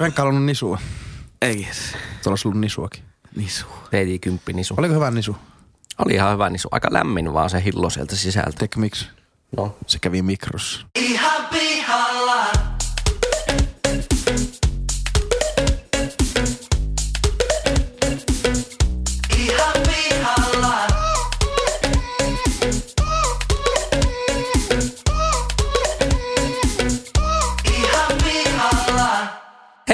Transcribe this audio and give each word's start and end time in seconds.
Henkka 0.00 0.22
halunnut 0.22 0.44
nisua? 0.44 0.78
Ei 1.42 1.64
edes. 1.64 1.92
Tuolla 1.92 2.32
olisi 2.32 2.48
ollut 2.48 2.60
nisuakin. 2.60 3.04
Nisu. 3.36 3.66
PJ10 3.66 4.52
nisu. 4.52 4.74
Oliko 4.78 4.94
hyvä 4.94 5.10
nisu? 5.10 5.36
Oli 5.98 6.14
ihan 6.14 6.32
hyvä 6.32 6.50
nisu. 6.50 6.68
Aika 6.70 6.88
lämmin 6.92 7.32
vaan 7.32 7.50
se 7.50 7.64
hillo 7.64 7.90
sieltä 7.90 8.16
sisältä. 8.16 8.52
Tek 8.58 8.76
miksi? 8.76 9.08
No. 9.56 9.76
Se 9.86 9.98
kävi 9.98 10.22
mikrossa. 10.22 10.86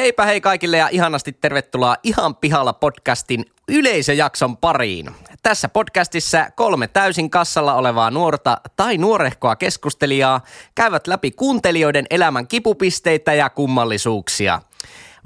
Heipä 0.06 0.26
hei 0.26 0.40
kaikille 0.40 0.76
ja 0.76 0.88
ihanasti 0.88 1.32
tervetuloa 1.32 1.96
Ihan 2.02 2.36
pihalla 2.36 2.72
podcastin 2.72 3.44
yleisöjakson 3.68 4.56
pariin. 4.56 5.10
Tässä 5.42 5.68
podcastissa 5.68 6.50
kolme 6.56 6.88
täysin 6.88 7.30
kassalla 7.30 7.74
olevaa 7.74 8.10
nuorta 8.10 8.60
tai 8.76 8.98
nuorehkoa 8.98 9.56
keskustelijaa 9.56 10.40
käyvät 10.74 11.06
läpi 11.06 11.30
kuuntelijoiden 11.30 12.06
elämän 12.10 12.46
kipupisteitä 12.46 13.34
ja 13.34 13.50
kummallisuuksia. 13.50 14.62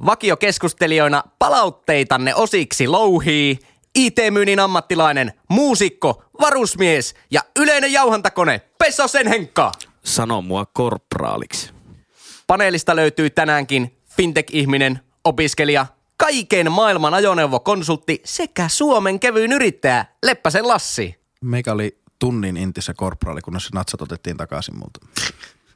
Vakiokeskustelijoina 0.06 1.23
palautteitanne 1.38 2.34
osiksi 2.34 2.88
louhii 2.88 3.59
IT-myynnin 3.95 4.60
ammattilainen, 4.60 5.32
muusikko, 5.48 6.24
varusmies 6.40 7.15
ja 7.30 7.40
yleinen 7.59 7.92
jauhantakone 7.92 8.60
Pesosen 8.78 9.26
Henkka. 9.26 9.73
Sano 10.04 10.42
mua 10.42 10.66
korpraaliksi. 10.66 11.70
Paneelista 12.46 12.96
löytyy 12.96 13.30
tänäänkin 13.30 13.99
fintech-ihminen, 14.16 15.00
opiskelija, 15.24 15.87
kaiken 16.16 16.73
maailman 16.73 17.14
ajoneuvokonsultti 17.14 18.20
sekä 18.24 18.68
Suomen 18.68 19.21
kevyyn 19.21 19.52
yrittäjä 19.52 20.04
Leppäsen 20.23 20.68
Lassi. 20.68 21.21
Meikä 21.40 21.73
oli 21.73 21.98
tunnin 22.18 22.57
intissä 22.57 22.95
korporaali, 22.95 23.40
kunnes 23.40 23.65
se 23.65 23.71
natsat 23.74 24.02
otettiin 24.02 24.37
takaisin 24.37 24.74
multa. 24.79 25.01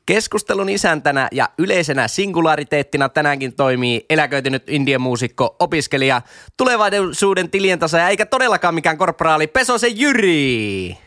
Keskustelun 0.07 0.69
isäntänä 0.69 1.29
ja 1.33 1.49
yleisenä 1.59 2.09
singulariteettina 2.09 3.09
tänäänkin 3.09 3.53
toimii 3.53 4.07
eläköitynyt 4.11 4.69
indian 4.69 5.01
muusikko, 5.01 5.57
opiskelija, 5.59 6.23
tulevaisuuden 6.57 7.51
tilientasaaja 7.51 8.09
eikä 8.09 8.27
todellakaan 8.27 8.75
mikään 8.75 8.99
korporaali 8.99 9.47
Pesosen 9.47 9.99
Jyri. 9.99 10.99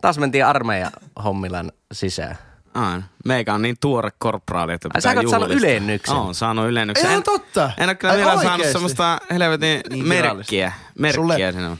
Taas 0.00 0.18
mentiin 0.18 0.46
armeijan 0.46 0.92
hommilan 1.24 1.72
sisään. 1.92 2.38
Aina. 2.74 3.02
Meikä 3.24 3.54
on 3.54 3.62
niin 3.62 3.76
tuore 3.80 4.10
korporaali, 4.18 4.72
että 4.72 4.88
Ai, 4.94 5.00
sä 5.02 5.08
pitää 5.08 5.22
oot 5.22 5.30
saanut 5.30 5.50
ylennyksen? 5.50 6.16
Oon 6.16 6.34
saanut 6.34 6.66
ylennyksen. 6.68 7.06
Ei 7.06 7.12
En- 7.12 7.16
ole 7.16 7.22
totta. 7.24 7.70
En 7.78 7.88
ole 7.88 7.94
kyllä 7.94 8.12
Ai 8.12 8.18
vielä 8.18 8.30
saanut 8.32 8.50
oikeesti? 8.50 8.72
semmoista 8.72 9.18
helvetin 9.30 9.80
Niin 9.90 10.08
merkkiä. 10.08 10.72
Merkkiä 10.98 11.22
Sulle- 11.22 11.52
sinne 11.52 11.68
on. 11.68 11.78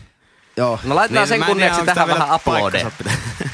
Joo. 0.56 0.80
No 0.84 0.94
laitetaan 0.94 1.28
Niin, 1.28 1.38
sen 1.38 1.46
kunniaksi 1.46 1.84
tähän 1.84 2.08
vähän 2.08 2.40
pitää- 2.40 3.16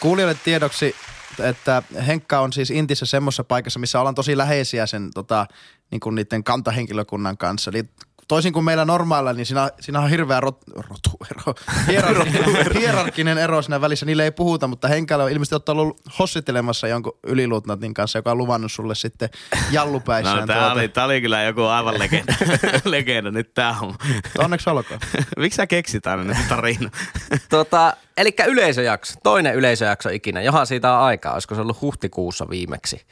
Kuulijoille 0.00 0.38
tiedoksi, 0.44 0.96
että 1.38 1.82
Henkka 2.06 2.40
on 2.40 2.52
siis 2.52 2.70
Intissä 2.70 3.06
semmoisessa 3.06 3.44
paikassa, 3.44 3.78
missä 3.80 4.00
ollaan 4.00 4.14
tosi 4.14 4.36
läheisiä 4.36 4.86
sen 4.86 5.10
tota, 5.14 5.46
niin 5.90 6.00
kuin 6.00 6.14
niiden 6.14 6.44
kantahenkilökunnan 6.44 7.36
kanssa. 7.36 7.70
Eli 7.74 7.84
toisin 8.28 8.52
kuin 8.52 8.64
meillä 8.64 8.84
normailla, 8.84 9.32
niin 9.32 9.46
siinä, 9.46 9.70
siinä 9.80 10.00
on 10.00 10.10
hirveä 10.10 10.40
rot, 10.40 10.58
rotuero, 10.74 11.54
hierarkinen, 11.88 12.72
hierarkinen 12.78 13.38
ero 13.38 13.62
siinä 13.62 13.80
välissä. 13.80 14.06
Niille 14.06 14.24
ei 14.24 14.30
puhuta, 14.30 14.66
mutta 14.66 14.88
Henkalle 14.88 15.24
on 15.24 15.30
ilmeisesti 15.30 15.54
ottanut 15.54 15.82
ollut 15.82 16.00
hossittelemassa 16.18 16.88
jonkun 16.88 17.18
yliluutnantin 17.26 17.94
kanssa, 17.94 18.18
joka 18.18 18.30
on 18.30 18.38
luvannut 18.38 18.72
sulle 18.72 18.94
sitten 18.94 19.28
jallupäissään. 19.70 20.40
No 20.40 20.46
tää 20.46 20.72
oli, 20.72 20.88
tää 20.88 21.04
oli 21.04 21.20
kyllä 21.20 21.42
joku 21.42 21.62
aivan 21.62 21.98
legenda, 21.98 22.34
legenda 22.84 23.30
nyt 23.30 23.54
tää 23.54 23.76
on. 23.80 23.94
Onneksi 24.38 24.70
olkoon. 24.70 25.00
Miksi 25.36 25.56
sä 25.56 25.66
keksit 25.66 26.06
aina 26.06 26.24
nyt 26.24 26.36
tarina? 26.48 26.90
Tota, 27.48 27.96
eli 28.16 28.34
yleisöjakso, 28.46 29.14
toinen 29.22 29.54
yleisöjakso 29.54 30.08
ikinä. 30.08 30.42
Johan 30.42 30.66
siitä 30.66 30.92
on 30.92 31.00
aikaa, 31.02 31.32
olisiko 31.32 31.54
se 31.54 31.60
ollut 31.60 31.80
huhtikuussa 31.80 32.48
viimeksi. 32.50 33.06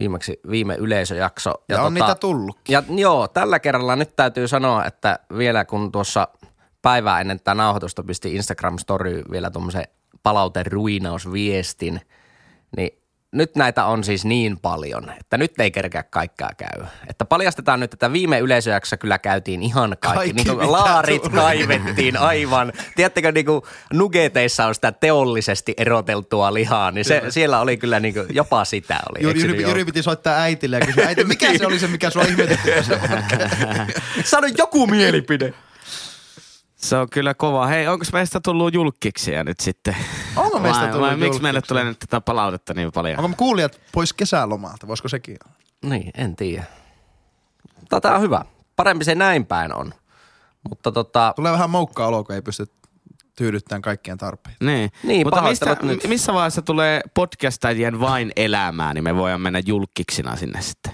Viimeksi 0.00 0.40
viime 0.50 0.74
yleisöjakso. 0.74 1.50
tota, 1.50 1.64
Ja 1.68 1.82
on 1.82 1.94
niitä 1.94 2.14
tullutkin. 2.14 2.72
Ja 2.72 2.82
joo, 2.96 3.28
tällä 3.28 3.58
kerralla 3.58 3.96
nyt 3.96 4.16
täytyy 4.16 4.48
sanoa, 4.48 4.84
että 4.84 5.18
vielä 5.38 5.64
kun 5.64 5.92
tuossa 5.92 6.28
päivää 6.82 7.20
ennen 7.20 7.38
tätä 7.38 7.54
nauhoitusta 7.54 8.02
pisti 8.02 8.34
Instagram 8.34 8.78
Story 8.78 9.22
vielä 9.30 9.50
tuommoisen 9.50 9.84
palauteruinausviestin, 10.22 12.00
niin 12.76 13.01
nyt 13.32 13.56
näitä 13.56 13.84
on 13.84 14.04
siis 14.04 14.24
niin 14.24 14.58
paljon, 14.58 15.12
että 15.20 15.38
nyt 15.38 15.60
ei 15.60 15.70
kerkeä 15.70 16.02
kaikkea 16.02 16.50
käy. 16.56 16.86
Että 17.08 17.24
paljastetaan 17.24 17.80
nyt, 17.80 17.92
että 17.92 18.12
viime 18.12 18.38
yleisöjaksossa 18.38 18.96
kyllä 18.96 19.18
käytiin 19.18 19.62
ihan 19.62 19.96
kaikki. 20.00 20.16
Kaikki, 20.16 20.32
niin 20.32 20.58
kuin 20.58 20.72
laarit 20.72 21.22
tuli. 21.22 21.34
kaivettiin 21.34 22.16
aivan. 22.16 22.72
Tiedättekö, 22.96 23.32
niin 23.32 23.46
kuin 23.46 23.62
nugeteissa 23.92 24.66
on 24.66 24.74
sitä 24.74 24.92
teollisesti 24.92 25.74
eroteltua 25.76 26.54
lihaa, 26.54 26.90
niin 26.90 27.04
se, 27.04 27.22
siellä 27.28 27.60
oli 27.60 27.76
kyllä 27.76 28.00
niin 28.00 28.14
kuin, 28.14 28.26
jopa 28.30 28.64
sitä 28.64 29.00
oli. 29.10 29.32
Se 29.32 29.38
Jyri, 29.38 29.52
niin 29.52 29.68
Jyri 29.68 29.84
piti 29.84 30.02
soittaa 30.02 30.40
äitille 30.40 30.78
ja 30.78 30.86
kysyä, 30.86 31.06
äiti, 31.08 31.24
mikä 31.24 31.58
se 31.58 31.66
oli 31.66 31.78
se, 31.78 31.86
mikä 31.86 32.10
sua 32.10 32.22
ihmetytti? 32.22 32.70
Sano 34.24 34.48
joku 34.58 34.86
mielipide. 34.86 35.54
Se 36.76 36.96
on 36.96 37.10
kyllä 37.10 37.34
kova. 37.34 37.66
Hei, 37.66 37.88
onko 37.88 38.04
meistä 38.12 38.40
tullut 38.40 38.74
julkiksia 38.74 39.44
nyt 39.44 39.60
sitten? 39.60 39.96
Meistä 40.62 40.82
vai, 40.82 40.92
tullut 40.92 41.08
vai 41.08 41.16
miksi 41.16 41.42
meille 41.42 41.62
tulee 41.62 41.84
nyt 41.84 41.98
tätä 41.98 42.20
palautetta 42.20 42.74
niin 42.74 42.92
paljon? 42.92 43.18
Onko 43.20 43.36
kuulijat 43.36 43.80
pois 43.92 44.12
kesälomalta? 44.12 44.86
Voisiko 44.88 45.08
sekin 45.08 45.36
olla? 45.46 45.56
Niin, 45.94 46.10
en 46.18 46.36
tiedä. 46.36 46.64
Tätä 47.88 48.14
on 48.14 48.20
hyvä. 48.20 48.44
Parempi 48.76 49.04
se 49.04 49.14
näin 49.14 49.46
päin 49.46 49.74
on. 49.74 49.94
Mutta 50.68 50.92
tota, 50.92 51.32
Tulee 51.36 51.52
vähän 51.52 51.70
moukkaa 51.70 52.06
olo, 52.06 52.24
kun 52.24 52.34
ei 52.34 52.42
pysty 52.42 52.66
tyydyttämään 53.36 53.82
kaikkien 53.82 54.18
tarpeita. 54.18 54.64
Niin, 54.64 54.90
Niin, 55.02 55.26
mutta 55.26 55.42
mistä, 55.42 55.76
nyt. 55.82 56.08
missä 56.08 56.32
vaiheessa 56.32 56.62
tulee 56.62 57.00
podcastajien 57.14 58.00
vain 58.00 58.32
elämää, 58.36 58.94
niin 58.94 59.04
me 59.04 59.16
voidaan 59.16 59.40
mennä 59.40 59.60
julkiksina 59.66 60.36
sinne 60.36 60.60
sitten. 60.62 60.92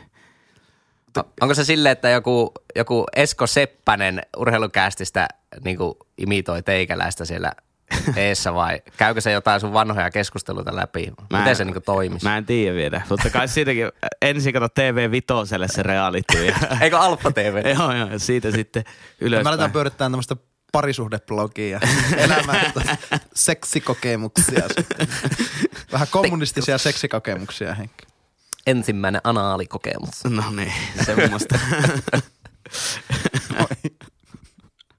onko 1.40 1.54
se 1.54 1.64
silleen, 1.64 1.92
että 1.92 2.08
joku, 2.08 2.52
joku 2.76 3.04
Esko 3.16 3.46
Seppänen 3.46 4.22
urheilukästistä 4.36 5.28
niin 5.64 5.78
imitoi 6.18 6.62
teikäläistä 6.62 7.24
siellä 7.24 7.52
eessä 8.16 8.54
vai 8.54 8.82
käykö 8.96 9.20
se 9.20 9.32
jotain 9.32 9.60
sun 9.60 9.72
vanhoja 9.72 10.10
keskusteluita 10.10 10.76
läpi? 10.76 11.06
Mä 11.30 11.38
Miten 11.38 11.48
en- 11.50 11.56
se 11.56 11.64
niin 11.64 11.82
toimisi? 11.84 12.26
Mä 12.26 12.36
en 12.36 12.46
tiedä 12.46 12.76
vielä, 12.76 13.02
mutta 13.10 13.30
kai 13.30 13.48
siitäkin 13.48 13.88
ensin 14.22 14.52
kato 14.52 14.68
TV 14.68 15.10
Vitoselle 15.10 15.68
se 15.68 15.82
reality. 15.82 16.44
Ja, 16.44 16.56
Eikö 16.80 16.98
Alfa 16.98 17.30
TV? 17.30 17.62
joo, 17.78 17.94
joo, 17.94 18.08
ja 18.08 18.18
siitä 18.18 18.50
sitten 18.50 18.82
Mä 18.86 18.92
ylöspäin. 19.20 19.46
aletaan 19.46 19.72
pyörittää 19.72 20.04
tämmöistä 20.10 20.36
parisuhdeblogia, 20.72 21.80
elämän 22.16 22.72
seksikokemuksia. 23.34 24.62
sitten. 24.76 25.08
Vähän 25.92 26.08
kommunistisia 26.10 26.78
seksikokemuksia, 26.78 27.74
Henkki. 27.74 28.06
Ensimmäinen 28.66 29.20
anaalikokemus. 29.24 30.24
No 30.24 30.50
niin, 30.50 30.72
semmoista. 31.04 31.58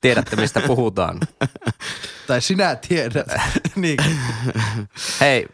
Tiedätte, 0.01 0.35
mistä 0.35 0.61
puhutaan. 0.67 1.19
Tai 2.27 2.41
sinä 2.41 2.75
tiedät. 2.75 3.27
niin. 3.75 3.97
Hei, 5.21 5.47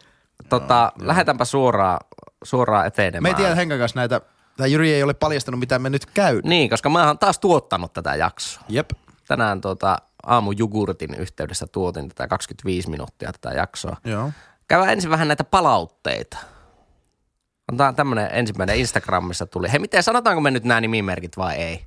tota, 0.48 0.92
lähdetäänpä 1.00 1.44
suoraan, 1.44 1.98
suoraan 2.44 2.86
etenemään. 2.86 3.22
Me 3.22 3.28
ei 3.28 3.34
tiedä 3.34 3.54
Henkan 3.54 3.78
kanssa 3.78 4.00
näitä, 4.00 4.20
tai 4.56 4.72
Jyri 4.72 4.92
ei 4.92 5.02
ole 5.02 5.14
paljastanut, 5.14 5.60
mitä 5.60 5.78
me 5.78 5.90
nyt 5.90 6.06
käy. 6.06 6.40
Niin, 6.44 6.70
koska 6.70 6.88
mä 6.88 7.06
oon 7.06 7.18
taas 7.18 7.38
tuottanut 7.38 7.92
tätä 7.92 8.14
jaksoa. 8.14 8.62
Jep. 8.68 8.90
Tänään 9.28 9.60
tuota, 9.60 9.96
aamujugurtin 10.22 11.14
yhteydessä 11.14 11.66
tuotin 11.66 12.08
tätä 12.08 12.28
25 12.28 12.90
minuuttia 12.90 13.32
tätä 13.32 13.56
jaksoa. 13.56 13.96
Joo. 14.04 14.32
Käydään 14.68 14.92
ensin 14.92 15.10
vähän 15.10 15.28
näitä 15.28 15.44
palautteita. 15.44 16.36
On 17.72 17.76
tää 17.76 17.92
tämmönen 17.92 18.28
ensimmäinen 18.32 18.76
Instagramissa 18.76 19.46
tuli. 19.46 19.72
Hei, 19.72 19.78
miten 19.78 20.02
sanotaanko 20.02 20.40
me 20.40 20.50
nyt 20.50 20.64
nämä 20.64 20.80
nimimerkit 20.80 21.36
vai 21.36 21.54
ei? 21.54 21.86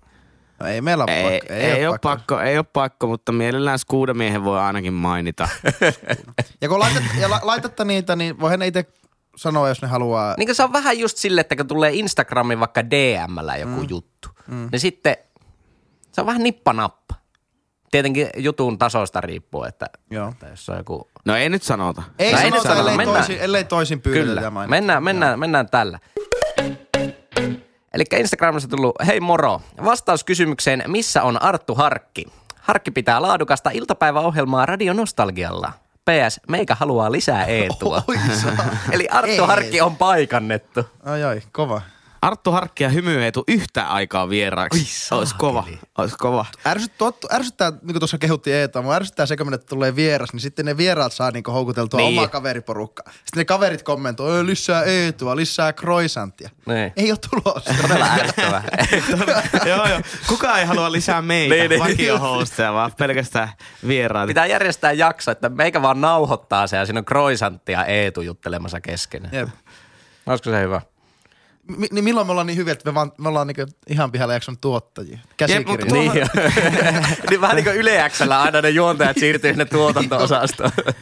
No 0.59 0.67
ei 0.67 0.81
meillä 0.81 1.03
ole 1.03 1.11
ei, 1.11 1.39
pakko. 1.39 1.53
ei, 1.53 1.61
ei 1.71 1.88
ole 1.88 1.97
pakko, 2.01 2.39
ei 2.39 2.57
ole 2.57 2.65
pakko, 2.73 3.07
mutta 3.07 3.31
mielellään 3.31 3.79
skuudamiehen 3.79 4.44
voi 4.44 4.59
ainakin 4.59 4.94
mainita. 4.94 5.47
Ja 6.61 6.69
kun 6.69 6.79
laitat, 6.79 7.03
ja 7.19 7.29
la, 7.29 7.39
laitatte 7.44 7.85
niitä, 7.85 8.15
niin 8.15 8.39
voihan 8.39 8.59
ne 8.59 8.67
itse 8.67 8.85
sanoa, 9.35 9.69
jos 9.69 9.81
ne 9.81 9.88
haluaa. 9.88 10.35
Niin 10.38 10.56
se 10.56 10.63
on 10.63 10.73
vähän 10.73 11.00
just 11.00 11.17
sille, 11.17 11.41
että 11.41 11.56
kun 11.56 11.67
tulee 11.67 11.91
Instagramin 11.94 12.59
vaikka 12.59 12.89
DMllä 12.89 13.57
joku 13.57 13.81
mm. 13.81 13.88
juttu, 13.89 14.29
mm. 14.47 14.69
niin 14.71 14.79
sitten 14.79 15.17
se 16.11 16.21
on 16.21 16.27
vähän 16.27 16.44
nippanappa. 16.44 17.15
Tietenkin 17.91 18.29
jutun 18.38 18.77
tasosta 18.77 19.21
riippuu, 19.21 19.63
että, 19.63 19.85
Joo. 20.11 20.29
että 20.29 20.47
jos 20.47 20.69
on 20.69 20.77
joku 20.77 21.09
No 21.25 21.35
ei 21.35 21.50
nyt 21.50 21.63
sanota. 21.63 22.03
Ei 22.19 22.31
No 22.31 22.38
ei 22.38 22.44
sanota, 22.44 22.56
nyt 22.56 22.63
sanota, 22.63 22.79
ellei, 22.79 22.97
mennään. 22.97 23.17
toisin, 23.17 23.39
ellei 23.39 23.63
toisin 23.63 24.01
pyydetä 24.01 24.25
Kyllä, 24.25 24.67
mennään, 24.67 25.03
mennään, 25.03 25.39
mennään 25.39 25.69
tällä. 25.69 26.00
Eli 27.94 28.03
Instagramissa 28.19 28.69
tullut, 28.69 28.95
hei 29.07 29.19
moro, 29.19 29.62
vastaus 29.83 30.24
kysymykseen, 30.24 30.83
missä 30.88 31.24
on 31.24 31.41
Arttu 31.41 31.75
Harkki? 31.75 32.25
Harkki 32.62 32.91
pitää 32.91 33.21
laadukasta 33.21 33.69
iltapäiväohjelmaa 33.69 34.65
Radio 34.65 34.94
Nostalgialla. 34.94 35.74
PS, 36.06 36.39
meikä 36.47 36.75
haluaa 36.75 37.12
lisää 37.12 37.45
Eetua. 37.45 38.03
Eli 38.91 39.07
Arttu. 39.07 39.45
Harkki 39.45 39.81
on 39.81 39.95
paikannettu. 39.95 40.86
Ai 41.06 41.24
ai, 41.24 41.41
kova. 41.51 41.81
Arttu 42.21 42.51
Harkki 42.51 42.83
ja 42.83 42.89
Hymy 42.89 43.24
ei 43.24 43.31
tule 43.31 43.44
yhtä 43.48 43.88
aikaa 43.88 44.30
vieraaksi. 44.30 45.16
Olisi 45.16 45.36
kova. 45.38 45.63
Olisi 45.98 46.16
kova. 46.18 46.45
Ärsyttää, 46.68 47.07
ärsyttää 47.31 47.69
niin 47.69 47.80
kuin 47.81 48.00
tuossa 48.00 48.18
kehuttiin 48.18 48.56
Eetaa, 48.56 48.81
mutta 48.81 48.95
ärsyttää 48.95 49.25
se, 49.25 49.38
kun 49.38 49.60
tulee 49.69 49.95
vieras, 49.95 50.33
niin 50.33 50.39
sitten 50.42 50.66
ne 50.66 50.77
vieraat 50.77 51.13
saa 51.13 51.31
niin 51.31 51.44
houkuteltua 51.48 52.00
Niin. 52.00 52.18
omaa 52.19 52.27
kaveriporukkaa. 52.27 53.12
Sitten 53.13 53.38
ne 53.42 53.45
kaverit 53.45 53.83
kommentoi, 53.83 54.31
"Oi, 54.38 54.45
lisää 54.45 54.83
Eetua, 54.83 55.36
lisää 55.36 55.74
croissantia. 55.74 56.50
Niin. 56.66 56.94
Ei 56.95 57.12
ole 57.12 57.19
tulossa. 57.30 57.74
Todella 57.81 58.06
ärsyttävää. 58.06 58.63
joo, 59.69 59.88
joo. 59.88 60.01
Kukaan 60.27 60.60
ei 60.60 60.66
halua 60.66 60.92
lisää 60.92 61.21
meitä, 61.21 61.56
Niin, 61.56 61.69
niin, 61.69 61.80
vakiohosteja, 61.83 62.74
vaan 62.74 62.92
pelkästään 62.98 63.50
vieraita. 63.88 64.27
Pitää 64.27 64.45
järjestää 64.45 64.92
jakso, 64.92 65.31
että 65.31 65.50
meikä 65.50 65.81
vaan 65.81 66.01
nauhoittaa 66.01 66.68
se 66.68 66.77
ja 66.77 66.86
siinä 66.86 67.00
on 67.00 67.06
Kroisantti 67.06 67.71
ja 67.71 67.86
Eetu 67.86 68.21
juttelemassa 68.21 68.81
kesken. 68.81 69.30
Jep. 69.31 69.50
Olisiko 70.25 70.50
se 70.50 70.62
hyvä? 70.62 70.81
Mi- 71.77 71.88
niin 71.92 72.04
milloin 72.04 72.27
me 72.27 72.31
ollaan 72.31 72.48
niin 72.48 72.57
hyviä, 72.57 72.74
että 72.74 72.89
me, 72.92 72.94
vaan, 72.95 73.12
me 73.18 73.30
ollaan 73.30 73.48
niin 73.48 73.68
ihan 73.88 74.12
pihalla 74.12 74.33
jakson 74.33 74.57
tuottajia? 74.57 75.19
Käsikirja. 75.38 75.68
mutta 75.69 75.86
Niin, 75.95 76.12
niin 77.30 77.42
vähän 77.42 77.56
niin 77.56 77.63
kuin 77.63 77.75
Yle 77.75 78.10
Xllä 78.10 78.42
aina 78.42 78.62
ne 78.62 78.69
juontajat 78.69 79.18
siirtyy 79.19 79.51
sinne 79.51 79.66
tuotanto-osastoon. 79.66 80.71
ja, 80.86 80.94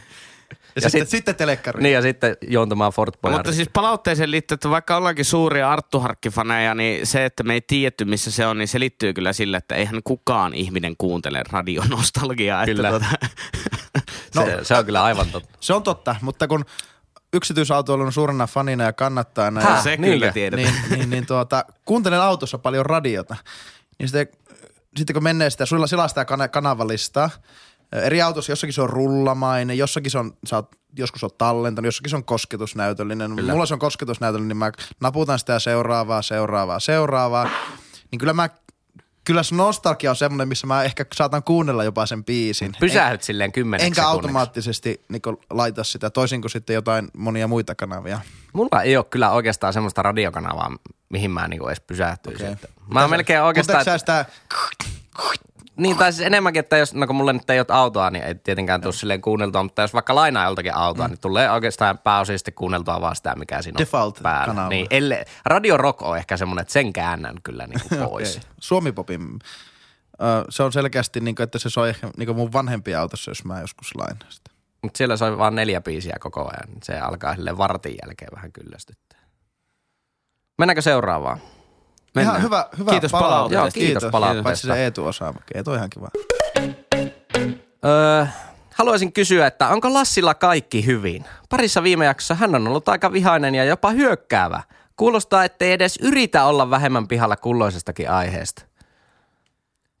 ja 0.76 0.80
sitten, 0.82 1.00
sit- 1.00 1.08
sitten 1.08 1.34
telekkari. 1.34 1.82
niin 1.82 1.92
ja 1.94 2.02
sitten 2.02 2.36
juontamaan 2.48 2.92
Fort 2.92 3.14
Mutta 3.14 3.28
Boyard. 3.28 3.52
siis 3.52 3.68
palautteeseen 3.72 4.30
liittyy, 4.30 4.54
että 4.54 4.70
vaikka 4.70 4.96
ollaankin 4.96 5.24
suuria 5.24 5.70
Arttu 5.72 6.00
Harkki-faneja, 6.00 6.74
niin 6.74 7.06
se, 7.06 7.24
että 7.24 7.42
me 7.42 7.54
ei 7.54 7.60
tiedetty 7.60 8.04
missä 8.04 8.30
se 8.30 8.46
on, 8.46 8.58
niin 8.58 8.68
se 8.68 8.80
liittyy 8.80 9.12
kyllä 9.12 9.32
sille, 9.32 9.56
että 9.56 9.74
eihän 9.74 10.00
kukaan 10.04 10.54
ihminen 10.54 10.94
kuuntele 10.98 11.42
radionostalgiaa. 11.52 12.64
Kyllä. 12.64 12.88
Että 12.88 13.00
tota, 13.00 13.26
No, 14.34 14.44
se, 14.44 14.58
se 14.64 14.74
on 14.74 14.84
kyllä 14.84 15.04
aivan 15.04 15.26
totta. 15.30 15.58
Se 15.60 15.74
on 15.74 15.82
totta, 15.82 16.16
mutta 16.22 16.48
kun 16.48 16.64
yksityisautoilun 17.32 18.12
suurena 18.12 18.46
fanina 18.46 18.84
ja 18.84 18.92
kannattajana 18.92 19.60
Häh? 19.60 19.76
ja, 19.76 19.82
se 19.82 19.90
niinkö? 19.96 20.06
kyllä 20.08 20.32
tiedetään. 20.32 20.74
niin, 20.74 20.98
niin, 20.98 21.10
niin 21.10 21.26
tuota, 21.26 21.64
kuuntelen 21.84 22.20
autossa 22.20 22.58
paljon 22.58 22.86
radiota. 22.86 23.36
Niin 23.98 24.08
sitten, 24.08 24.28
sitten 24.96 25.14
kun 25.14 25.22
menee 25.22 25.50
sitä, 25.50 25.66
sulla 25.66 25.86
selastaa 25.86 26.24
kana- 26.24 26.48
kanavalistaa, 26.48 27.30
eri 27.92 28.22
autossa 28.22 28.52
jossakin 28.52 28.72
se 28.74 28.82
on 28.82 28.90
rullamainen, 28.90 29.78
jossakin 29.78 30.10
se 30.10 30.18
on, 30.18 30.32
sä 30.46 30.56
oot, 30.56 30.76
joskus 30.98 31.24
on 31.24 31.30
tallentanut, 31.38 31.86
jossakin 31.86 32.10
se 32.10 32.16
on 32.16 32.24
kosketusnäytöllinen. 32.24 33.36
Kyllä. 33.36 33.52
Mulla 33.52 33.66
se 33.66 33.74
on 33.74 33.80
kosketusnäytöllinen, 33.80 34.48
niin 34.48 34.56
mä 34.56 34.72
naputan 35.00 35.38
sitä 35.38 35.58
seuraavaa, 35.58 36.22
seuraavaa, 36.22 36.80
seuraavaa. 36.80 37.50
Niin 38.10 38.18
kyllä 38.18 38.32
mä, 38.32 38.48
kyllä 39.28 39.42
se 39.42 39.54
nostalgia 39.54 40.10
on 40.10 40.16
semmoinen, 40.16 40.48
missä 40.48 40.66
mä 40.66 40.82
ehkä 40.82 41.06
saatan 41.14 41.42
kuunnella 41.42 41.84
jopa 41.84 42.06
sen 42.06 42.24
biisin. 42.24 42.72
Pysähyt 42.80 43.22
silleen 43.22 43.52
kymmeneksi 43.52 43.86
Enkä 43.86 44.00
sekunniksi. 44.00 44.16
automaattisesti 44.16 45.04
niin 45.08 45.22
laita 45.50 45.84
sitä, 45.84 46.10
toisin 46.10 46.40
kuin 46.40 46.50
sitten 46.50 46.74
jotain 46.74 47.08
monia 47.16 47.48
muita 47.48 47.74
kanavia. 47.74 48.20
Mulla 48.52 48.82
ei 48.82 48.96
ole 48.96 49.04
kyllä 49.04 49.30
oikeastaan 49.30 49.72
semmoista 49.72 50.02
radiokanavaa, 50.02 50.76
mihin 51.08 51.30
mä 51.30 51.48
niinku 51.48 51.68
edes 51.68 51.80
pysähtyisin. 51.80 52.46
Okay. 52.46 52.70
Mä 52.94 53.00
oon 53.00 53.10
melkein 53.10 53.42
oikeastaan... 53.42 53.84
Sä 53.84 53.98
sitä, 53.98 54.24
Niin, 55.78 55.96
tai 55.96 56.12
siis 56.12 56.26
enemmänkin, 56.26 56.60
että 56.60 56.76
jos, 56.76 56.94
no 56.94 57.06
kun 57.06 57.16
mulla 57.16 57.32
nyt 57.32 57.50
ei 57.50 57.60
ole 57.60 57.66
autoa, 57.68 58.10
niin 58.10 58.24
ei 58.24 58.34
tietenkään 58.34 58.80
tule 58.80 58.92
silleen 58.92 59.20
kuunneltua, 59.20 59.62
mutta 59.62 59.82
jos 59.82 59.94
vaikka 59.94 60.14
lainaa 60.14 60.44
joltakin 60.44 60.74
autoa, 60.74 61.06
mm. 61.06 61.10
niin 61.10 61.20
tulee 61.20 61.50
oikeastaan 61.50 61.98
pääosin 61.98 62.38
sitten 62.38 62.54
kuunneltua 62.54 63.00
vaan 63.00 63.16
sitä, 63.16 63.34
mikä 63.36 63.62
siinä 63.62 63.76
on 63.76 63.86
Default-kanava. 63.86 64.22
päällä. 64.22 64.68
Niin, 64.68 64.86
elle, 64.90 65.24
Radio 65.44 65.76
Rock 65.76 66.02
on 66.02 66.18
ehkä 66.18 66.36
semmoinen, 66.36 66.62
että 66.62 66.72
sen 66.72 66.92
käännän 66.92 67.36
kyllä 67.42 67.66
niin 67.66 67.80
kuin 67.88 68.08
pois. 68.08 68.36
okay. 68.36 68.50
Suomipopin, 68.60 69.38
se 70.48 70.62
on 70.62 70.72
selkeästi, 70.72 71.20
niin 71.20 71.34
kuin, 71.34 71.44
että 71.44 71.58
se 71.58 71.70
soi 71.70 71.88
ehkä 71.88 72.10
niin 72.16 72.36
mun 72.36 72.52
vanhempien 72.52 72.98
autossa, 72.98 73.30
jos 73.30 73.44
mä 73.44 73.60
joskus 73.60 73.94
lainaan 73.94 74.32
sitä. 74.32 74.50
Mutta 74.82 74.98
siellä 74.98 75.16
soi 75.16 75.38
vaan 75.38 75.54
neljä 75.54 75.80
biisiä 75.80 76.16
koko 76.20 76.40
ajan. 76.40 76.76
Se 76.82 76.98
alkaa 76.98 77.34
silleen 77.34 77.58
vartin 77.58 77.96
jälkeen 78.02 78.30
vähän 78.34 78.52
kyllästyttää. 78.52 79.18
Mennäänkö 80.58 80.82
seuraavaan? 80.82 81.40
Mennään. 82.18 82.36
Ihan 82.36 82.42
hyvä, 82.46 82.66
hyvä 82.78 82.90
Kiitos 82.90 83.10
palautteesta. 83.10 83.66
Joo, 83.66 83.86
kiitos 83.86 84.10
palautteesta. 84.10 84.42
Paitsi 84.42 84.66
se 84.66 84.84
Eetu 84.84 85.06
osaa, 85.06 85.34
Eetu 85.54 85.70
on 85.70 85.76
ihan 85.76 85.90
kiva. 85.90 86.08
Öö, 87.84 88.26
haluaisin 88.74 89.12
kysyä, 89.12 89.46
että 89.46 89.68
onko 89.68 89.94
Lassilla 89.94 90.34
kaikki 90.34 90.86
hyvin? 90.86 91.24
Parissa 91.48 91.82
viime 91.82 92.04
jaksossa 92.04 92.34
hän 92.34 92.54
on 92.54 92.68
ollut 92.68 92.88
aika 92.88 93.12
vihainen 93.12 93.54
ja 93.54 93.64
jopa 93.64 93.90
hyökkäävä. 93.90 94.62
Kuulostaa, 94.96 95.44
ettei 95.44 95.72
edes 95.72 95.98
yritä 96.02 96.44
olla 96.44 96.70
vähemmän 96.70 97.08
pihalla 97.08 97.36
kulloisestakin 97.36 98.10
aiheesta. 98.10 98.62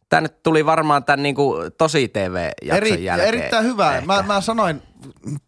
Tämä 0.08 0.20
nyt 0.20 0.42
tuli 0.42 0.66
varmaan 0.66 1.04
tämän 1.04 1.22
niinku 1.22 1.54
tosi 1.78 2.08
TV-jakson 2.08 2.76
Eri, 2.76 3.04
jälkeen. 3.04 3.28
erittäin 3.28 3.64
hyvä. 3.64 3.94
ehkä. 3.94 4.06
Mä, 4.06 4.22
mä 4.22 4.40
sanoin 4.40 4.82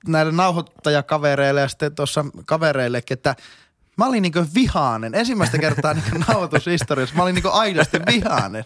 näille 0.06 0.32
nauhoittajakavereille 0.32 1.60
ja 1.60 1.68
sitten 1.68 1.94
tuossa 1.94 2.24
kavereillekin, 2.46 3.14
että 3.14 3.36
mä 4.04 4.08
olin 4.08 4.22
niinku 4.22 4.44
vihainen. 4.54 5.14
Ensimmäistä 5.14 5.58
kertaa 5.58 5.94
niinku 5.94 6.18
nauhoitushistoriassa 6.28 7.14
mä 7.14 7.22
olin 7.22 7.34
niinku 7.34 7.50
aidosti 7.52 7.98
vihainen. 8.06 8.64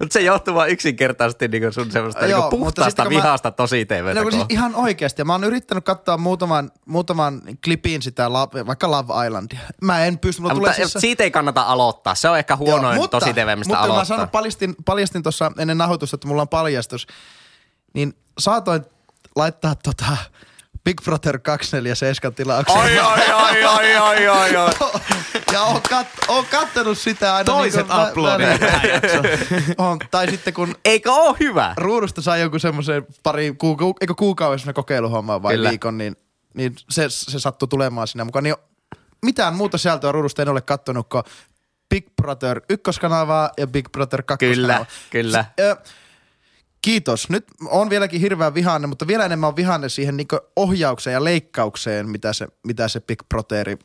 Mutta 0.00 0.12
se 0.12 0.20
johtuu 0.20 0.54
vaan 0.54 0.68
yksinkertaisesti 0.70 1.48
niinku 1.48 1.72
sun 1.72 1.90
semmoista 1.92 2.26
Joo, 2.26 2.28
niinku 2.28 2.42
mutta 2.42 2.56
puhtaasta 2.64 3.02
kun 3.02 3.12
mä- 3.12 3.22
vihasta 3.22 3.50
tosi 3.50 3.84
TVtä. 3.86 4.22
No, 4.24 4.30
siis 4.30 4.44
ihan 4.48 4.74
oikeasti. 4.74 5.20
Ja 5.20 5.24
mä 5.24 5.32
oon 5.32 5.44
yrittänyt 5.44 5.84
katsoa 5.84 6.16
muutaman, 6.16 6.70
muutaman 6.86 7.42
klipin 7.64 8.02
sitä, 8.02 8.28
Love- 8.28 8.66
vaikka 8.66 8.90
Love 8.90 9.26
Islandia. 9.26 9.58
Mä 9.82 10.04
en 10.04 10.18
pysty, 10.18 10.42
mulla 10.42 10.54
mutta 10.54 10.72
tulee 10.74 10.88
siis... 10.88 11.00
siitä 11.00 11.24
ei 11.24 11.30
kannata 11.30 11.62
aloittaa. 11.62 12.14
Se 12.14 12.28
on 12.28 12.38
ehkä 12.38 12.56
huonoin 12.56 12.96
Joo, 12.96 13.08
tosi 13.08 13.32
TV, 13.32 13.58
mistä 13.58 13.68
mutta 13.74 13.78
aloittaa. 13.78 13.98
mä 13.98 14.04
sanon, 14.04 14.28
paljastin, 14.28 14.74
paljastin 14.84 15.22
tuossa 15.22 15.52
ennen 15.58 15.78
nauhoitusta, 15.78 16.14
että 16.14 16.28
mulla 16.28 16.42
on 16.42 16.48
paljastus. 16.48 17.06
Niin 17.94 18.16
saatoin 18.38 18.82
laittaa 19.36 19.74
tota 19.74 20.16
Big 20.84 21.02
Brother 21.04 21.38
247 21.38 22.34
tilaukseen. 22.34 22.78
Oi, 22.80 22.98
oi, 22.98 23.32
oi, 23.32 23.64
oi, 23.64 23.96
oi, 23.96 24.28
oi, 24.28 24.56
oi. 24.56 24.70
ja 25.52 25.62
oon, 25.62 25.82
kat, 25.82 26.06
oon 26.28 26.46
kattonut 26.50 26.98
sitä 26.98 27.34
aina. 27.34 27.44
Toiset 27.44 27.86
niin 27.88 28.08
uploadit 28.08 28.62
on, 29.78 29.98
tai 30.10 30.30
sitten 30.30 30.54
kun 30.54 30.74
Eikö 30.84 31.12
oo 31.12 31.36
hyvä? 31.40 31.74
ruudusta 31.76 32.22
sai 32.22 32.40
jonkun 32.40 32.60
semmoisen 32.60 33.06
pari 33.22 33.50
kuuka- 33.58 33.96
eikö 34.00 34.14
kuukaudessa 34.14 34.72
kokeiluhommaa 34.72 35.42
vai 35.42 35.54
Kyllä. 35.54 35.68
viikon, 35.70 35.98
niin, 35.98 36.16
niin 36.54 36.76
se, 36.90 37.04
se 37.08 37.40
sattui 37.40 37.68
tulemaan 37.68 38.08
sinne 38.08 38.24
mukaan. 38.24 38.42
Niin 38.42 38.54
mitään 39.22 39.54
muuta 39.54 39.78
sisältöä 39.78 40.12
ruudusta 40.12 40.42
en 40.42 40.48
ole 40.48 40.60
kattonut 40.60 41.08
kuin 41.08 41.22
Big 41.90 42.06
Brother 42.22 42.60
ykköskanavaa 42.68 43.50
ja 43.58 43.66
Big 43.66 43.88
Brother 43.92 44.22
kakkoskanavaa. 44.22 44.86
Kyllä, 44.86 44.86
kyllä. 45.10 45.44
S- 45.44 45.60
ö, 45.60 45.76
Kiitos. 46.82 47.28
Nyt 47.28 47.44
on 47.66 47.90
vieläkin 47.90 48.20
hirveän 48.20 48.54
vihainen, 48.54 48.88
mutta 48.88 49.06
vielä 49.06 49.24
enemmän 49.24 49.48
on 49.48 49.56
vihainen 49.56 49.90
siihen 49.90 50.16
niin 50.16 50.28
ohjaukseen 50.56 51.14
ja 51.14 51.24
leikkaukseen, 51.24 52.08
mitä 52.08 52.32
se, 52.32 52.48
mitä 52.66 52.88
se 52.88 53.00
Big 53.00 53.18
Brotheri 53.28 53.78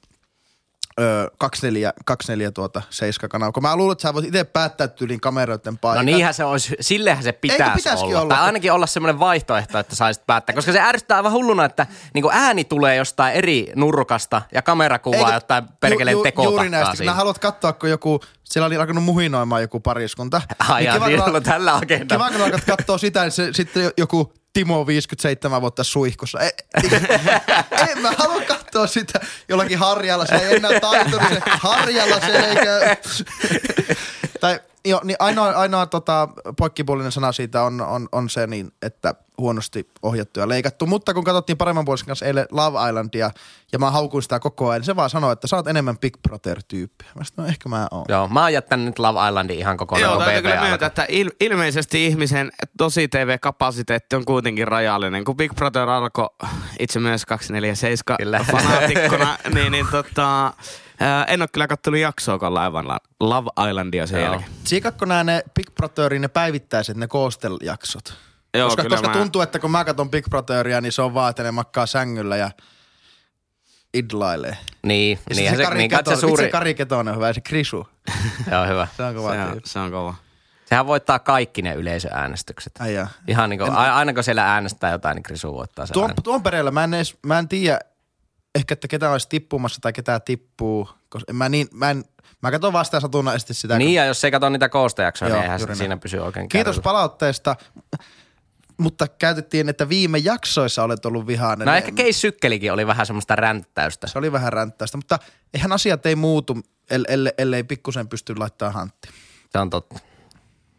ö, 1.00 1.32
24, 1.38 1.94
24 2.06 2.52
tuota 2.52 2.82
7 2.90 3.30
kanava. 3.30 3.52
Kun 3.52 3.64
mä 3.64 3.76
luulen, 3.76 3.92
että 3.92 4.02
sä 4.02 4.14
voit 4.14 4.26
itse 4.26 4.44
päättää 4.44 4.88
tyylin 4.88 5.22
kameroiden 5.22 5.74
No 5.74 5.78
paikat. 5.82 6.06
niinhän 6.06 6.34
se 6.34 6.44
olisi, 6.44 6.75
sillehän 6.82 7.24
se 7.24 7.32
pitäisi 7.32 7.89
olla. 7.89 8.22
olla? 8.22 8.36
Tai 8.36 8.44
ainakin 8.46 8.72
olla 8.72 8.88
semmoinen 8.88 9.20
vaihtoehto, 9.20 9.80
että 9.80 9.96
saisit 9.96 10.25
päättää. 10.27 10.56
Koska 10.56 10.72
se 10.72 10.80
ärsyttää 10.82 11.18
aivan 11.18 11.32
hulluna, 11.32 11.66
että 11.66 11.88
niin 12.13 12.25
ääni 12.32 12.63
tulee 12.63 12.96
jostain 12.96 13.34
eri 13.34 13.72
nurkasta 13.75 14.42
ja 14.54 14.62
kamera 14.62 15.00
kuvaa 15.00 15.20
Eikö- 15.20 15.34
jotain 15.34 15.63
perkeleen 15.80 16.13
ju, 16.13 16.20
ju, 16.20 16.24
tekotakkaa 16.24 16.54
Juuri 16.54 16.70
näistä, 16.70 16.96
siinä. 16.96 17.10
nää 17.12 17.16
haluat 17.18 17.39
katsoa, 17.39 17.74
kun 17.74 17.89
joku, 17.89 18.20
siellä 18.44 18.66
oli 18.66 18.77
alkanut 18.77 19.04
muhinoimaan 19.04 19.62
joku 19.62 19.80
pariskunta. 19.80 20.42
Ai 20.70 20.86
jaa, 20.86 20.94
kiva, 20.96 21.08
niin 21.08 21.24
kun 21.24 21.36
on 21.36 21.44
tällä 21.44 21.75
agendalla. 21.77 22.25
Kiva, 22.30 22.38
kun 22.38 22.46
alkat 22.46 22.66
katsoa 22.77 22.98
sitä, 22.98 23.22
niin 23.22 23.32
se, 23.32 23.50
sitten 23.54 23.92
joku 23.98 24.34
Timo 24.58 24.88
57 24.88 25.62
vuotta 25.62 25.84
suihkussa. 25.84 26.40
E, 26.40 26.50
en 27.92 28.02
mä 28.02 28.12
halua 28.18 28.42
katsoa 28.42 28.88
sitä 28.88 29.20
jollakin 29.50 29.78
harjalla. 29.78 30.26
Se 30.26 30.36
ei 30.36 30.56
enää 30.56 30.80
taitunut 30.80 31.30
se 31.30 31.42
harjalla 31.46 32.20
se 32.20 32.40
eikä... 32.40 32.98
tai 34.42 34.60
jo, 34.89 35.01
niin 35.03 35.17
ainoa, 35.20 35.48
ainoa 35.50 35.86
tota, 35.86 36.29
poikkipuolinen 36.58 37.12
sana 37.12 37.32
siitä 37.32 37.63
on, 37.63 37.82
on, 37.82 38.10
on 38.12 38.29
se, 38.29 38.48
niin, 38.48 38.72
että 38.82 39.15
huonosti 39.38 39.89
ohjattu 40.03 40.39
ja 40.39 40.50
leikattu. 40.50 40.86
Mutta 40.86 41.13
kun 41.13 41.24
katsottiin 41.24 41.58
paremman 41.58 41.86
puolisen 41.86 42.08
kanssa 42.08 42.25
eilen 42.25 42.46
Love 42.51 42.89
Islandia 42.89 43.32
ja 43.72 43.79
mä 43.79 43.91
haukuin 43.91 44.24
sitä 44.24 44.39
koko 44.39 44.70
ajan, 44.70 44.79
niin 44.79 44.86
se 44.86 44.96
vaan 44.96 45.10
sanoi, 45.10 45.34
että 45.34 45.48
sä 45.48 45.56
oot 45.56 45.67
enemmän 45.67 45.98
Big 45.98 46.13
Brother-tyyppi. 46.27 47.06
Mä 47.15 47.24
sanoin, 47.24 47.48
no 47.48 47.51
ehkä 47.51 47.70
mä 47.70 47.88
oon. 47.91 48.06
Joo, 48.10 48.27
mä 48.27 48.41
oon 48.41 48.53
jättänyt 48.53 48.86
nyt 48.86 49.00
Love 49.00 49.27
Islandin 49.27 49.60
ihan 49.60 49.77
kokonaan. 49.77 50.10
Joo, 50.10 50.15
kun 50.15 50.25
täytyy 50.25 50.41
kyllä 50.51 50.62
myöntää, 50.67 50.88
että 50.88 51.06
il- 51.06 51.36
ilmeisesti 51.41 52.06
ihmisen 52.06 52.51
tosi 52.77 53.08
TV-kapasiteetti 53.08 54.15
on 54.15 54.25
kuitenkin 54.25 54.67
rajallinen. 54.67 55.24
Kun 55.25 55.38
Big 55.38 55.53
Brother 55.56 55.89
alkoi 55.89 56.29
itse 56.79 57.00
myös 57.00 57.25
247 57.25 58.17
Kyllä. 58.17 58.46
fanaatikkona, 58.51 59.38
niin, 59.53 59.72
niin 59.72 59.88
tota, 59.91 60.53
ää, 61.00 61.24
en 61.24 61.42
ole 61.42 61.50
kyllä 61.54 61.68
kattonut 61.68 62.00
jaksoakaan 62.00 62.54
Love, 62.54 63.00
Love 63.20 63.70
Islandia 63.70 64.08
sen 64.08 64.22
Joo. 64.22 64.30
jälkeen. 64.32 64.51
Tsiikatko 64.63 65.06
nää 65.06 65.24
ne 65.24 65.44
Big 65.56 65.75
Brotherin 65.75 66.22
ne 66.22 66.27
päivittäiset, 66.27 66.98
ne 66.98 67.08
koosteljaksot? 67.08 68.18
Joo, 68.54 68.68
koska 68.68 68.82
kyllä 68.84 68.96
koska 68.96 69.08
mä- 69.10 69.13
tuntuu, 69.13 69.42
että 69.42 69.60
kun 69.60 69.72
mä 69.72 69.86
katson 69.86 70.10
Big 70.12 70.25
Brotheria, 70.30 70.82
niin 70.82 70.92
se 70.92 71.01
on 71.01 71.13
vaan, 71.13 71.30
että 71.30 71.44
ne 71.44 71.51
makkaa 71.51 71.86
sängyllä 71.86 72.38
ja 72.38 72.51
idlailee. 73.94 74.58
Niin, 74.84 75.20
Ja 75.30 75.36
niin, 75.36 75.51
se, 75.51 75.58
se, 75.58 75.63
Kari 75.63 75.77
niin 75.77 75.92
se 76.10 76.16
suuri... 76.16 76.44
Vitsi 76.44 76.51
Kari 76.51 76.74
Ketonen 76.74 77.12
on 77.12 77.16
hyvä, 77.16 77.27
ja 77.27 77.34
se 77.34 77.42
Krisu. 77.42 77.88
Joo, 78.51 78.66
hyvä. 78.68 78.88
Se 78.98 79.04
on 79.04 79.16
kova 79.16 79.34
Se 79.34 79.42
on, 79.42 79.62
se 79.66 79.80
on 79.80 79.92
kova. 79.92 80.16
Sehän 80.66 80.88
voittaa 80.88 81.20
kaikki 81.20 81.62
ne 81.62 81.74
yleisöäänestykset. 81.74 82.74
Ai 82.80 82.94
jaa. 82.94 83.08
Ihan 83.27 83.50
niin 83.50 83.60
kuin, 83.60 83.72
aina 83.72 84.13
kun 84.13 84.24
siellä 84.24 84.54
äänestää 84.54 84.92
jotain, 84.92 85.16
niin 85.16 85.24
Krisu 85.24 85.54
voittaa 85.54 85.86
sen 85.86 85.94
Tuon, 85.94 86.13
tuon 86.24 86.44
pereillä 86.44 86.72
mä 86.72 86.84
en, 86.84 86.94
edes, 86.94 87.18
mä 87.25 87.39
en 87.39 87.48
tiedä, 87.48 87.80
ehkä, 88.58 88.74
että 88.74 88.88
ketä 88.88 89.12
olisi 89.12 89.30
tippumassa 89.30 89.82
tai 89.82 89.94
ketä 89.94 90.20
tippuu. 90.20 90.90
Koska 91.10 91.34
mä, 91.34 91.50
niin, 91.50 91.68
mä, 91.74 91.90
en, 91.92 92.04
mä 92.42 92.52
katson 92.52 92.74
vasta 92.74 93.00
satunnaisesti 93.00 93.54
sitä. 93.54 93.78
Niin 93.78 93.94
ja 93.94 94.06
jos 94.06 94.24
ei 94.24 94.32
katso 94.32 94.50
niitä 94.50 94.70
koostajaksoja, 94.70 95.30
Joo, 95.30 95.38
niin 95.38 95.44
eihän 95.44 95.60
siinä 95.76 95.88
näin. 95.88 96.00
pysy 96.00 96.18
oikein 96.18 96.50
Kiitos 96.50 96.72
kärryllä. 96.76 96.84
palautteesta, 96.84 97.56
mutta 98.78 99.08
käytettiin, 99.08 99.70
että 99.70 99.90
viime 99.90 100.18
jaksoissa 100.18 100.84
olet 100.84 101.06
ollut 101.06 101.28
vihainen. 101.28 101.66
No 101.66 101.76
ehkä 101.76 101.92
Keis 101.92 102.22
Sykkelikin 102.22 102.74
oli 102.74 102.88
vähän 102.88 103.06
semmoista 103.06 103.36
ränttäystä. 103.36 104.08
Se 104.08 104.20
oli 104.20 104.32
vähän 104.32 104.54
ränttäistä, 104.54 104.98
mutta 104.98 105.20
eihän 105.54 105.72
asiat 105.72 106.06
ei 106.06 106.16
muutu, 106.16 106.58
ellei, 106.90 107.34
ellei 107.38 107.64
pikkusen 107.64 108.08
pysty 108.08 108.36
laittaa 108.36 108.72
hantti. 108.72 109.10
Se 109.52 109.60
on 109.60 109.70
totta. 109.70 110.00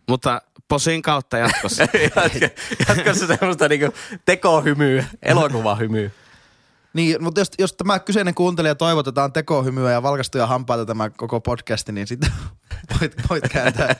Mutta 0.08 0.42
posin 0.68 1.02
kautta 1.02 1.38
jatkossa. 1.38 1.82
Jatkossa 2.88 3.26
semmoista 3.26 3.68
niinku 3.68 3.94
tekohymyä, 4.24 5.04
elokuvahymyä. 5.22 6.10
Niin, 6.94 7.24
mutta 7.24 7.40
jos, 7.40 7.50
jos 7.58 7.72
tämä 7.72 7.98
kyseinen 7.98 8.34
kuuntelija 8.34 8.74
toivotetaan 8.74 9.32
tekohymyä 9.32 9.92
ja 9.92 10.02
valkastuja 10.02 10.46
hampaita 10.46 10.86
tämä 10.86 11.10
koko 11.10 11.40
podcasti, 11.40 11.92
niin 11.92 12.06
sitten 12.06 12.30
voit, 13.00 13.14
voit 13.30 13.48
kääntää, 13.52 13.96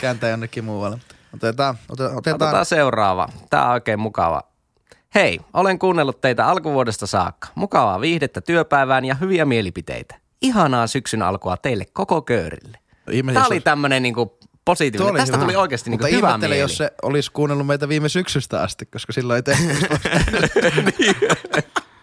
kääntää 0.00 0.30
jonnekin 0.30 0.64
muualle. 0.64 0.98
Otetaan, 1.34 1.78
otetaan, 1.88 2.16
otetaan. 2.18 2.42
Otetaan 2.48 2.66
seuraava. 2.66 3.28
Tämä 3.50 3.66
on 3.66 3.72
oikein 3.72 4.00
mukava. 4.00 4.42
Hei, 5.14 5.40
olen 5.52 5.78
kuunnellut 5.78 6.20
teitä 6.20 6.46
alkuvuodesta 6.46 7.06
saakka. 7.06 7.48
Mukavaa 7.54 8.00
viihdettä 8.00 8.40
työpäivään 8.40 9.04
ja 9.04 9.14
hyviä 9.14 9.44
mielipiteitä. 9.44 10.14
Ihanaa 10.42 10.86
syksyn 10.86 11.22
alkua 11.22 11.56
teille 11.56 11.84
koko 11.92 12.22
köörille. 12.22 12.78
Ihme, 13.10 13.32
Tämä 13.32 13.46
oli 13.46 13.60
tämmöinen 13.60 14.02
niinku 14.02 14.38
positiivinen. 14.64 15.10
oli 15.10 15.18
Tästä 15.18 15.36
hyvä. 15.36 15.44
tuli 15.44 15.56
oikeasti 15.56 15.90
Mutta 15.90 16.06
hyvä 16.06 16.38
mieli. 16.38 16.58
jos 16.58 16.76
se 16.76 16.90
olisi 17.02 17.32
kuunnellut 17.32 17.66
meitä 17.66 17.88
viime 17.88 18.08
syksystä 18.08 18.62
asti, 18.62 18.86
koska 18.86 19.12
silloin 19.12 19.36
ei 19.36 19.42
tehty. 19.42 19.64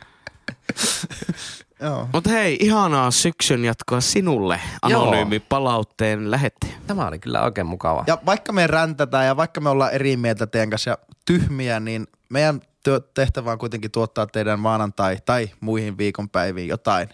Joo. 1.81 2.09
Mutta 2.13 2.29
hei, 2.29 2.57
ihanaa 2.59 3.11
syksyn 3.11 3.65
jatkoa 3.65 4.01
sinulle, 4.01 4.59
anonyymi 4.81 5.39
palautteen 5.39 6.31
lähettäjä. 6.31 6.73
Tämä 6.87 7.07
oli 7.07 7.19
kyllä 7.19 7.43
oikein 7.43 7.67
mukava. 7.67 8.03
Ja 8.07 8.17
vaikka 8.25 8.53
me 8.53 8.67
räntätään 8.67 9.25
ja 9.25 9.37
vaikka 9.37 9.61
me 9.61 9.69
ollaan 9.69 9.93
eri 9.93 10.17
mieltä 10.17 10.47
teidän 10.47 10.69
kanssa 10.69 10.89
ja 10.89 10.97
tyhmiä, 11.25 11.79
niin 11.79 12.07
meidän 12.29 12.61
työ, 12.83 12.99
tehtävä 13.13 13.51
on 13.51 13.57
kuitenkin 13.57 13.91
tuottaa 13.91 14.27
teidän 14.27 14.59
maanantai 14.59 15.17
tai 15.25 15.49
muihin 15.59 15.97
viikonpäiviin 15.97 16.67
jotain, 16.67 17.09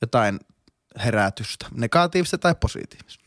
jotain 0.00 0.40
herätystä, 1.04 1.66
negatiivista 1.74 2.38
tai 2.38 2.54
positiivista. 2.60 3.24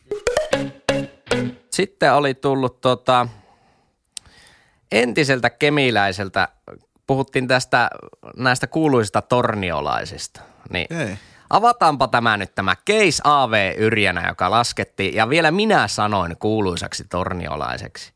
Sitten 1.72 2.14
oli 2.14 2.34
tullut 2.34 2.82
tota, 2.82 3.28
entiseltä 4.92 5.50
kemiläiseltä, 5.50 6.48
puhuttiin 7.08 7.48
tästä 7.48 7.90
näistä 8.38 8.68
kuuluisista 8.68 9.22
torniolaisista. 9.22 10.42
Niin 10.70 10.88
Ei. 10.90 11.18
Avataanpa 11.50 12.08
tämä 12.08 12.38
nyt 12.38 12.56
tämä 12.56 12.76
Case 12.76 13.22
AV 13.24 13.74
Yrjänä, 13.78 14.28
joka 14.28 14.52
laskettiin 14.52 15.16
ja 15.16 15.30
vielä 15.30 15.52
minä 15.52 15.88
sanoin 15.88 16.38
kuuluisaksi 16.40 17.04
torniolaiseksi. 17.10 18.14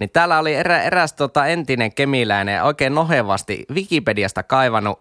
Niin 0.00 0.10
täällä 0.10 0.38
oli 0.38 0.54
erä, 0.54 0.82
eräs 0.82 1.12
tota 1.12 1.46
entinen 1.46 1.94
kemiläinen 1.94 2.64
oikein 2.64 2.94
nohevasti 2.94 3.64
Wikipediasta 3.74 4.42
kaivannut 4.42 5.00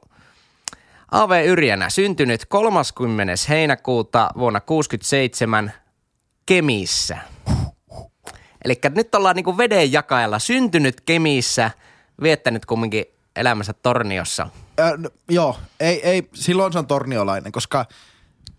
AV 1.11 1.45
Yrjänä, 1.45 1.89
syntynyt 1.89 2.45
30. 2.45 3.33
heinäkuuta 3.49 4.29
vuonna 4.37 4.59
67 4.61 5.71
Kemissä. 6.45 7.17
Eli 8.65 8.79
nyt 8.95 9.15
ollaan 9.15 9.35
niinku 9.35 9.57
veden 9.57 9.91
jakajalla, 9.91 10.39
syntynyt 10.39 11.01
Kemissä, 11.01 11.71
viettänyt 12.21 12.65
kumminkin 12.65 13.05
elämänsä 13.37 13.73
Torniossa. 13.73 14.49
Ö, 14.79 14.97
no, 14.97 15.09
joo, 15.29 15.57
ei, 15.79 16.09
ei, 16.09 16.29
silloin 16.33 16.73
se 16.73 16.79
on 16.79 16.87
torniolainen, 16.87 17.51
koska, 17.51 17.85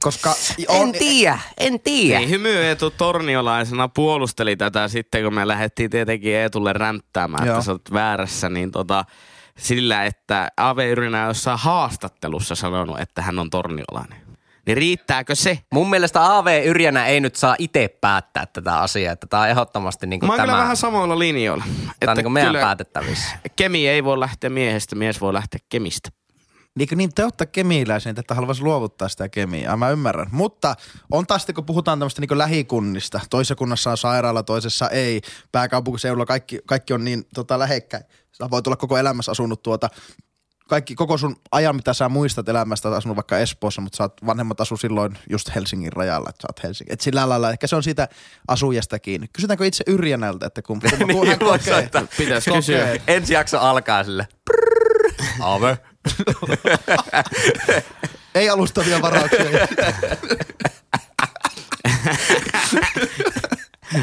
koska 0.03 0.35
En 0.69 0.93
tiedä, 0.93 1.39
en 1.59 1.81
tiedä. 1.81 2.19
Ei 2.19 2.29
hymy 2.29 2.57
Eetu 2.57 2.91
torniolaisena 2.91 3.89
puolusteli 3.89 4.57
tätä 4.57 4.89
sitten, 4.89 5.25
kun 5.25 5.35
me 5.35 5.49
lähdettiin 5.49 5.91
tietenkin 5.91 6.35
Eetulle 6.35 6.73
ränttäämään, 6.73 7.47
Joo. 7.47 7.57
että 7.57 7.65
sä 7.65 7.73
oot 7.73 7.93
väärässä, 7.93 8.49
niin 8.49 8.71
tota, 8.71 9.05
sillä, 9.59 10.05
että 10.05 10.49
Ave 10.57 10.89
Yrjänä 10.89 11.23
on 11.23 11.29
jossain 11.29 11.59
haastattelussa 11.59 12.55
sanonut, 12.55 13.01
että 13.01 13.23
hän 13.23 13.39
on 13.39 13.51
torniolainen. 13.51 14.28
Niin 14.69 14.77
riittääkö 14.77 15.35
se? 15.35 15.59
Mun 15.73 15.91
mielestä 15.91 16.37
AV 16.37 16.63
Yrjänä 16.65 17.07
ei 17.07 17.21
nyt 17.21 17.37
saa 17.37 17.57
itse 17.59 17.89
päättää 18.01 18.47
tätä 18.47 18.79
asiaa, 18.79 19.13
että 19.13 19.27
tämä 19.27 19.43
on 19.43 19.49
ehdottomasti 19.49 20.07
niin 20.07 20.21
Mä 20.23 20.27
kuin 20.27 20.41
kyllä 20.41 20.53
tämä, 20.53 20.63
vähän 20.63 20.77
samoilla 20.77 21.19
linjoilla. 21.19 21.65
tämä 22.01 22.11
on 22.11 22.17
niin 22.17 22.25
kuin 22.25 22.33
meidän 22.33 22.55
päätettävissä. 22.55 23.39
Kemi 23.57 23.89
ei 23.89 24.05
voi 24.05 24.21
lähteä 24.21 24.51
miehestä, 24.51 24.97
mies 24.97 25.21
voi 25.21 25.33
lähteä 25.33 25.61
kemistä. 25.69 26.11
Niin, 26.79 26.89
niin 26.95 27.15
te 27.15 27.25
olette 27.25 27.47
kemiläisiä, 27.47 28.15
että 28.19 28.35
haluaisi 28.35 28.63
luovuttaa 28.63 29.09
sitä 29.09 29.29
kemiaa, 29.29 29.77
mä 29.77 29.91
ymmärrän. 29.91 30.29
Mutta 30.31 30.75
on 31.11 31.27
taas 31.27 31.43
sitten, 31.43 31.55
kun 31.55 31.67
puhutaan 31.67 31.99
tämmöistä 31.99 32.21
niin 32.21 32.39
lähikunnista, 32.39 33.21
toisessa 33.31 33.55
kunnassa 33.55 33.91
on 33.91 33.97
sairaala, 33.97 34.43
toisessa 34.43 34.89
ei, 34.89 35.21
pääkaupunkiseudulla 35.53 36.27
kaikki, 36.27 36.59
kaikki 36.67 36.93
on 36.93 37.05
niin 37.05 37.25
tota, 37.35 37.59
lähekkäin. 37.59 38.05
Sä 38.33 38.51
voit 38.51 38.67
olla 38.67 38.77
koko 38.77 38.99
elämässä 38.99 39.33
asunut 39.33 39.63
tuota, 39.63 39.89
kaikki, 40.69 40.95
koko 40.95 41.19
sun 41.19 41.37
ajan, 41.53 41.77
mitä 41.77 41.93
sä 41.93 42.09
muistat 42.09 42.49
elämästä, 42.49 42.89
oot 42.89 42.99
asunut 42.99 43.17
vaikka 43.17 43.39
Espoossa, 43.39 43.81
mutta 43.81 43.97
sä 43.97 44.05
oot 44.05 44.27
vanhemmat 44.27 44.61
asu 44.61 44.77
silloin 44.77 45.19
just 45.31 45.55
Helsingin 45.55 45.93
rajalla, 45.93 46.31
että 46.31 46.43
sä 46.43 46.49
oot 46.51 46.63
Helsingin. 46.63 46.93
Et 46.93 47.01
sillä 47.01 47.29
lailla, 47.29 47.51
ehkä 47.51 47.67
se 47.67 47.77
on 47.77 47.83
siitä 47.83 48.09
asujasta 48.49 48.99
kiinni. 48.99 49.29
Kysytäänkö 49.33 49.67
itse 49.67 49.85
Yrjänältä, 49.87 50.47
että 50.47 50.63
kun, 50.63 50.81
kun, 50.81 50.91
kun 50.99 51.09
Niin, 51.09 51.29
hän 51.29 51.39
kokee, 51.39 51.91
kokee, 51.93 52.41
kysyä. 52.55 52.97
Ensi 53.07 53.35
jakso 53.35 53.59
alkaa 53.59 54.05
sille. 54.05 54.29
Ave. 55.41 55.79
ei 58.35 58.51
alustavia 58.51 59.03
varauksia. 59.03 59.45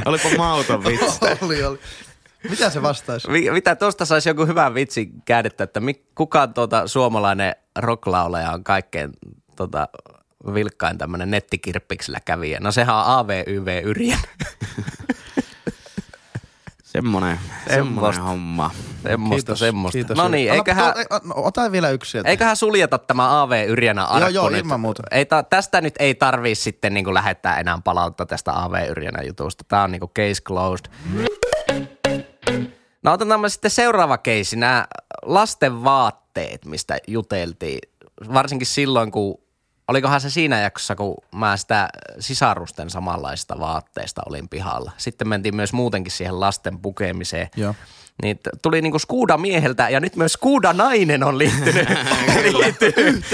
Olipa 0.06 0.30
mauton 0.38 0.84
vitsi. 0.84 1.20
oli, 1.42 1.64
oli. 1.64 1.80
Mitä 2.50 2.70
se 2.70 2.82
vastaisi? 2.82 3.30
Mi- 3.32 3.52
Mitä 3.52 3.76
tuosta 3.76 4.06
saisi 4.06 4.30
joku 4.30 4.46
hyvä 4.46 4.74
vitsi 4.74 5.10
kädettä, 5.26 5.64
että 5.64 5.80
mi- 5.80 6.06
kuka 6.16 6.48
tuota 6.48 6.88
suomalainen 6.88 7.56
rocklaulaja 7.78 8.52
on 8.52 8.64
kaikkein 8.64 9.10
tota, 9.56 9.88
vilkkain 10.54 10.98
tämmöinen 10.98 11.32
nettikirppiksellä 11.32 12.20
kävijä? 12.26 12.60
No 12.60 12.72
sehän 12.72 12.96
on 12.96 13.04
AVYV 13.06 13.82
Yrjän. 13.84 14.20
Semmonen, 16.84 17.40
semmonen 17.70 18.22
homma. 18.22 18.72
Semmoista, 19.04 19.56
semmoista. 19.56 19.96
kiitos. 19.98 20.18
no 20.18 20.28
niin, 20.28 20.52
eiköhän, 20.52 20.94
to- 20.94 21.20
no, 21.24 21.34
ota 21.38 21.72
vielä 21.72 21.90
yksi 21.90 22.12
sieltä. 22.12 22.30
eiköhän 22.30 22.56
suljeta 22.58 22.98
tämä 22.98 23.42
AV 23.42 23.52
Yrjänä 23.68 24.04
arkku 24.06 24.20
Joo, 24.20 24.44
joo, 24.44 24.50
nyt. 24.50 24.60
ilman 24.60 24.80
muuta. 24.80 25.04
Ei 25.12 25.26
ta- 25.26 25.44
tästä 25.44 25.82
nyt 25.82 25.94
ei 26.00 26.16
tarvii 26.16 26.56
sitten 26.56 26.94
niinku 26.94 27.14
lähettää 27.14 27.60
enää 27.60 27.80
palautta 27.84 28.26
tästä 28.26 28.64
AV 28.64 28.74
Yrjänä 28.90 29.24
jutusta. 29.24 29.64
Tämä 29.68 29.84
on 29.84 29.92
niinku 29.92 30.08
case 30.08 30.42
closed. 30.44 30.86
No 33.06 33.14
otetaan 33.14 33.40
me 33.40 33.50
sitten 33.50 33.72
seuraava 33.72 34.18
keisi, 34.18 34.56
nämä 34.56 34.88
lasten 35.22 35.84
vaatteet, 35.84 36.66
mistä 36.66 36.98
juteltiin. 37.08 37.80
Varsinkin 38.34 38.68
silloin, 38.68 39.12
kun, 39.12 39.38
olikohan 39.88 40.22
se 40.22 40.30
siinä 40.30 40.62
jaksossa, 40.62 40.96
kun 40.96 41.16
mä 41.36 41.58
sitä 41.58 41.90
sisarusten 42.20 42.90
samanlaista 42.90 43.60
vaatteista 43.60 44.22
olin 44.26 44.50
pihalla. 44.50 44.92
Sitten 44.98 45.28
mentiin 45.28 45.56
myös 45.56 45.74
muutenkin 45.74 46.12
siihen 46.12 46.40
lasten 46.40 46.80
pukemiseen. 46.80 47.50
Joo. 47.56 47.76
Niin 48.24 48.40
tuli 48.62 48.82
niinku 48.82 49.00
Skuuda 49.00 49.38
mieheltä 49.38 49.90
ja 49.90 50.00
nyt 50.00 50.16
myös 50.16 50.34
Skuuda 50.34 50.74
nainen 50.74 51.24
on 51.24 51.38
liittynyt, 51.38 51.88
liittynyt 52.60 53.26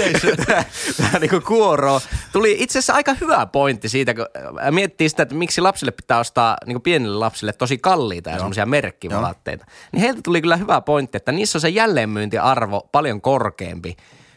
tähän 0.96 1.20
niinku 1.20 1.40
kuoroon. 1.40 2.00
Tuli 2.32 2.56
itse 2.58 2.78
asiassa 2.78 2.92
aika 2.94 3.14
hyvä 3.20 3.46
pointti 3.46 3.88
siitä, 3.88 4.14
kun 4.14 4.26
äh, 4.62 4.70
miettii 4.72 5.08
sitä, 5.08 5.22
että 5.22 5.34
miksi 5.34 5.60
lapsille 5.60 5.90
pitää 5.92 6.18
ostaa 6.18 6.56
niinku 6.66 6.80
pienille 6.80 7.16
lapsille 7.16 7.52
tosi 7.52 7.78
kalliita 7.78 8.30
ja 8.30 8.36
semmoisia 8.36 8.66
merkkivaatteita. 8.66 9.64
Niin 9.92 10.00
heiltä 10.00 10.20
tuli 10.24 10.40
kyllä 10.40 10.56
hyvä 10.56 10.80
pointti, 10.80 11.16
että 11.16 11.32
niissä 11.32 11.56
on 11.56 11.60
se 11.60 11.68
jälleenmyyntiarvo 11.68 12.88
paljon 12.92 13.20
korkeampi 13.20 13.96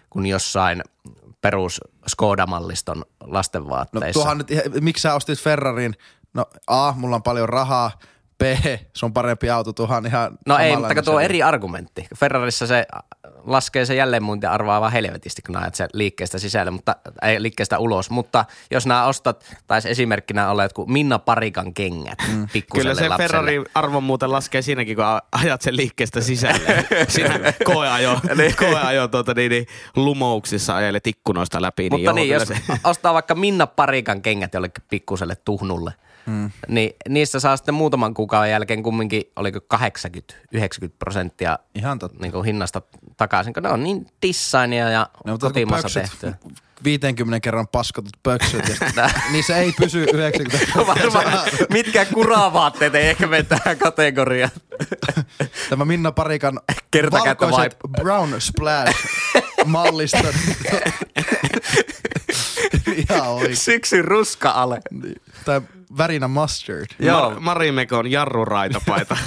kuin 0.09 0.25
jossain 0.25 0.81
perus 1.41 1.81
Skoda-malliston 2.09 2.97
No 2.97 3.05
lastenvaatteissa. 3.21 4.13
tuohan 4.13 4.37
nyt, 4.37 4.47
miksi 4.81 5.01
sä 5.01 5.13
ostit 5.15 5.39
Ferrarin? 5.39 5.95
No 6.33 6.45
A, 6.67 6.91
mulla 6.91 7.15
on 7.15 7.23
paljon 7.23 7.49
rahaa. 7.49 7.91
B, 8.37 8.43
se 8.93 9.05
on 9.05 9.13
parempi 9.13 9.49
auto, 9.49 9.73
tuohan 9.73 10.05
ihan 10.05 10.37
No 10.47 10.57
ei, 10.57 10.77
mutta 10.77 11.01
tuo 11.01 11.15
on 11.15 11.21
eri 11.21 11.43
argumentti. 11.43 12.07
Ferrarissa 12.19 12.67
se 12.67 12.85
laskee 13.45 13.85
se 13.85 13.95
jälleenmyynti 13.95 14.47
arvoa 14.47 14.81
vaan 14.81 14.91
helvetisti, 14.91 15.41
kun 15.41 15.57
ajat 15.57 15.75
se 15.75 15.87
liikkeestä 15.93 16.39
sisälle, 16.39 16.71
mutta 16.71 16.95
ei 17.21 17.41
liikkeestä 17.41 17.79
ulos. 17.79 18.09
Mutta 18.09 18.45
jos 18.71 18.85
nämä 18.85 19.05
ostat, 19.05 19.55
tai 19.67 19.81
esimerkkinä 19.85 20.51
olet 20.51 20.73
kuin 20.73 20.91
Minna 20.91 21.19
Parikan 21.19 21.73
kengät 21.73 22.17
mm. 22.27 22.47
pikkuselle 22.53 22.93
Kyllä 22.93 22.95
se 22.95 23.09
lapselle. 23.09 23.27
Ferrari 23.27 23.63
arvon 23.75 24.03
muuten 24.03 24.31
laskee 24.31 24.61
siinäkin, 24.61 24.95
kun 24.95 25.05
ajat 25.31 25.61
sen 25.61 25.75
liikkeestä 25.75 26.21
sisälle. 26.21 26.85
Siinä 27.07 27.53
koeajo, 27.63 28.19
koeajo 28.59 29.07
tuota, 29.07 29.33
niin, 29.33 29.49
niin, 29.49 29.67
lumouksissa 29.95 30.75
ajelet 30.75 31.07
ikkunoista 31.07 31.61
läpi. 31.61 31.83
Niin 31.83 31.93
Mutta 31.93 32.03
joo, 32.03 32.13
niin, 32.13 32.27
kyllä 32.27 32.41
jos 32.41 32.47
se, 32.47 32.79
ostaa 32.83 33.13
vaikka 33.13 33.35
Minna 33.35 33.67
Parikan 33.67 34.21
kengät 34.21 34.53
jollekin 34.53 34.83
pikkuselle 34.89 35.35
tuhnulle, 35.35 35.93
mm. 36.25 36.51
niin 36.67 36.95
niistä 37.09 37.39
saa 37.39 37.57
sitten 37.57 37.73
muutaman 37.73 38.13
kuukauden 38.13 38.51
jälkeen 38.51 38.83
kumminkin, 38.83 39.23
oliko 39.35 39.59
80-90 39.75 39.79
prosenttia 40.99 41.59
Ihan 41.75 41.99
totta. 41.99 42.17
niin 42.21 42.31
kuin 42.31 42.45
hinnasta 42.45 42.81
takaisin, 43.17 43.53
kun 43.53 43.63
ne 43.63 43.69
on 43.69 43.83
niin 43.83 44.07
designia 44.27 44.89
ja 44.89 45.09
No, 45.25 45.37
kotimaassa 45.37 45.87
pöksyt- 45.99 46.09
tehtyä. 46.09 46.33
50 46.83 47.39
kerran 47.39 47.67
paskotut 47.67 48.11
pöksyt, 48.23 48.63
ja 48.95 49.09
niin 49.31 49.43
se 49.43 49.55
ei 49.57 49.71
pysy 49.79 50.03
90 50.13 50.67
Varmaan, 50.87 51.47
mitkä 51.69 52.05
kuravaatteet 52.05 52.95
ei 52.95 53.07
ehkä 53.09 53.27
mene 53.27 53.43
tähän 53.43 53.77
kategoriaan. 53.77 54.51
Tämä 55.69 55.85
Minna 55.85 56.11
Parikan 56.11 56.59
valkoiset 57.11 57.77
brown 58.01 58.35
splash 58.41 58.95
mallista. 59.65 60.17
Ihan 63.09 63.27
oikein. 63.27 63.57
Syksyn 63.57 64.05
ruska-ale. 64.05 64.79
Tai 65.45 65.61
värinä 65.97 66.27
mustard. 66.27 66.85
Joo. 66.99 67.31
Mar- 67.31 67.39
Marimekon 67.39 68.11
jarruraitapaita. 68.11 69.17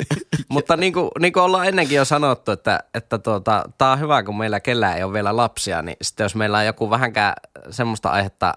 Mutta 0.48 0.76
niin 0.76 0.92
kuin, 0.92 1.10
niin 1.20 1.32
kuin 1.32 1.42
ollaan 1.42 1.66
ennenkin 1.66 1.96
jo 1.96 2.04
sanottu, 2.04 2.50
että, 2.52 2.80
että 2.94 3.18
tuota, 3.18 3.64
tämä 3.78 3.92
on 3.92 4.00
hyvä, 4.00 4.22
kun 4.22 4.38
meillä 4.38 4.60
kellään 4.60 4.96
ei 4.96 5.02
ole 5.02 5.12
vielä 5.12 5.36
lapsia, 5.36 5.82
niin 5.82 5.96
sitten 6.02 6.24
jos 6.24 6.34
meillä 6.34 6.58
on 6.58 6.66
joku 6.66 6.90
vähänkään 6.90 7.34
semmoista 7.70 8.10
aihetta, 8.10 8.54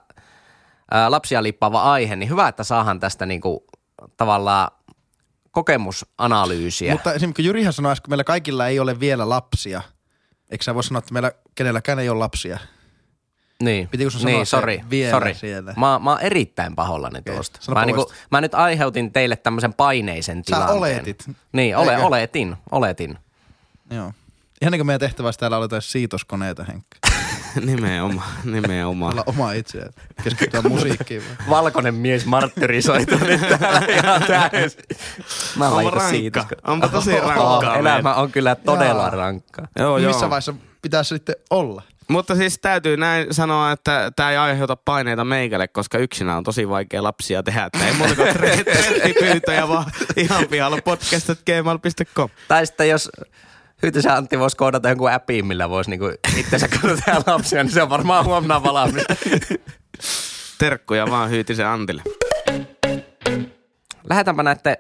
ää, 0.92 1.12
lapsia 1.12 1.44
liippaava 1.44 1.82
aihe, 1.82 2.16
niin 2.16 2.30
hyvä, 2.30 2.48
että 2.48 2.64
saahan 2.64 3.00
tästä 3.00 3.26
niin 3.26 3.42
kuin, 3.42 3.60
tavallaan 4.18 4.72
kokemusanalyysiä. 5.52 6.92
Mutta 6.92 7.14
esimerkiksi 7.14 7.42
kun 7.42 7.46
Jyrihän 7.46 7.74
sanoi 7.74 7.94
että 7.94 8.10
meillä 8.10 8.24
kaikilla 8.24 8.68
ei 8.68 8.80
ole 8.80 9.00
vielä 9.00 9.30
lapsia. 9.30 9.82
Eikö 10.52 10.64
sä 10.64 10.76
voi 10.76 10.84
sanoa, 10.84 11.00
että 11.00 11.14
meillä 11.14 11.32
kenelläkään 11.56 12.00
ei 12.00 12.10
ole 12.10 12.20
lapsia? 12.20 12.60
Niin, 13.64 13.88
Pitikö 13.88 14.10
sun 14.10 14.22
sanoa 14.22 14.36
niin, 14.36 14.46
se 14.46 14.50
sori, 14.50 14.82
vielä 14.90 15.12
sori. 15.12 15.34
siellä? 15.34 15.74
Mä, 15.78 16.00
mä 16.00 16.10
oon 16.12 16.22
erittäin 16.22 16.76
pahoillani 16.76 17.22
tuosta. 17.22 17.60
Sanoppa 17.62 17.80
Mä, 17.80 17.86
niinku, 17.86 18.12
mä 18.32 18.42
nyt 18.42 18.56
aiheutin 18.56 19.14
teille 19.14 19.36
tämmöisen 19.36 19.74
paineisen 19.74 20.38
Sä 20.38 20.44
tilanteen. 20.46 20.78
oletit. 20.78 21.26
Niin, 21.52 21.78
ole, 21.78 21.92
Eikö? 21.92 22.04
oletin, 22.06 22.56
oletin. 22.72 23.18
Joo. 23.92 24.14
Ihan 24.62 24.72
niin 24.72 24.80
kuin 24.80 24.86
meidän 24.88 25.00
tehtävässä 25.00 25.40
täällä 25.40 25.58
aloitetaan 25.58 25.82
siitoskoneita, 25.82 26.64
Henkka. 26.64 26.98
nimenomaan, 27.66 28.28
nimenomaan. 28.44 29.12
Olla 29.14 29.24
oma 29.26 29.52
itse. 29.52 29.80
Keskittyä 30.24 30.62
musiikkiin. 30.62 31.24
Valkoinen 31.50 31.96
mies 31.96 32.26
marttyrsoitu 32.26 33.18
nyt 33.18 33.42
täällä 33.60 33.80
ihan 33.96 34.24
täysin. 34.24 34.84
Mä 35.56 35.66
Onpa 35.66 35.76
laitan 35.76 35.94
rankka. 35.94 36.10
siitä. 36.10 36.46
Onpa 36.68 36.88
tosi 36.88 37.20
rankkaa 37.20 37.78
Elämä 37.78 38.16
on 38.16 38.32
kyllä 38.32 38.56
todella 38.56 39.02
Jaa. 39.04 39.10
rankkaa. 39.10 39.68
Joo, 39.80 39.98
joo. 39.98 40.12
Missä 40.12 40.30
vaiheessa 40.30 40.54
pitää 40.82 41.04
sitten 41.04 41.36
olla? 41.50 41.82
Mutta 42.10 42.36
siis 42.36 42.60
täytyy 42.60 42.98
näin 42.98 43.34
sanoa, 43.34 43.72
että 43.72 44.12
tämä 44.16 44.32
ei 44.32 44.38
aiheuta 44.38 44.76
paineita 44.76 45.26
meikälle, 45.26 45.68
koska 45.68 45.98
yksinä 45.98 46.38
on 46.38 46.44
tosi 46.44 46.70
vaikea 46.70 47.04
lapsia 47.04 47.44
tehdä. 47.44 47.66
Että 47.66 47.88
ei 47.88 47.94
muuta 47.94 48.16
kuin 48.16 48.28
tre- 48.28 48.64
trendipyyntöjä 48.82 49.68
vaan 49.68 49.92
ihan 50.18 50.48
pihalla 50.48 50.78
podcast.gmail.com. 50.86 52.30
Tai 52.48 52.66
sitten 52.66 52.90
jos 52.90 53.10
Hyytysen 53.84 54.12
Antti 54.12 54.40
voisi 54.40 54.58
koodata 54.58 54.90
jonkun 54.90 55.12
appin, 55.12 55.46
millä 55.46 55.70
voisi 55.70 55.90
niinku 55.90 56.12
itsensä 56.38 56.68
tehdä 56.68 57.22
lapsia, 57.28 57.64
niin 57.64 57.74
se 57.74 57.82
on 57.82 57.90
varmaan 57.90 58.26
huomenna 58.26 58.64
valmis. 58.64 59.04
Terkkuja 60.58 61.10
vaan 61.10 61.30
Hyytisen 61.30 61.68
Antille. 61.68 62.02
Lähdetäänpä 64.10 64.44
näiden 64.44 64.78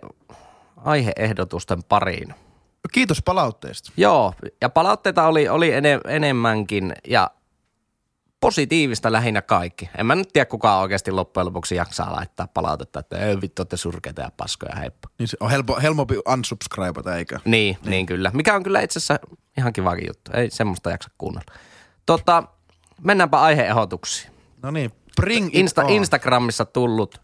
aiheehdotusten 0.78 1.84
pariin. 1.84 2.34
Kiitos 2.92 3.22
palautteesta. 3.22 3.92
Joo, 3.98 4.34
ja 4.62 4.70
palautteita 4.70 5.28
oli, 5.28 5.50
oli 5.50 5.74
ene, 5.74 6.00
enemmänkin 6.08 6.94
ja 7.08 7.32
positiivista 8.40 9.12
lähinnä 9.12 9.42
kaikki. 9.42 9.90
En 9.98 10.06
mä 10.06 10.16
nyt 10.16 10.30
tiedä, 10.34 10.46
kuka 10.46 10.80
oikeasti 10.80 11.12
loppujen 11.12 11.46
lopuksi 11.46 11.76
jaksaa 11.76 12.16
laittaa 12.16 12.48
palautetta, 12.48 13.00
että 13.00 13.18
ei 13.18 13.42
vittu, 13.42 13.66
te 13.66 13.78
surkeita 13.78 14.22
ja 14.22 14.32
paskoja, 14.38 14.76
heippa. 14.76 15.10
Niin 15.20 15.28
se 15.28 15.38
on 15.40 15.52
helppo, 15.52 15.80
helpompi 15.82 16.16
unsubscribeata, 16.30 17.16
eikö? 17.16 17.40
Niin, 17.46 17.78
niin 17.86 18.06
kyllä. 18.06 18.32
Mikä 18.34 18.56
on 18.56 18.64
kyllä 18.64 18.82
itse 18.82 19.00
asiassa 19.00 19.20
ihan 19.58 19.74
kivakin 19.74 20.08
juttu. 20.08 20.32
Ei 20.34 20.50
semmoista 20.52 20.90
jaksa 20.90 21.10
kuunnella. 21.18 21.54
Tota, 22.06 22.44
mennäänpä 23.04 23.42
aiheehdotuksiin. 23.42 24.32
No 24.64 24.72
niin, 24.72 24.92
bring 25.16 25.50
Insta, 25.54 25.84
on. 25.84 25.90
Instagramissa 25.90 26.66
tullut. 26.66 27.22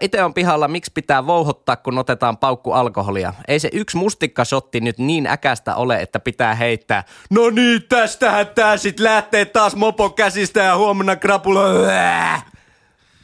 Itse 0.00 0.24
on 0.24 0.34
pihalla, 0.34 0.68
miksi 0.68 0.90
pitää 0.94 1.26
vouhottaa, 1.26 1.76
kun 1.76 1.98
otetaan 1.98 2.36
paukku 2.36 2.72
alkoholia. 2.72 3.34
Ei 3.48 3.58
se 3.58 3.68
yksi 3.72 3.96
mustikkasotti 3.96 4.80
nyt 4.80 4.98
niin 4.98 5.26
äkästä 5.26 5.74
ole, 5.74 6.02
että 6.02 6.20
pitää 6.20 6.54
heittää. 6.54 7.04
No 7.30 7.50
niin, 7.50 7.82
tästähän 7.88 8.46
tää 8.46 8.76
sit 8.76 9.00
lähtee 9.00 9.44
taas 9.44 9.76
mopo 9.76 10.10
käsistä 10.10 10.60
ja 10.60 10.76
huomenna 10.76 11.16
krapula. 11.16 11.62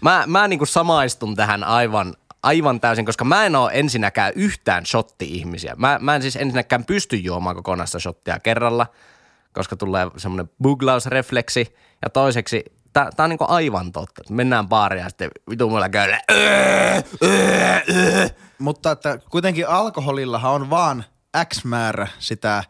Mä, 0.02 0.24
mä 0.26 0.48
niinku 0.48 0.66
samaistun 0.66 1.36
tähän 1.36 1.64
aivan, 1.64 2.14
aivan 2.42 2.80
täysin, 2.80 3.06
koska 3.06 3.24
mä 3.24 3.46
en 3.46 3.56
ole 3.56 3.70
ensinnäkään 3.74 4.32
yhtään 4.36 4.86
shotti-ihmisiä. 4.86 5.74
Mä, 5.76 5.98
mä 6.02 6.14
en 6.14 6.22
siis 6.22 6.36
ensinnäkään 6.36 6.84
pysty 6.84 7.16
juomaan 7.16 7.56
kokonaista 7.56 8.00
shottia 8.00 8.38
kerralla, 8.38 8.86
koska 9.52 9.76
tulee 9.76 10.06
semmoinen 10.16 10.50
buglausrefleksi. 10.62 11.74
Ja 12.02 12.10
toiseksi, 12.10 12.64
tää, 12.92 13.10
on 13.18 13.30
niinku 13.30 13.46
aivan 13.48 13.92
totta. 13.92 14.22
Mennään 14.30 14.68
baariin 14.68 15.02
ja 15.02 15.08
sitten 15.08 15.30
vitu 15.50 15.70
mulla 15.70 15.88
käy 15.88 16.12
Mutta 18.58 18.90
että 18.90 19.18
kuitenkin 19.30 19.68
alkoholillahan 19.68 20.52
on 20.52 20.70
vaan 20.70 21.04
X 21.44 21.64
määrä 21.64 22.08
sitä 22.18 22.64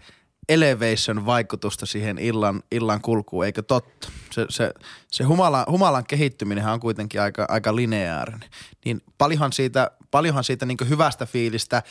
elevation 0.49 1.27
vaikutusta 1.27 1.87
siihen 1.87 2.19
illan, 2.19 2.63
illan 2.73 3.01
kulkuun, 3.01 3.47
eikö 3.47 3.63
totta? 3.63 4.09
Se, 4.31 4.47
se, 4.49 4.73
se 5.11 5.25
humalan, 5.25 5.65
humalan 5.71 6.05
kehittyminen 6.05 6.67
on 6.67 6.81
kuitenkin 6.81 7.21
aika, 7.21 7.47
aika 7.49 7.77
lineaarinen. 7.77 8.51
Niin 8.85 9.01
paljonhan 9.19 9.53
siitä, 9.53 9.91
paljonhan 10.11 10.45
siitä 10.45 10.67
niin 10.67 10.79
hyvästä 10.89 11.27
fiilistä, 11.27 11.83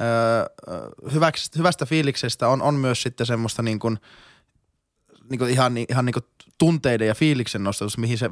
öö, 0.00 0.74
hyväks, 1.12 1.50
hyvästä 1.58 1.86
fiiliksestä 1.86 2.48
on, 2.48 2.62
on 2.62 2.74
myös 2.74 3.02
sitten 3.02 3.26
semmoista 3.26 3.62
niin 3.62 3.78
kuin, 3.78 3.98
niin 5.30 5.38
kuin 5.38 5.50
ihan, 5.50 5.76
ihan 5.76 6.04
niin 6.06 6.12
kuin 6.14 6.24
tunteiden 6.58 7.08
ja 7.08 7.14
fiiliksen 7.14 7.64
nostatus, 7.64 7.98
mihin 7.98 8.18
se 8.18 8.30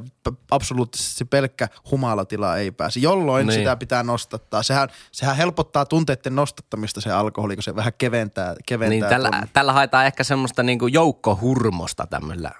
absoluuttisesti 0.51 1.13
se 1.17 1.25
pelkkä 1.25 1.67
humalatila 1.91 2.57
ei 2.57 2.71
pääse, 2.71 2.99
jolloin 2.99 3.47
Niin. 3.47 3.59
sitä 3.59 3.75
pitää 3.75 4.03
nostattaa. 4.03 4.63
Sehän, 4.63 4.89
sehän 5.11 5.35
helpottaa 5.35 5.85
tunteiden 5.85 6.35
nostattamista 6.35 7.01
se 7.01 7.11
alkoholi, 7.11 7.55
kun 7.55 7.63
se 7.63 7.75
vähän 7.75 7.93
keventää, 7.97 8.55
keventää 8.65 8.89
Niin 8.89 9.05
tällä, 9.05 9.29
ton- 9.29 9.47
tällä 9.53 9.73
haetaan 9.73 10.05
ehkä 10.05 10.23
semmoista 10.23 10.63
niinku 10.63 10.87
joukkohurmosta 10.87 12.07
tämmöllä 12.07 12.51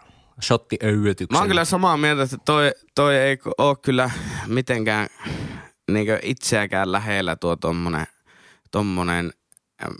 shottiöyötyksellä. 0.41 1.37
Mä 1.37 1.41
oon 1.41 1.47
kyllä 1.47 1.65
samaa 1.65 1.97
mieltä, 1.97 2.23
että 2.23 2.37
toi, 2.45 2.71
toi 2.95 3.17
ei 3.17 3.37
ole 3.57 3.75
kyllä 3.81 4.11
mitenkään 4.47 5.07
niin 5.91 6.07
itseäkään 6.23 6.91
lähellä 6.91 7.35
tuo 7.35 7.55
tommonen, 7.55 8.07
tommonen 8.71 9.31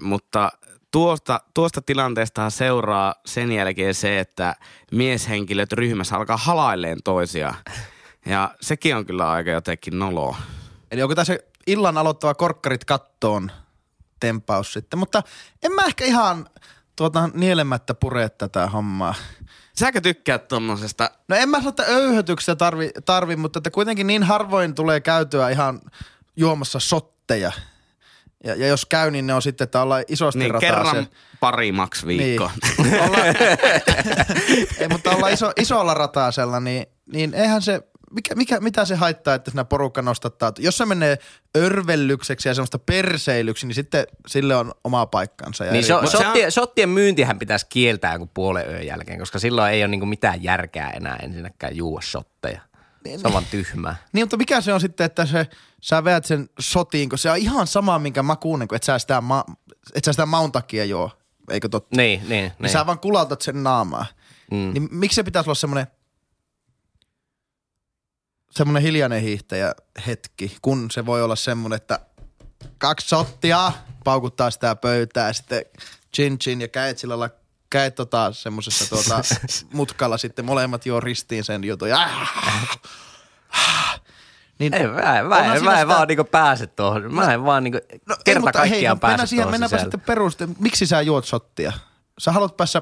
mutta 0.01 0.51
tuosta, 0.91 1.39
tuosta 1.53 1.81
tilanteesta 1.81 2.49
seuraa 2.49 3.15
sen 3.25 3.51
jälkeen 3.51 3.95
se, 3.95 4.19
että 4.19 4.55
mieshenkilöt 4.91 5.73
ryhmässä 5.73 6.15
alkaa 6.15 6.37
halailleen 6.37 6.97
toisiaan. 7.03 7.55
Ja 8.25 8.55
sekin 8.61 8.95
on 8.95 9.05
kyllä 9.05 9.31
aika 9.31 9.51
jotenkin 9.51 9.99
noloa. 9.99 10.37
Eli 10.91 11.01
onko 11.01 11.15
tässä 11.15 11.37
illan 11.67 11.97
aloittava 11.97 12.33
korkkarit 12.33 12.85
kattoon 12.85 13.51
tempaus 14.19 14.73
sitten, 14.73 14.99
mutta 14.99 15.23
en 15.63 15.71
mä 15.71 15.85
ehkä 15.85 16.05
ihan 16.05 16.49
tuota, 16.95 17.29
nielemättä 17.33 17.93
pure 17.93 18.29
tätä 18.29 18.67
hommaa. 18.67 19.15
Säkö 19.79 20.01
tykkäät 20.01 20.47
tommosesta? 20.47 21.11
No 21.27 21.35
en 21.35 21.49
mä 21.49 21.57
sano, 21.57 21.69
että 21.69 21.83
öyhötyksiä 21.83 22.55
tarvi, 22.55 22.91
tarvi, 23.05 23.35
mutta 23.35 23.59
että 23.59 23.71
kuitenkin 23.71 24.07
niin 24.07 24.23
harvoin 24.23 24.75
tulee 24.75 25.01
käytyä 25.01 25.49
ihan 25.49 25.79
juomassa 26.35 26.79
sotteja. 26.79 27.51
Ja, 28.43 28.55
ja 28.55 28.67
jos 28.67 28.85
käy, 28.85 29.11
niin 29.11 29.27
ne 29.27 29.33
on 29.33 29.41
sitten, 29.41 29.65
että 29.65 29.81
ollaan 29.81 30.03
isosti 30.07 30.39
Niin 30.39 30.51
rataa 30.51 30.69
kerran 30.69 31.07
pari 31.39 31.71
maks 31.71 32.05
viikko. 32.05 32.51
Niin. 32.83 33.01
Olla, 33.01 33.17
ei, 34.79 34.87
mutta 34.89 35.11
ollaan 35.11 35.33
iso, 35.33 35.51
isolla 35.57 35.93
rataasella, 35.93 36.59
niin, 36.59 36.85
niin 37.11 37.33
eihän 37.33 37.61
se, 37.61 37.81
mikä, 38.11 38.35
mikä, 38.35 38.59
mitä 38.59 38.85
se 38.85 38.95
haittaa, 38.95 39.35
että 39.35 39.51
siinä 39.51 39.65
porukka 39.65 40.01
nostattaa. 40.01 40.51
Jos 40.59 40.77
se 40.77 40.85
menee 40.85 41.17
örvellykseksi 41.57 42.49
ja 42.49 42.53
semmoista 42.53 42.79
perseilyksi, 42.79 43.67
niin 43.67 43.75
sitten 43.75 44.07
sille 44.27 44.55
on 44.55 44.71
oma 44.83 45.05
paikkansa. 45.05 45.65
Ja 45.65 45.71
Niin 45.71 45.85
so, 45.85 46.07
shottien, 46.07 46.51
shottien 46.51 46.89
myyntihän 46.89 47.39
pitäisi 47.39 47.65
kieltää 47.69 48.13
joku 48.13 48.29
puolen 48.33 48.69
yön 48.69 48.85
jälkeen, 48.85 49.19
koska 49.19 49.39
silloin 49.39 49.73
ei 49.73 49.81
ole 49.81 49.87
niinku 49.87 50.05
mitään 50.05 50.43
järkeä 50.43 50.89
enää 50.89 51.15
ensinnäkään 51.23 51.75
juua 51.75 52.01
shotteja. 52.01 52.61
Se 53.17 53.27
on 53.27 53.33
vaan 53.33 53.45
tyhmää. 53.51 53.95
Niin, 54.13 54.23
mutta 54.23 54.37
mikä 54.37 54.61
se 54.61 54.73
on 54.73 54.81
sitten, 54.81 55.05
että 55.05 55.25
se, 55.25 55.47
sä 55.81 56.03
veät 56.03 56.25
sen 56.25 56.49
sotiin, 56.59 57.09
kun 57.09 57.17
se 57.17 57.31
on 57.31 57.37
ihan 57.37 57.67
sama, 57.67 57.99
minkä 57.99 58.23
makuunen, 58.23 58.67
kun 58.67 58.75
et 58.75 58.83
sä 58.83 58.99
sitä, 58.99 59.21
ma, 59.21 59.45
et 59.95 60.03
sä 60.03 60.13
sitä 60.13 60.25
maun 60.25 60.51
takia 60.51 60.85
juo, 60.85 61.11
eikö 61.49 61.69
totta? 61.69 61.95
Niin, 61.95 62.19
niin, 62.19 62.29
Niin 62.29 62.51
niin. 62.59 62.71
sä 62.71 62.85
vaan 62.85 62.99
kulautat 62.99 63.41
sen 63.41 63.63
naamaa. 63.63 64.05
Mm. 64.51 64.71
Niin 64.73 64.87
miksi 64.91 65.15
se 65.15 65.23
pitäisi 65.23 65.49
olla 65.49 65.55
semmoinen 65.55 65.87
semmoinen 68.51 68.83
hiljainen 68.83 69.21
hiihtäjä 69.21 69.73
hetki, 70.07 70.57
kun 70.61 70.91
se 70.91 71.05
voi 71.05 71.23
olla 71.23 71.35
semmoinen, 71.35 71.77
että 71.77 71.99
kaksi 72.77 73.07
shottia, 73.07 73.71
paukuttaa 74.03 74.51
sitä 74.51 74.75
pöytää 74.75 75.27
ja 75.27 75.33
sitten 75.33 75.65
chin 76.15 76.39
chin 76.39 76.61
ja 76.61 76.67
käet 76.67 76.97
sillä 76.97 77.19
lailla, 77.19 77.35
käet 77.69 77.95
tota 77.95 78.33
semmoisessa 78.33 78.89
tuota 78.89 79.21
mutkalla 79.73 80.17
sitten 80.17 80.45
molemmat 80.45 80.85
jo 80.85 80.99
ristiin 80.99 81.43
sen 81.43 81.63
jutun. 81.63 81.89
Ja, 81.89 82.09
niin, 84.59 84.73
Ei, 84.73 84.87
mä, 84.87 85.19
en- 85.19 85.25
mä, 85.25 85.39
en, 85.39 85.45
mä 85.47 85.53
en 85.53 85.59
sitä- 85.59 85.87
vaan 85.87 86.07
niinku 86.07 86.23
pääse 86.23 86.67
tuohon. 86.67 87.13
Mä 87.13 87.33
en 87.33 87.43
vaan 87.45 87.63
niinku 87.63 87.79
No, 88.05 88.15
ei, 88.15 88.21
kerta 88.25 88.41
hei, 88.45 88.51
kaikkiaan 88.69 88.73
mennään 88.81 88.99
pääse 88.99 89.25
siihen, 89.29 89.43
tuohon 89.43 89.51
Mennäänpä 89.51 89.77
sisälle. 89.77 89.91
sitten 89.91 90.01
peruste. 90.07 90.47
Miksi 90.59 90.85
sä 90.87 91.01
juot 91.01 91.25
shottia? 91.25 91.71
Sä 92.19 92.31
haluat 92.31 92.57
päässä 92.57 92.81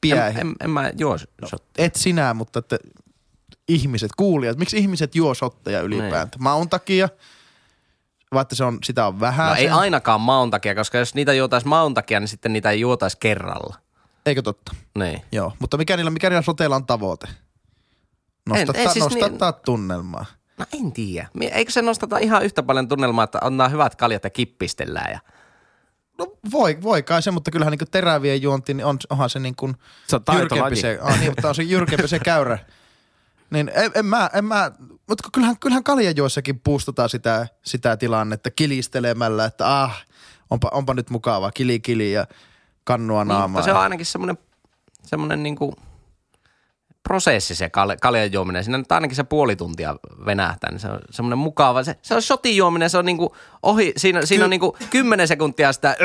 piäihin. 0.00 0.40
En, 0.40 0.46
en, 0.48 0.54
en 0.64 0.70
mä 0.70 0.90
juo 0.98 1.18
shottia. 1.18 1.84
Et 1.84 1.94
sinä, 1.94 2.34
mutta 2.34 2.58
että 2.58 2.78
ihmiset, 3.68 4.10
kuulijat. 4.16 4.58
Miksi 4.58 4.76
ihmiset 4.78 5.14
juo 5.14 5.34
shotteja 5.34 5.80
ylipäätään? 5.80 6.28
Maun 6.38 6.68
takia, 6.68 7.08
vai 8.32 8.42
että 8.42 8.54
se 8.54 8.64
on, 8.64 8.78
sitä 8.84 9.06
on 9.06 9.20
vähän. 9.20 9.48
No 9.48 9.54
ei 9.54 9.68
ainakaan 9.68 10.20
maun 10.20 10.50
takia, 10.50 10.74
koska 10.74 10.98
jos 10.98 11.14
niitä 11.14 11.32
juotaisi 11.32 11.66
maun 11.66 11.94
takia, 11.94 12.20
niin 12.20 12.28
sitten 12.28 12.52
niitä 12.52 12.70
ei 12.70 12.80
juotaisi 12.80 13.16
kerralla. 13.20 13.76
Eikö 14.28 14.42
totta? 14.42 14.74
Niin. 14.98 15.22
Joo, 15.32 15.52
mutta 15.58 15.76
mikä 15.76 15.96
niillä, 15.96 16.10
mikä 16.10 16.30
niillä 16.30 16.42
soteilla 16.42 16.76
on 16.76 16.86
tavoite? 16.86 17.28
Nostattaa, 18.48 18.82
en 18.82 18.90
siis 18.90 19.04
nostattaa 19.04 19.52
tunnelmaa. 19.52 20.26
No 20.58 20.66
en 20.78 20.92
tiedä. 20.92 21.28
Eikö 21.40 21.72
se 21.72 21.82
nostata 21.82 22.18
ihan 22.18 22.44
yhtä 22.44 22.62
paljon 22.62 22.88
tunnelmaa, 22.88 23.24
että 23.24 23.38
on 23.42 23.56
nämä 23.56 23.68
hyvät 23.68 23.96
kaljat 23.96 24.24
ja 24.24 24.30
kippistellään 24.30 25.12
ja... 25.12 25.20
No 26.18 26.26
voi, 26.52 26.78
voi 26.82 27.02
kai 27.02 27.22
se, 27.22 27.30
mutta 27.30 27.50
kyllähän 27.50 27.70
niin 27.70 27.90
terävien 27.90 28.42
juonti, 28.42 28.74
niin 28.74 28.84
on, 28.84 28.98
onhan 29.10 29.30
se 29.30 29.38
niin 29.38 29.56
kuin 29.56 29.74
Se 30.06 30.16
on 30.16 30.22
jyrkempi 30.38 30.76
se, 30.76 30.98
ah, 31.02 31.18
niin, 31.18 31.30
mutta 31.30 31.48
on 31.48 31.54
se 31.54 31.62
jyrkempi 31.62 32.08
se 32.08 32.18
käyrä. 32.18 32.58
Niin 33.50 33.70
en, 33.74 33.90
en 33.94 34.06
mä, 34.06 34.30
en 34.34 34.44
mä, 34.44 34.72
mutta 35.08 35.28
kyllähän, 35.32 35.58
kyllähän 35.58 35.84
kaljajuossakin 35.84 36.60
puustutaan 36.60 37.08
sitä, 37.08 37.46
sitä 37.64 37.96
tilannetta 37.96 38.50
kilistelemällä, 38.50 39.44
että 39.44 39.82
ah, 39.82 40.04
onpa, 40.50 40.68
onpa 40.72 40.94
nyt 40.94 41.10
mukavaa, 41.10 41.50
kili 41.50 41.80
kili 41.80 42.12
ja 42.12 42.26
kannua 42.88 43.24
Niin, 43.24 43.28
naamaa. 43.28 43.48
mutta 43.48 43.64
se 43.64 43.72
on 43.72 43.80
ainakin 43.80 44.06
semmoinen, 44.06 44.38
semmoinen 45.04 45.42
niinku 45.42 45.74
prosessi 47.02 47.54
se 47.54 47.66
kal- 47.68 47.96
kaljan 48.02 48.32
juominen. 48.32 48.64
Siinä 48.64 48.78
nyt 48.78 48.92
ainakin 48.92 49.16
se 49.16 49.24
puoli 49.24 49.56
tuntia 49.56 49.96
venähtää, 50.26 50.70
niin 50.70 50.80
se 50.80 50.88
on 50.88 51.00
semmoinen 51.10 51.38
mukava. 51.38 51.82
Se, 51.82 51.96
se 52.02 52.14
on 52.14 52.22
shotin 52.22 52.56
juominen, 52.56 52.90
se 52.90 52.98
on 52.98 53.04
niinku 53.04 53.36
ohi, 53.62 53.92
siinä, 53.96 54.26
siinä 54.26 54.44
on 54.44 54.50
niinku 54.50 54.76
kymmenen 54.90 55.28
sekuntia 55.28 55.72
sitä, 55.72 55.96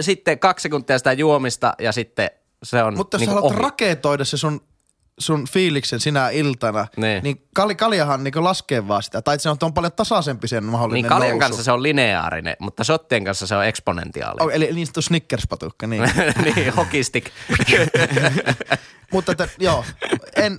sitten 0.00 0.38
kaksi 0.38 0.62
sekuntia 0.62 0.98
sitä 0.98 1.12
juomista 1.12 1.72
ja 1.78 1.92
sitten 1.92 2.30
se 2.62 2.82
on 2.82 2.96
Mutta 2.96 3.14
jos 3.14 3.20
niinku 3.20 3.30
sä 3.32 3.34
haluat 3.40 3.52
ohi. 3.54 3.62
raketoida 3.62 4.24
se 4.24 4.36
sun, 4.36 4.60
sun 5.18 5.44
fiiliksen 5.50 6.00
sinä 6.00 6.30
iltana, 6.30 6.86
Niin. 6.96 7.22
niin 7.22 7.42
kal, 7.54 7.74
kaljahan 7.74 8.24
niin 8.24 8.44
laskee 8.44 8.88
vaan 8.88 9.02
sitä. 9.02 9.22
Tai 9.22 9.38
se 9.38 9.50
on, 9.50 9.56
on 9.62 9.74
paljon 9.74 9.92
tasaisempi 9.92 10.48
sen 10.48 10.64
mahdollinen 10.64 11.02
Niin 11.02 11.08
kaljan 11.08 11.30
nousu. 11.30 11.38
kanssa 11.40 11.62
se 11.64 11.72
on 11.72 11.82
lineaarinen, 11.82 12.56
mutta 12.58 12.84
shottien 12.84 13.24
kanssa 13.24 13.46
se 13.46 13.56
on 13.56 13.66
eksponentiaalinen. 13.66 14.46
Oh, 14.46 14.54
eli 14.54 14.72
niistä 14.72 15.00
on 15.00 15.02
Snickers-patukka, 15.02 15.86
niin. 15.86 16.02
niin, 16.44 16.72
hokistik. 16.74 17.30
Mutta 19.12 19.32
että, 19.32 19.48
joo, 19.58 19.84
en, 20.36 20.58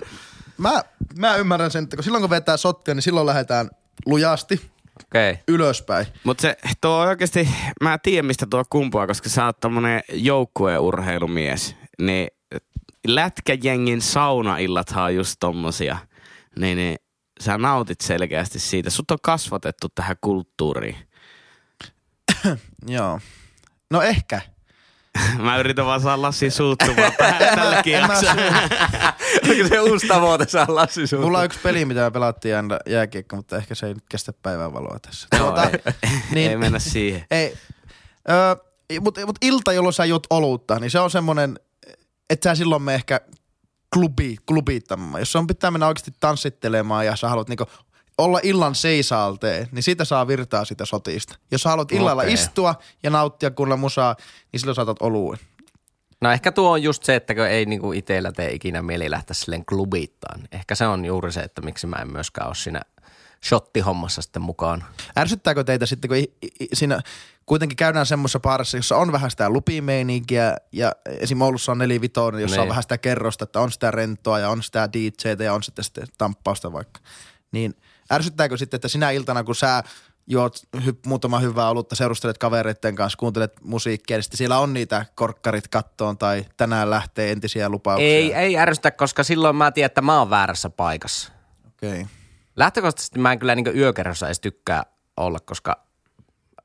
mä, 0.58 0.82
mä 1.18 1.36
ymmärrän 1.36 1.70
sen, 1.70 1.84
että 1.84 1.96
kun 1.96 2.04
silloin 2.04 2.22
kun 2.22 2.30
vetää 2.30 2.56
sottia, 2.56 2.94
niin 2.94 3.02
silloin 3.02 3.26
lähdetään 3.26 3.70
lujasti 4.06 4.70
Okei. 5.04 5.30
Okay. 5.30 5.42
ylöspäin. 5.48 6.06
Mutta 6.24 6.42
se 6.42 6.56
tuo 6.80 6.90
on 6.90 7.08
oikeasti, 7.08 7.48
mä 7.82 7.98
tiedän 7.98 8.26
mistä 8.26 8.46
tuo 8.50 8.64
kumpuaa, 8.70 9.06
koska 9.06 9.28
sä 9.28 9.44
oot 9.46 9.60
tommonen 9.60 10.00
joukkueurheilumies. 10.12 11.76
Niin 12.00 12.28
lätkäjengin 13.06 14.02
saunaillathan 14.02 15.04
on 15.04 15.14
just 15.14 15.36
tommosia. 15.40 15.98
Niin, 16.58 16.76
niin 16.76 16.96
sä 17.40 17.58
nautit 17.58 18.00
selkeästi 18.00 18.58
siitä. 18.58 18.90
Sut 18.90 19.10
on 19.10 19.18
kasvatettu 19.22 19.88
tähän 19.94 20.16
kulttuuriin. 20.20 20.96
Joo. 22.88 23.20
No 23.90 24.02
ehkä. 24.02 24.40
Mä 25.42 25.58
yritän 25.58 25.86
vaan 25.86 26.00
saa 26.00 26.22
Lassi 26.22 26.50
suuttumaan 26.50 27.12
tälläkin 27.56 27.92
jaksolla. 27.92 28.42
Onko 29.48 29.68
se 29.68 29.80
uusi 29.80 30.06
tavoite 30.06 30.48
saa 30.48 30.66
Lassi 30.68 31.06
sun? 31.06 31.20
Mulla 31.20 31.38
on 31.38 31.44
yksi 31.44 31.58
peli, 31.62 31.84
mitä 31.84 32.00
me 32.00 32.10
pelattiin 32.10 32.56
aina 32.56 32.78
jääkiekko, 32.86 33.36
mutta 33.36 33.56
ehkä 33.56 33.74
se 33.74 33.86
ei 33.86 33.94
nyt 33.94 34.04
kestä 34.10 34.32
päivän 34.42 34.72
valoa 34.72 34.98
tässä. 34.98 35.28
Tuota, 35.38 35.64
ei, 35.64 35.94
niin- 36.34 36.50
ei 36.50 36.56
mennä 36.56 36.78
siihen. 36.78 37.24
Ei. 37.30 37.54
Öö, 38.30 38.56
mutta 39.00 39.26
mut 39.26 39.38
ilta, 39.42 39.72
jolloin 39.72 39.92
sä 39.92 40.04
juot 40.04 40.26
olutta, 40.30 40.78
niin 40.78 40.90
se 40.90 41.00
on 41.00 41.10
semmonen, 41.10 41.60
että 42.30 42.50
sä 42.50 42.54
silloin 42.54 42.82
me 42.82 42.94
ehkä 42.94 43.20
klubi, 43.94 44.36
klubittamaan. 44.46 45.20
Jos 45.20 45.36
on 45.36 45.46
pitää 45.46 45.70
mennä 45.70 45.86
oikeasti 45.86 46.14
tanssittelemaan 46.20 47.06
ja 47.06 47.16
sä 47.16 47.28
haluat 47.28 47.48
niinku 47.48 47.66
olla 48.18 48.40
illan 48.42 48.74
seisaalteen, 48.74 49.68
niin 49.72 49.82
siitä 49.82 50.04
saa 50.04 50.26
virtaa 50.26 50.64
sitä 50.64 50.84
sotista. 50.84 51.36
Jos 51.50 51.62
sä 51.62 51.68
haluat 51.68 51.92
illalla 51.92 52.22
Okei. 52.22 52.34
istua 52.34 52.74
ja 53.02 53.10
nauttia 53.10 53.50
kuulla 53.50 53.76
musaa, 53.76 54.16
niin 54.52 54.60
silloin 54.60 54.76
saatat 54.76 55.02
oluen. 55.02 55.38
No 56.20 56.32
ehkä 56.32 56.52
tuo 56.52 56.70
on 56.70 56.82
just 56.82 57.04
se, 57.04 57.14
että 57.14 57.34
kun 57.34 57.46
ei 57.46 57.66
niinku 57.66 57.92
itsellä 57.92 58.32
tee 58.32 58.52
ikinä 58.52 58.82
mieli 58.82 59.10
lähteä 59.10 59.34
silleen 59.34 59.64
klubittaan. 59.64 60.40
Ehkä 60.52 60.74
se 60.74 60.86
on 60.86 61.04
juuri 61.04 61.32
se, 61.32 61.40
että 61.40 61.62
miksi 61.62 61.86
mä 61.86 61.96
en 61.96 62.12
myöskään 62.12 62.46
ole 62.46 62.54
siinä 62.54 62.80
shottihommassa 63.44 64.22
sitten 64.22 64.42
mukaan. 64.42 64.84
Ärsyttääkö 65.18 65.64
teitä 65.64 65.86
sitten, 65.86 66.08
kun 66.08 66.16
i, 66.16 66.32
i, 66.42 66.68
siinä 66.72 67.00
kuitenkin 67.46 67.76
käydään 67.76 68.06
semmoisessa 68.06 68.40
paarissa, 68.40 68.76
jossa 68.76 68.96
on 68.96 69.12
vähän 69.12 69.30
sitä 69.30 69.50
lupimeininkiä 69.50 70.56
ja 70.72 70.92
esim. 71.06 71.42
Oulussa 71.42 71.72
on 71.72 71.78
nelivitoinen, 71.78 72.40
jossa 72.40 72.56
Niin. 72.56 72.62
on 72.62 72.68
vähän 72.68 72.82
sitä 72.82 72.98
kerrosta, 72.98 73.44
että 73.44 73.60
on 73.60 73.72
sitä 73.72 73.90
rentoa 73.90 74.38
ja 74.38 74.50
on 74.50 74.62
sitä 74.62 74.88
DJtä 74.92 75.44
ja 75.44 75.54
on 75.54 75.62
sitten, 75.62 75.84
sitten 75.84 76.06
tamppausta 76.18 76.72
vaikka. 76.72 77.00
Niin 77.52 77.74
ärsyttääkö 78.12 78.56
sitten, 78.56 78.78
että 78.78 78.88
sinä 78.88 79.10
iltana, 79.10 79.44
kun 79.44 79.54
sä 79.54 79.82
juot 80.26 80.56
hy, 80.84 80.98
muutama 81.06 81.38
hyvää 81.38 81.70
olutta, 81.70 81.94
seurustelet 81.94 82.38
kavereiden 82.38 82.94
kanssa, 82.94 83.16
kuuntelet 83.16 83.52
musiikkia, 83.62 84.16
niin 84.16 84.22
sitten 84.22 84.38
siellä 84.38 84.58
on 84.58 84.74
niitä 84.74 85.06
korkkarit 85.14 85.68
kattoon 85.68 86.18
tai 86.18 86.44
tänään 86.56 86.90
lähtee 86.90 87.32
entisiä 87.32 87.68
lupauksia. 87.68 88.06
Ei, 88.08 88.34
ei 88.34 88.58
ärsytä, 88.58 88.90
koska 88.90 89.22
silloin 89.22 89.56
mä 89.56 89.70
tiedän, 89.72 89.86
että 89.86 90.02
mä 90.02 90.18
oon 90.18 90.30
väärässä 90.30 90.70
paikassa. 90.70 91.32
Okei. 91.68 91.90
Okay. 91.90 92.19
Lähtökohtaisesti 92.60 93.18
mä 93.18 93.32
en 93.32 93.38
kyllä 93.38 93.54
niinku 93.54 93.70
yökerrossa 93.70 94.26
edes 94.26 94.40
tykkää 94.40 94.82
olla, 95.16 95.38
koska 95.40 95.84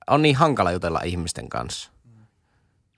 on 0.07 0.21
niin 0.21 0.35
hankala 0.35 0.71
jutella 0.71 1.01
ihmisten 1.03 1.49
kanssa. 1.49 1.91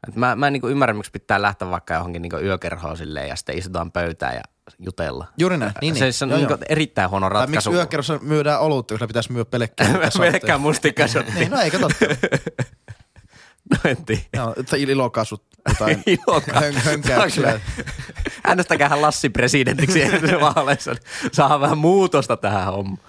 Et 0.08 0.16
mä, 0.16 0.36
mä 0.36 0.48
en 0.48 0.54
niinku 0.54 0.68
ymmärrä, 0.68 0.94
miksi 0.94 1.12
pitää 1.12 1.42
lähteä 1.42 1.70
vaikka 1.70 1.94
johonkin 1.94 2.22
niinku 2.22 2.38
yökerhoon 2.38 2.98
silleen 2.98 3.30
ja 3.30 3.36
sitten 3.36 3.58
istutaan 3.58 3.92
pöytään 3.92 4.36
ja 4.36 4.42
jutella. 4.80 5.28
Juuri 5.38 5.58
näin. 5.58 5.72
Niin, 5.82 5.96
se, 5.96 6.04
niin. 6.04 6.14
se 6.14 6.26
on 6.26 6.32
Joo, 6.32 6.40
joo. 6.40 6.58
erittäin 6.70 7.10
huono 7.10 7.30
Tai 7.30 7.40
miksi 7.48 7.56
ratkaisu. 7.56 7.74
yökerrossa 7.74 8.20
myydään 8.22 8.60
olutta, 8.60 8.98
kun 8.98 9.08
pitäisi 9.08 9.32
myydä 9.32 9.46
pelkkää 9.46 9.88
Pelkkää 10.20 10.58
mustikkasotti. 10.58 11.32
Niin, 11.32 11.52
no 11.52 11.60
eikä 11.62 11.80
totta. 11.80 12.06
No 13.72 13.78
en 13.90 14.06
tiedä. 14.06 14.22
Joo, 14.34 14.54
että 14.58 14.78
ilokasut 14.78 15.44
jotain 15.70 16.04
hönkäyksiä. 16.86 17.60
Äänestäkäähän 18.44 19.02
Lassi 19.02 19.30
presidentiksi 19.30 20.00
vaaleissa. 20.42 20.96
Saa 21.32 21.60
vähän 21.60 21.78
muutosta 21.78 22.38
tähän 22.38 22.66
hommaan. 22.66 23.00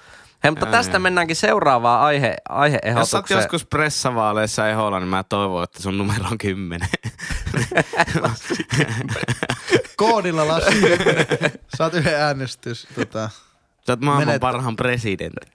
Hei, 0.44 0.51
mutta 0.51 0.66
tästä 0.66 0.99
mennäänkin 0.99 1.37
seuraavaan 1.37 2.01
aihe, 2.01 2.27
Jos 2.29 2.35
sä 2.37 2.53
oot 2.53 2.61
aiheehdotukseen. 2.61 3.38
joskus 3.40 3.64
pressavaaleissa 3.64 4.68
Eholla, 4.68 5.01
niin 5.01 5.09
mä 5.09 5.25
toivon, 5.25 5.64
että 5.64 5.83
sun 5.83 5.99
numero 5.99 6.25
on 6.31 6.38
kymmenen. 6.38 6.88
Koodilla 9.97 10.49
Lassi. 10.49 10.81
Saat 11.77 11.94
yhden 11.94 12.14
äänestys. 12.21 12.88
Tota. 12.94 13.31
Sä 13.87 13.92
oot 13.92 14.01
maailman 14.01 14.35
Menet- 14.35 14.40
parhaan 14.40 14.77
presidentti. 14.77 15.53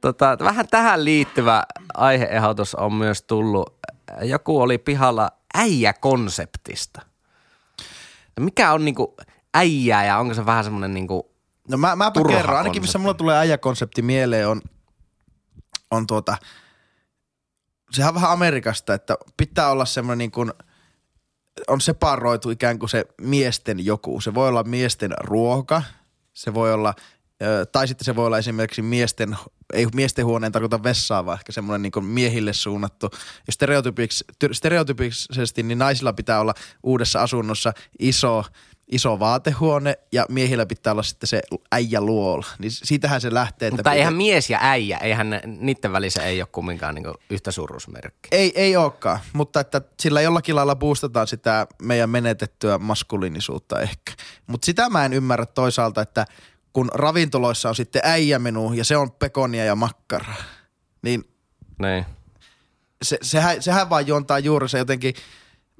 Tota, 0.00 0.36
vähän 0.40 0.68
tähän 0.68 1.04
liittyvä 1.04 1.62
aiheehdotus 1.94 2.74
on 2.74 2.92
myös 2.92 3.22
tullut. 3.22 3.78
Joku 4.22 4.60
oli 4.60 4.78
pihalla 4.78 5.30
äijäkonseptista. 5.54 7.02
Mikä 8.40 8.72
on 8.72 8.84
niinku 8.84 9.16
äijää 9.54 10.04
ja 10.04 10.18
onko 10.18 10.34
se 10.34 10.46
vähän 10.46 10.64
semmoinen 10.64 10.94
niinku, 10.94 11.38
No 11.68 11.78
mä, 11.78 11.96
mäpä 11.96 12.10
Turha 12.10 12.36
kerron. 12.36 12.56
Ainakin 12.56 12.82
missä 12.82 12.98
mulla 12.98 13.14
tulee 13.14 13.36
äijäkonsepti 13.36 14.02
mieleen 14.02 14.48
on, 14.48 14.60
on 15.90 16.06
tuota, 16.06 16.36
sehän 17.90 18.08
on 18.08 18.14
vähän 18.14 18.30
Amerikasta, 18.30 18.94
että 18.94 19.16
pitää 19.36 19.70
olla 19.70 19.84
semmoinen 19.84 20.18
niin 20.18 20.30
kuin, 20.30 20.52
on 21.68 21.80
separoitu 21.80 22.50
ikään 22.50 22.78
kuin 22.78 22.88
se 22.88 23.04
miesten 23.20 23.84
joku. 23.84 24.20
Se 24.20 24.34
voi 24.34 24.48
olla 24.48 24.62
miesten 24.62 25.10
ruoka, 25.20 25.82
se 26.32 26.54
voi 26.54 26.72
olla, 26.72 26.94
tai 27.72 27.88
sitten 27.88 28.04
se 28.04 28.16
voi 28.16 28.26
olla 28.26 28.38
esimerkiksi 28.38 28.82
miesten, 28.82 29.36
ei 29.72 29.86
miesten 29.94 30.24
huoneen 30.24 30.52
tarkoita 30.52 30.82
vessaa, 30.82 31.26
vaan 31.26 31.38
ehkä 31.38 31.52
semmoinen 31.52 31.82
niin 31.82 32.04
miehille 32.04 32.52
suunnattu. 32.52 33.10
Ja 33.46 33.52
stereotypiksi, 33.52 34.24
ty- 34.44 34.54
stereotypisesti 34.54 35.62
niin 35.62 35.78
naisilla 35.78 36.12
pitää 36.12 36.40
olla 36.40 36.54
uudessa 36.82 37.22
asunnossa 37.22 37.72
iso, 37.98 38.44
iso 38.92 39.18
vaatehuone 39.18 39.98
ja 40.12 40.26
miehillä 40.28 40.66
pitää 40.66 40.92
olla 40.92 41.02
sitten 41.02 41.28
se 41.28 41.42
äijä 41.72 42.00
luola. 42.00 42.46
Niin 42.58 42.70
siitähän 42.70 43.20
se 43.20 43.34
lähtee. 43.34 43.70
mutta 43.70 43.82
pitää- 43.82 43.94
eihän 43.94 44.14
mies 44.14 44.50
ja 44.50 44.58
äijä, 44.62 44.98
eihän 44.98 45.40
niiden 45.46 45.92
välissä 45.92 46.22
ei 46.22 46.42
ole 46.42 46.48
kumminkaan 46.52 46.94
niinku 46.94 47.14
yhtä 47.30 47.50
suuruusmerkki. 47.50 48.28
Ei, 48.32 48.52
ei 48.54 48.76
olekaan, 48.76 49.18
mutta 49.32 49.60
että 49.60 49.82
sillä 50.00 50.20
jollakin 50.20 50.56
lailla 50.56 50.76
boostataan 50.76 51.26
sitä 51.26 51.66
meidän 51.82 52.10
menetettyä 52.10 52.78
maskuliinisuutta 52.78 53.80
ehkä. 53.80 54.12
Mutta 54.46 54.66
sitä 54.66 54.88
mä 54.90 55.04
en 55.04 55.12
ymmärrä 55.12 55.46
toisaalta, 55.46 56.02
että 56.02 56.24
kun 56.78 56.88
ravintoloissa 56.94 57.68
on 57.68 57.74
sitten 57.74 58.02
äijämenu 58.04 58.72
ja 58.72 58.84
se 58.84 58.96
on 58.96 59.12
pekonia 59.12 59.64
ja 59.64 59.74
makkaraa, 59.74 60.34
niin 61.02 61.24
Niin. 61.82 62.06
se, 63.02 63.18
sehän, 63.22 63.62
sehän 63.62 63.90
vaan 63.90 64.06
juontaa 64.06 64.38
juuri 64.38 64.68
se 64.68 64.78
jotenkin, 64.78 65.14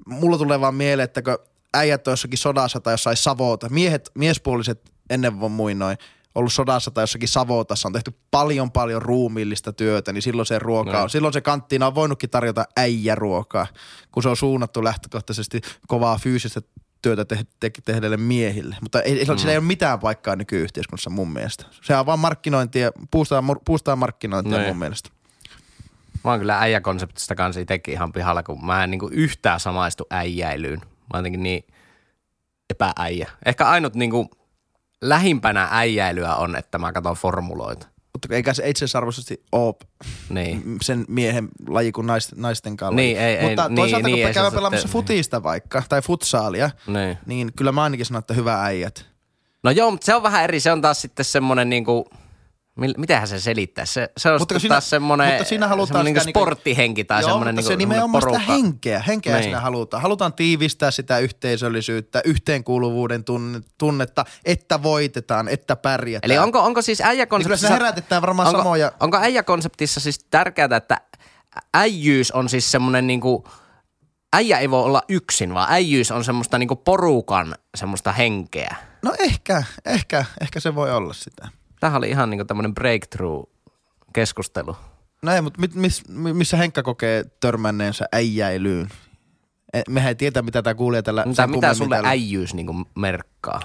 mulla 0.05 0.37
tulee 0.37 0.59
vaan 0.61 0.75
mieleen, 0.75 1.03
että 1.03 1.21
kun 1.21 1.37
äijät 1.73 2.07
on 2.07 2.11
jossakin 2.11 2.37
sodassa 2.37 2.79
tai 2.79 2.93
jossain 2.93 3.17
savota, 3.17 3.69
miehet, 3.69 4.09
miespuoliset 4.15 4.91
ennen 5.09 5.33
muinoin 5.33 5.97
ollut 6.35 6.53
sodassa 6.53 6.91
tai 6.91 7.03
jossakin 7.03 7.29
Savotassa, 7.29 7.87
on 7.87 7.93
tehty 7.93 8.13
paljon 8.31 8.71
paljon 8.71 9.01
ruumiillista 9.01 9.73
työtä, 9.73 10.13
niin 10.13 10.21
silloin 10.21 10.45
se 10.45 10.59
ruoka 10.59 10.91
No. 10.91 11.03
on, 11.03 11.09
silloin 11.09 11.33
se 11.33 11.41
kanttiina 11.41 11.87
on 11.87 11.95
voinutkin 11.95 12.29
tarjota 12.29 12.65
äijäruokaa, 12.77 13.67
kun 14.11 14.23
se 14.23 14.29
on 14.29 14.37
suunnattu 14.37 14.83
lähtökohtaisesti 14.83 15.61
kovaa 15.87 16.17
fyysistä 16.17 16.61
työtä 17.01 17.25
te- 17.25 17.45
te- 17.59 17.71
tehneille 17.85 18.17
miehille. 18.17 18.75
Mutta 18.81 19.01
ei, 19.01 19.25
mm. 19.25 19.37
sillä 19.37 19.51
ei 19.51 19.57
ole 19.57 19.65
mitään 19.65 19.99
paikkaa 19.99 20.35
nykyyhteiskunnassa 20.35 21.09
mun 21.09 21.33
mielestä. 21.33 21.65
Se 21.81 21.95
on 21.95 22.05
vaan 22.05 22.19
markkinointia, 22.19 22.91
puustaa, 23.11 23.43
puustaa 23.65 23.95
markkinointia 23.95 24.57
Niin. 24.57 24.67
mun 24.67 24.77
mielestä. 24.79 25.09
Mä 26.23 26.31
oon 26.31 26.39
kyllä 26.39 26.59
äijäkonseptista 26.59 27.35
kanssa 27.35 27.61
itsekin 27.61 27.93
ihan 27.93 28.13
pihalla, 28.13 28.43
kun 28.43 28.65
mä 28.65 28.83
en 28.83 28.91
niinku 28.91 29.09
yhtään 29.11 29.59
samaistu 29.59 30.07
äijäilyyn. 30.09 30.79
Mä 30.79 30.85
oon 31.13 31.19
jotenkin 31.19 31.43
niin 31.43 31.63
epääijä. 32.69 33.29
Ehkä 33.45 33.65
ainut 33.69 33.95
niinku 33.95 34.29
lähimpänä 35.01 35.67
äijäilyä 35.71 36.35
on, 36.35 36.55
että 36.55 36.77
mä 36.77 36.91
katson 36.91 37.15
formuloita. 37.15 37.87
Mutta 38.13 38.35
eikä 38.35 38.53
se 38.53 38.69
itseisarvoisesti 38.69 39.43
ole 39.51 39.75
Niin. 40.29 40.77
sen 40.81 41.05
miehen 41.07 41.47
laji 41.67 41.91
kuin 41.91 42.07
naisten, 42.07 42.41
naisten 42.41 42.77
kanssa. 42.77 42.95
Niin, 42.95 43.17
ei- 43.19 43.35
ei- 43.35 43.47
Mutta 43.47 43.67
niin, 43.69 43.75
toisaalta 43.75 44.07
niin, 44.07 44.13
kun 44.17 44.27
ei 44.27 44.33
se 44.33 44.33
käy 44.33 44.43
sitten- 44.43 44.57
pelaamassa 44.57 44.87
futista 44.87 45.43
vaikka, 45.43 45.83
tai 45.89 46.01
futsaalia, 46.01 46.69
Niin. 46.87 47.17
niin 47.25 47.51
kyllä 47.57 47.71
mä 47.71 47.83
ainakin 47.83 48.05
sanon, 48.05 48.19
että 48.19 48.33
hyvä 48.33 48.63
äijät. 48.63 49.05
No 49.63 49.71
joo, 49.71 49.91
mutta 49.91 50.05
se 50.05 50.15
on 50.15 50.23
vähän 50.23 50.43
eri. 50.43 50.59
Se 50.59 50.71
on 50.71 50.81
taas 50.81 51.01
sitten 51.01 51.25
semmoinen 51.25 51.69
niinku, 51.69 52.09
mitenhän 52.97 53.27
se 53.27 53.39
selittää? 53.39 53.85
Se, 53.85 54.09
se 54.17 54.29
on 54.29 54.33
Mutta 54.41 54.43
sitten 54.53 54.59
siinä- 54.61 54.73
taas 54.73 54.89
semmoinen, 54.89 55.27
mutta 55.27 55.43
siinä 55.43 55.67
halutaan 55.67 55.87
semmoinen 55.87 56.13
sitä 56.21 56.25
niinku- 56.25 56.39
sporttihenki 56.39 57.03
tai 57.03 57.21
Joo, 57.21 57.29
semmoinen 57.29 57.55
mutta 57.55 57.69
niinku, 57.69 57.83
se 57.83 57.93
nimenomaan 57.93 58.21
sitä 58.21 58.31
porukka. 58.31 58.53
henkeä. 58.53 58.99
Henkeä 59.07 59.33
Niin. 59.35 59.43
siinä 59.43 59.59
halutaan. 59.59 60.01
Halutaan 60.03 60.33
tiivistää 60.33 60.91
sitä 60.91 61.19
yhteisöllisyyttä, 61.19 62.21
yhteenkuuluvuuden 62.25 63.23
tunne- 63.23 63.61
tunnetta, 63.77 64.25
että 64.45 64.83
voitetaan, 64.83 65.47
että 65.47 65.75
pärjätään. 65.75 66.31
Eli 66.31 66.39
onko, 66.39 66.59
onko 66.59 66.81
siis 66.81 66.99
Niin 66.99 67.03
kyllä 67.05 67.09
äijäkonseptissa... 67.09 67.67
herätetään 67.69 68.21
varmaan 68.21 68.47
onko, 68.47 68.59
samoja... 68.59 68.91
Onko 68.99 69.17
äijäkonseptissa 69.17 69.99
siis 69.99 70.19
tärkeää, 70.31 70.69
että 70.77 71.01
äijyys 71.73 72.31
on 72.31 72.49
siis 72.49 72.71
semmoinen 72.71 73.07
niinku, 73.07 73.47
äijä 74.33 74.59
ei 74.59 74.69
voi 74.69 74.83
olla 74.83 75.01
yksin, 75.09 75.53
vaan 75.53 75.67
äijyys 75.71 76.11
on 76.11 76.23
semmoista 76.23 76.57
niinku 76.57 76.75
porukan 76.75 77.55
semmoista 77.77 78.11
henkeä. 78.11 78.75
No 79.01 79.13
ehkä, 79.19 79.63
ehkä, 79.85 80.25
ehkä 80.41 80.59
se 80.59 80.75
voi 80.75 80.91
olla 80.91 81.13
sitä. 81.13 81.47
Tämähän 81.79 81.97
oli 81.97 82.09
ihan 82.09 82.29
niinku 82.29 82.45
tämmöinen 82.45 82.75
breakthrough-keskustelu. 82.75 84.75
No 85.21 85.31
ei, 85.31 85.41
mutta 85.41 85.61
mit, 85.61 85.75
miss, 85.75 86.03
missä 86.33 86.57
Henkka 86.57 86.83
kokee 86.83 87.23
törmänneensä 87.39 88.05
äijäilyyn? 88.11 88.89
E- 89.73 89.81
Mehän 89.89 90.09
ei 90.09 90.15
tietää, 90.15 90.43
mitä 90.43 90.61
tämä 90.61 90.75
kuulee 90.75 91.01
tällä. 91.01 91.25
Mitä, 91.25 91.47
mitä 91.47 91.73
sulle 91.73 91.95
täällä. 91.95 92.09
äijyys 92.09 92.53
niinku 92.53 92.75
merkkaa? 92.95 93.61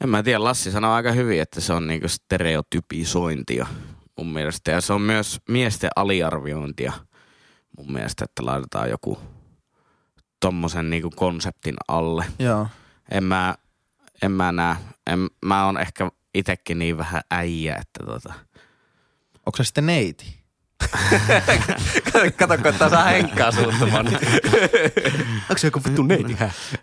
En 0.00 0.08
mä 0.08 0.22
tiedä, 0.22 0.44
Lassi 0.44 0.70
sanoi 0.70 0.94
aika 0.94 1.12
hyvin, 1.12 1.40
että 1.40 1.60
se 1.60 1.72
on 1.72 1.86
niinku 1.86 2.08
stereotypisointia 2.08 3.66
mun 4.18 4.32
mielestä. 4.32 4.70
Ja 4.70 4.80
se 4.80 4.92
on 4.92 5.00
myös 5.00 5.40
miesten 5.48 5.90
aliarviointia 5.96 6.92
mun 7.78 7.92
mielestä, 7.92 8.24
että 8.24 8.46
laitetaan 8.46 8.90
joku 8.90 9.18
tommosen 10.40 10.90
niinku 10.90 11.10
konseptin 11.16 11.74
alle. 11.88 12.24
Joo. 12.38 12.66
En 13.10 13.24
mä, 13.24 13.54
en 14.22 14.32
mä 14.32 14.52
näe, 14.52 14.76
en, 15.06 15.28
mä 15.44 15.66
oon 15.66 15.80
ehkä 15.80 16.10
itekin 16.34 16.78
niin 16.78 16.98
vähän 16.98 17.22
äijä, 17.30 17.76
että 17.76 18.06
tota, 18.06 18.34
Onko 19.46 19.56
se 19.56 19.64
sitten 19.64 19.86
neiti? 19.86 20.44
Kato, 22.38 22.58
kun 22.58 22.90
saa 22.90 23.04
henkkaa 23.04 23.52
suuttumaan. 23.52 24.06
Onko 24.06 25.56
se 25.56 25.66
joku 25.66 25.80
vittu 25.86 26.02
neiti? 26.02 26.36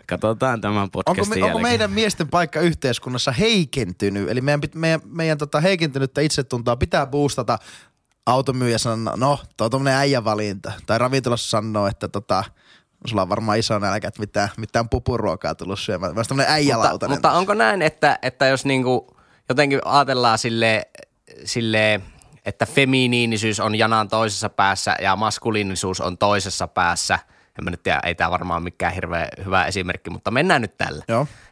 katsotaan 0.06 0.60
tämän 0.60 0.82
Onko, 0.82 0.90
podcastin 0.92 1.28
me, 1.28 1.34
onko 1.34 1.46
jälkeen. 1.46 1.62
meidän 1.62 1.90
miesten 1.90 2.28
paikka 2.28 2.60
yhteiskunnassa 2.60 3.32
heikentynyt? 3.32 4.28
Eli 4.30 4.40
meidän, 4.40 4.60
pit- 4.64 4.78
meidän, 4.78 5.00
meidän 5.04 5.38
tota 5.38 5.60
heikentynyttä 5.60 6.20
itsetuntoa 6.20 6.76
pitää 6.76 7.06
boostata 7.06 7.58
automyyjä 8.26 8.78
sanoo, 8.78 9.16
no, 9.16 9.38
tuo 9.56 9.64
on 9.64 9.70
tommonen 9.70 9.94
äijävalinta. 9.94 10.72
Tai 10.86 10.98
ravintolassa 10.98 11.50
sanoo, 11.50 11.86
että 11.86 12.08
tota, 12.08 12.44
sulla 13.06 13.22
on 13.22 13.28
varmaan 13.28 13.58
iso 13.58 13.78
nälkä, 13.78 14.08
että 14.08 14.20
mitään, 14.20 14.48
mitään 14.56 14.88
pupuruokaa 14.88 15.54
tullut 15.54 15.80
syömään. 15.80 16.14
Myös 16.14 16.28
tämmönen 16.28 16.46
mutta, 16.46 16.54
äijälautanen. 16.54 17.16
mutta 17.16 17.32
onko 17.32 17.54
näin, 17.54 17.82
että, 17.82 18.18
että 18.22 18.46
jos 18.46 18.64
niinku 18.64 19.16
jotenkin 19.48 19.80
ajatellaan 19.84 20.38
sille, 20.38 20.86
sille, 21.44 22.00
että 22.46 22.66
feminiinisyys 22.66 23.60
on 23.60 23.74
janan 23.74 24.08
toisessa 24.08 24.48
päässä 24.48 24.96
ja 25.02 25.16
maskuliinisuus 25.16 26.00
on 26.00 26.18
toisessa 26.18 26.68
päässä, 26.68 27.18
en 27.58 27.64
mä 27.64 27.70
nyt 27.70 27.82
tiedä, 27.82 28.00
ei 28.04 28.14
tämä 28.14 28.30
varmaan 28.30 28.58
ole 28.58 28.64
mikään 28.64 28.94
hirveän 28.94 29.28
hyvä 29.44 29.64
esimerkki, 29.64 30.10
mutta 30.10 30.30
mennään 30.30 30.62
nyt 30.62 30.78
tällä. 30.78 31.04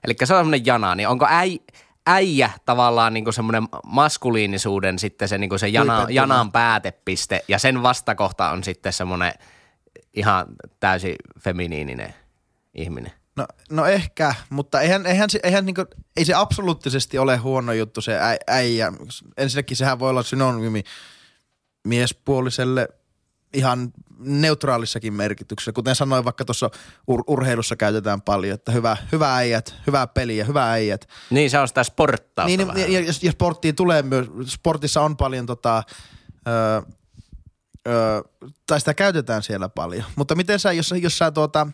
Eli 0.05 0.15
se 0.25 0.35
on 0.35 0.39
semmoinen 0.41 0.67
jana, 0.67 0.95
niin 0.95 1.09
onko 1.09 1.27
äi, 1.31 1.59
äijä 2.07 2.51
tavallaan 2.67 3.15
niinku 3.15 3.33
semmoinen 3.33 3.69
maskuliinisuuden 3.87 4.99
sitten 4.99 5.29
se, 5.29 5.39
niinku 5.39 5.59
se 5.59 5.69
jana, 5.69 6.07
janan 6.09 6.53
päätepiste 6.53 7.45
ja 7.49 7.59
sen 7.59 7.83
vastakohta 7.83 8.51
on 8.51 8.65
sitten 8.65 8.93
semmoinen 8.93 9.33
ihan 10.15 10.47
täysin 10.81 11.17
feminiininen 11.41 12.15
ihminen. 12.75 13.13
No, 13.41 13.47
no 13.71 13.87
ehkä, 13.87 14.35
mutta 14.51 14.81
eihän, 14.81 15.07
eihän, 15.07 15.29
eihän 15.43 15.67
niinku, 15.67 15.85
ei 16.17 16.25
se 16.25 16.35
absoluuttisesti 16.35 17.19
ole 17.19 17.37
huono 17.37 17.73
juttu 17.73 18.01
se 18.01 18.19
äi, 18.21 18.37
äijä. 18.47 18.93
Ensinnäkin 19.37 19.77
sehän 19.77 19.99
voi 19.99 20.11
olla 20.11 20.23
synonyymi 20.23 20.83
miespuoliselle 21.85 22.89
ihan 23.55 23.93
neutraalissakin 24.19 25.13
merkityksessä. 25.13 25.73
Kuten 25.73 25.95
sanoin, 25.95 26.25
vaikka 26.25 26.45
tuossa 26.45 26.71
ur- 27.11 27.25
urheilussa 27.27 27.77
käytetään 27.77 28.23
paljon, 28.23 28.55
että 28.55 28.73
hyvä, 28.73 28.97
hyvä 29.13 29.37
äijät, 29.37 29.75
hyvää 29.87 30.07
peliä, 30.07 30.45
hyvä 30.45 30.71
äijät. 30.73 31.09
Niin 31.31 31.51
se 31.51 31.59
on 31.59 31.69
sitä 31.69 31.85
sporttausta 31.85 32.57
Niin, 32.57 32.67
vähän. 32.69 32.93
ja, 32.93 33.01
ja, 33.01 33.15
ja 33.23 33.33
sporttiin 33.33 33.75
tulee 33.75 34.03
myös, 34.03 34.27
sportissa 34.47 35.01
on 35.01 35.17
paljon 35.17 35.47
tota, 35.47 35.83
ö, 36.49 36.83
ö, 37.89 38.25
tai 38.67 38.81
sitä 38.81 38.95
käytetään 38.95 39.43
siellä 39.43 39.69
paljon. 39.69 40.05
Mutta 40.17 40.35
miten 40.35 40.59
sä, 40.59 40.73
jos, 40.73 40.95
jos 41.03 41.19
sä 41.19 41.31
tuota, 41.31 41.67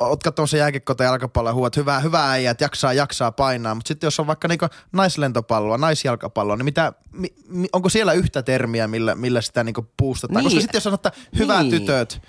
oot 0.00 0.22
katsomassa 0.22 0.56
jääkiekko 0.56 0.94
tai 0.94 1.06
jalkapalloa 1.06 1.50
ja 1.50 1.54
huuat, 1.54 1.76
hyvää, 1.76 2.00
hyvää 2.00 2.30
äijät, 2.30 2.60
jaksaa, 2.60 2.92
jaksaa 2.92 3.32
painaa, 3.32 3.74
mutta 3.74 3.88
sitten 3.88 4.06
jos 4.06 4.20
on 4.20 4.26
vaikka 4.26 4.48
niinku 4.48 4.66
naislentopalloa, 4.92 5.78
naisjalkapalloa, 5.78 6.56
niin 6.56 6.64
mitä, 6.64 6.92
mi, 7.12 7.28
mi, 7.48 7.68
onko 7.72 7.88
siellä 7.88 8.12
yhtä 8.12 8.42
termiä, 8.42 8.86
millä, 8.88 9.14
millä 9.14 9.40
sitä 9.40 9.64
niinku 9.64 9.86
puustataan? 9.96 10.36
Niin. 10.36 10.44
Koska 10.44 10.60
sitten 10.60 10.76
jos 10.78 10.84
sanotaan 10.84 11.14
hyvää 11.38 11.62
Niin. 11.62 11.70
tytöt, 11.70 12.12
Niin, 12.12 12.22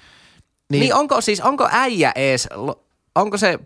niin, 0.72 0.80
niin 0.80 0.96
onko 0.96 1.22
siis, 1.22 1.42
onko 1.42 1.68
äijä 1.72 2.12
ees, 2.16 2.50
onko 3.16 3.38
se, 3.38 3.60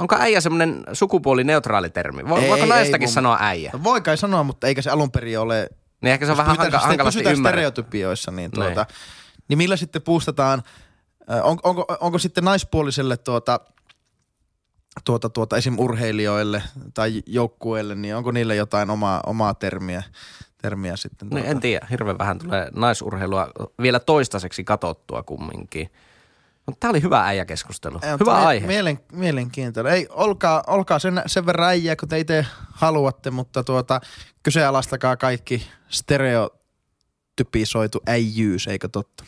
onko 0.00 0.16
äijä 0.18 0.40
semmoinen 0.40 0.84
sukupuolineutraali 0.92 1.90
termi? 1.90 2.28
Vo, 2.28 2.36
Ei, 2.38 2.48
voiko 2.50 2.66
naistakin 2.66 3.08
mun- 3.08 3.12
sanoa 3.12 3.36
äijä? 3.40 3.70
no 3.74 3.84
voi 3.84 4.00
kai 4.00 4.16
sanoa, 4.16 4.42
mutta 4.42 4.66
eikä 4.66 4.82
se 4.82 4.90
alun 4.90 5.10
perin 5.10 5.38
ole 5.38 5.68
Niin 6.02 6.12
ehkä 6.12 6.26
se 6.26 6.32
on 6.32 6.38
Jos 6.38 6.46
vähän 6.46 6.56
hanka, 6.58 6.78
hankalasti 6.78 7.18
ymmärretty. 7.20 7.42
stereotypioissa, 7.48 8.30
niin, 8.30 8.50
tuota, 8.50 8.86
niin 9.48 9.58
millä 9.58 9.76
sitten 9.76 10.02
puustataan, 10.02 10.62
on, 11.42 11.58
onko, 11.62 11.84
onko 12.00 12.18
sitten 12.18 12.44
naispuoliselle 12.44 13.16
tuota, 13.16 13.60
tuota, 15.04 15.28
tuota 15.28 15.56
esim. 15.56 15.78
urheilijoille 15.78 16.62
tai 16.94 17.22
joukkueille, 17.26 17.94
niin 17.94 18.16
onko 18.16 18.30
niille 18.30 18.56
jotain 18.56 18.90
omaa, 18.90 19.20
omaa 19.26 19.54
termiä, 19.54 20.02
termiä 20.62 20.96
sitten? 20.96 21.30
Tuota. 21.30 21.44
en 21.44 21.60
tiedä, 21.60 21.86
hirveän 21.90 22.18
vähän 22.18 22.38
tulee 22.38 22.68
naisurheilua 22.76 23.48
vielä 23.82 24.00
toistaiseksi 24.00 24.64
katottua 24.64 25.22
kumminkin. 25.22 25.90
Mutta 26.66 26.80
tämä 26.80 26.90
oli 26.90 27.02
hyvä 27.02 27.26
äijäkeskustelu. 27.26 27.98
Ei, 28.02 28.10
Hyvä 28.20 28.34
mie- 28.36 28.46
aihe. 28.46 28.66
Mielen, 28.66 29.00
mielenkiintoinen. 29.12 29.92
Ei, 29.92 30.06
olkaa, 30.10 30.64
olkaa 30.66 30.98
sen, 30.98 31.22
sen 31.26 31.46
verran 31.46 31.68
äijää, 31.68 31.96
kun 31.96 32.08
te 32.08 32.18
itse 32.18 32.46
haluatte, 32.72 33.30
mutta 33.30 33.64
tuota, 33.64 34.00
kyseenalaistakaa 34.42 35.16
kaikki 35.16 35.66
stereotypisoitu 35.88 38.02
äijyys, 38.06 38.68
eikö 38.68 38.88
totta? 38.88 39.24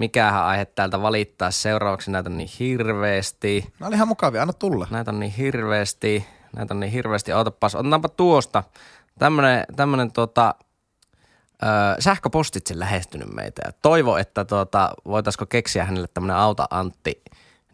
Mikähän 0.00 0.44
aihe 0.44 0.64
täältä 0.64 1.02
valittaa 1.02 1.50
seuraavaksi? 1.50 2.10
Näitä 2.10 2.30
on 2.30 2.36
niin 2.36 2.50
hirveästi. 2.58 3.72
Nämä 3.80 3.88
oli 3.88 3.96
ihan 3.96 4.08
mukavia, 4.08 4.42
anna 4.42 4.52
tulla. 4.52 4.86
Näitä 4.90 5.10
on 5.10 5.20
niin 5.20 5.32
hirveästi. 5.32 6.26
Näitä 6.56 6.74
on 6.74 6.80
niin 6.80 6.92
hirveästi. 6.92 7.32
Otapas, 7.32 7.74
otetaanpa 7.74 8.08
tuosta. 8.08 8.64
Tämmönen, 9.18 9.64
tämmönen 9.76 10.12
tota, 10.12 10.54
ö, 11.62 11.66
sähköpostitse 11.98 12.78
lähestynyt 12.78 13.34
meitä. 13.34 13.62
Ja 13.64 13.72
toivo, 13.82 14.16
että 14.16 14.44
tota, 14.44 14.90
voitaisiko 15.04 15.46
keksiä 15.46 15.84
hänelle 15.84 16.08
tämmönen 16.14 16.36
Auta 16.36 16.66
Antti 16.70 17.22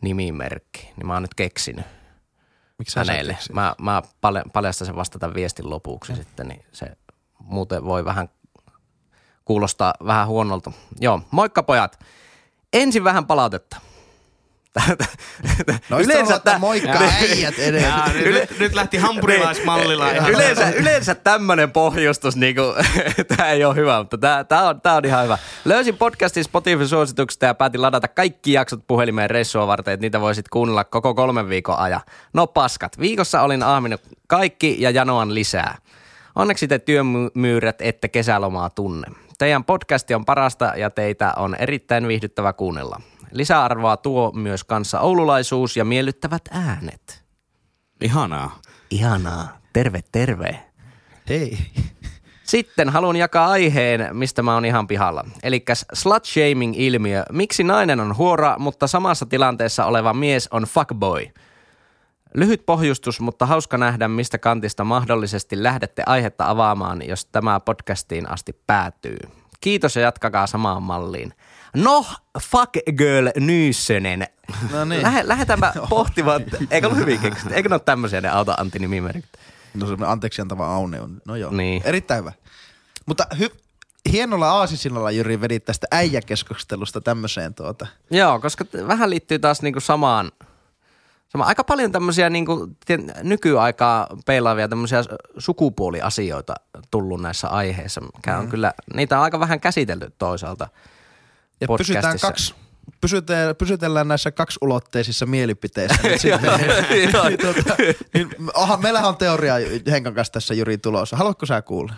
nimimerkki. 0.00 0.92
Niin 0.96 1.06
mä 1.06 1.12
oon 1.12 1.22
nyt 1.22 1.34
keksinyt 1.34 1.86
Miksi 2.78 2.98
hänelle. 2.98 3.38
Mä, 3.52 3.74
mä 3.80 4.02
palja- 4.20 4.50
paljastan 4.52 4.86
sen 4.86 4.96
vasta 4.96 5.18
tämän 5.18 5.34
viestin 5.34 5.70
lopuksi 5.70 6.16
sitten, 6.16 6.48
niin 6.48 6.64
se 6.72 6.86
muuten 7.38 7.84
voi 7.84 8.04
vähän 8.04 8.28
kuulostaa 9.46 9.94
vähän 10.06 10.26
huonolta. 10.26 10.72
Joo, 11.00 11.20
moikka 11.30 11.62
pojat. 11.62 11.98
Ensin 12.72 13.04
vähän 13.04 13.26
palautetta. 13.26 13.76
No 15.90 16.00
yleensä 16.00 16.34
että 16.34 16.58
moikka 16.58 16.98
äijät 17.20 17.58
edes. 17.58 17.82
Jaa, 17.82 18.08
nyt, 18.08 18.24
nyt, 18.24 18.58
nyt 18.58 18.74
lähti 18.74 18.96
hampurilaismallilla. 18.96 20.10
ihan. 20.10 20.30
yleensä, 20.30 20.70
yleensä 20.70 21.14
tämmöinen 21.14 21.72
pohjustus, 21.72 22.36
niinku, 22.36 22.62
tämä 23.36 23.50
ei 23.50 23.64
ole 23.64 23.74
hyvä, 23.74 23.98
mutta 23.98 24.18
tämä, 24.18 24.44
tämä, 24.44 24.68
on, 24.68 24.80
tämä 24.80 24.96
on 24.96 25.04
ihan 25.04 25.24
hyvä. 25.24 25.38
Löysin 25.64 25.96
podcastin 25.96 26.44
Spotify-suosituksesta 26.44 27.46
ja 27.46 27.54
päätin 27.54 27.82
ladata 27.82 28.08
kaikki 28.08 28.52
jaksot 28.52 28.80
puhelimeen 28.86 29.30
reissua 29.30 29.66
varten, 29.66 29.94
että 29.94 30.04
niitä 30.04 30.20
voisit 30.20 30.48
kuunnella 30.48 30.84
koko 30.84 31.14
kolmen 31.14 31.48
viikon 31.48 31.78
ajan. 31.78 32.00
No 32.32 32.46
paskat, 32.46 32.98
viikossa 32.98 33.42
olin 33.42 33.62
ahminut 33.62 34.00
kaikki 34.26 34.76
ja 34.78 34.90
janoan 34.90 35.34
lisää. 35.34 35.78
Onneksi 36.34 36.68
te 36.68 36.78
työmyyrät 36.78 37.82
ette 37.82 38.08
kesälomaa 38.08 38.70
tunne. 38.70 39.25
Teidän 39.38 39.64
podcasti 39.64 40.14
on 40.14 40.24
parasta 40.24 40.72
ja 40.76 40.90
teitä 40.90 41.32
on 41.36 41.54
erittäin 41.58 42.08
viihdyttävä 42.08 42.52
kuunnella. 42.52 43.00
Lisäarvoa 43.32 43.96
tuo 43.96 44.32
myös 44.32 44.64
kanssa 44.64 45.00
oululaisuus 45.00 45.76
ja 45.76 45.84
miellyttävät 45.84 46.42
äänet. 46.50 47.24
Ihanaa. 48.00 48.60
Ihanaa. 48.90 49.58
Terve, 49.72 50.00
terve. 50.12 50.58
Hei. 51.28 51.58
Sitten 52.44 52.88
haluan 52.88 53.16
jakaa 53.16 53.48
aiheen, 53.48 54.16
mistä 54.16 54.42
mä 54.42 54.54
oon 54.54 54.64
ihan 54.64 54.86
pihalla. 54.86 55.24
Eli 55.42 55.64
slut-shaming-ilmiö. 55.92 57.22
Miksi 57.32 57.64
nainen 57.64 58.00
on 58.00 58.16
huora, 58.16 58.56
mutta 58.58 58.86
samassa 58.86 59.26
tilanteessa 59.26 59.84
oleva 59.84 60.12
mies 60.12 60.48
on 60.50 60.62
fuckboy? 60.62 61.26
Lyhyt 62.36 62.66
pohjustus, 62.66 63.20
mutta 63.20 63.46
hauska 63.46 63.78
nähdä, 63.78 64.08
mistä 64.08 64.38
kantista 64.38 64.84
mahdollisesti 64.84 65.62
lähdette 65.62 66.02
aihetta 66.06 66.50
avaamaan, 66.50 67.08
jos 67.08 67.24
tämä 67.24 67.60
podcastiin 67.60 68.30
asti 68.30 68.60
päätyy. 68.66 69.16
Kiitos 69.60 69.96
ja 69.96 70.02
jatkakaa 70.02 70.46
samaan 70.46 70.82
malliin. 70.82 71.32
No, 71.76 72.06
fuck 72.40 72.72
girl 72.98 73.28
Nyyssönen. 73.40 74.26
No 74.72 74.84
niin. 74.84 75.02
Lähe, 75.02 75.28
lähdetäänpä 75.28 75.72
pohtimaan, 75.90 76.44
eikö 76.70 76.86
ollut 76.86 77.00
hyvin 77.00 77.18
keksitty? 77.20 77.54
Eikö 77.54 77.68
ne 77.68 77.74
ole 77.74 77.80
tämmöisiä 77.84 78.20
ne 78.20 78.28
auta 78.28 78.54
Antti 78.58 78.78
nimimerkit? 78.78 79.24
No 79.74 79.80
semmoinen 79.86 80.08
anteeksi 80.08 80.42
antava 80.42 80.66
Aune 80.74 81.00
on. 81.00 81.20
No 81.26 81.36
joo. 81.36 81.50
Niin. 81.52 81.82
Erittäin 81.84 82.20
hyvä. 82.20 82.32
Mutta 83.06 83.26
hy- 83.34 83.56
hienolla 84.12 84.50
aasisinnalla 84.50 85.10
Jyri 85.10 85.40
vedit 85.40 85.64
tästä 85.64 85.86
äijäkeskustelusta 85.90 87.00
tämmöiseen 87.00 87.54
tuota. 87.54 87.86
Joo, 88.10 88.40
koska 88.40 88.64
t- 88.64 88.86
vähän 88.88 89.10
liittyy 89.10 89.38
taas 89.38 89.62
niinku 89.62 89.80
samaan, 89.80 90.32
sama, 91.28 91.44
aika 91.44 91.64
paljon 91.64 91.92
tämmöisiä 91.92 92.30
niinku, 92.30 92.66
tien- 92.86 93.12
nykyaikaa 93.22 94.06
peilaavia 94.26 94.68
tämmöisiä 94.68 95.02
sukupuoliasioita 95.38 96.54
tullut 96.90 97.22
näissä 97.22 97.48
aiheissa, 97.48 98.00
mikä 98.00 98.38
on 98.38 98.48
kyllä, 98.48 98.72
niitä 98.94 99.16
on 99.18 99.24
aika 99.24 99.40
vähän 99.40 99.60
käsitelty 99.60 100.12
toisaalta 100.18 100.68
Ja 101.60 101.66
pysytään 101.78 102.18
kaksi, 102.18 102.54
pysytään, 103.00 103.56
pysytellään 103.56 104.08
näissä 104.08 104.30
kaksulotteisissa 104.30 105.26
mielipiteissä. 105.26 105.98
nyt 106.08 106.20
sitten, 106.20 106.40
niin, 106.52 106.68
niin, 106.90 107.38
tuota, 107.40 107.76
niin, 108.14 108.28
aha, 108.54 108.76
meillähän 108.76 109.08
on 109.08 109.16
teoria 109.16 109.54
Henkan 109.90 110.14
kanssa 110.14 110.32
tässä 110.32 110.54
Jyri 110.54 110.78
tulossa. 110.78 111.16
Haluatko 111.16 111.46
sä 111.46 111.62
kuulla? 111.62 111.94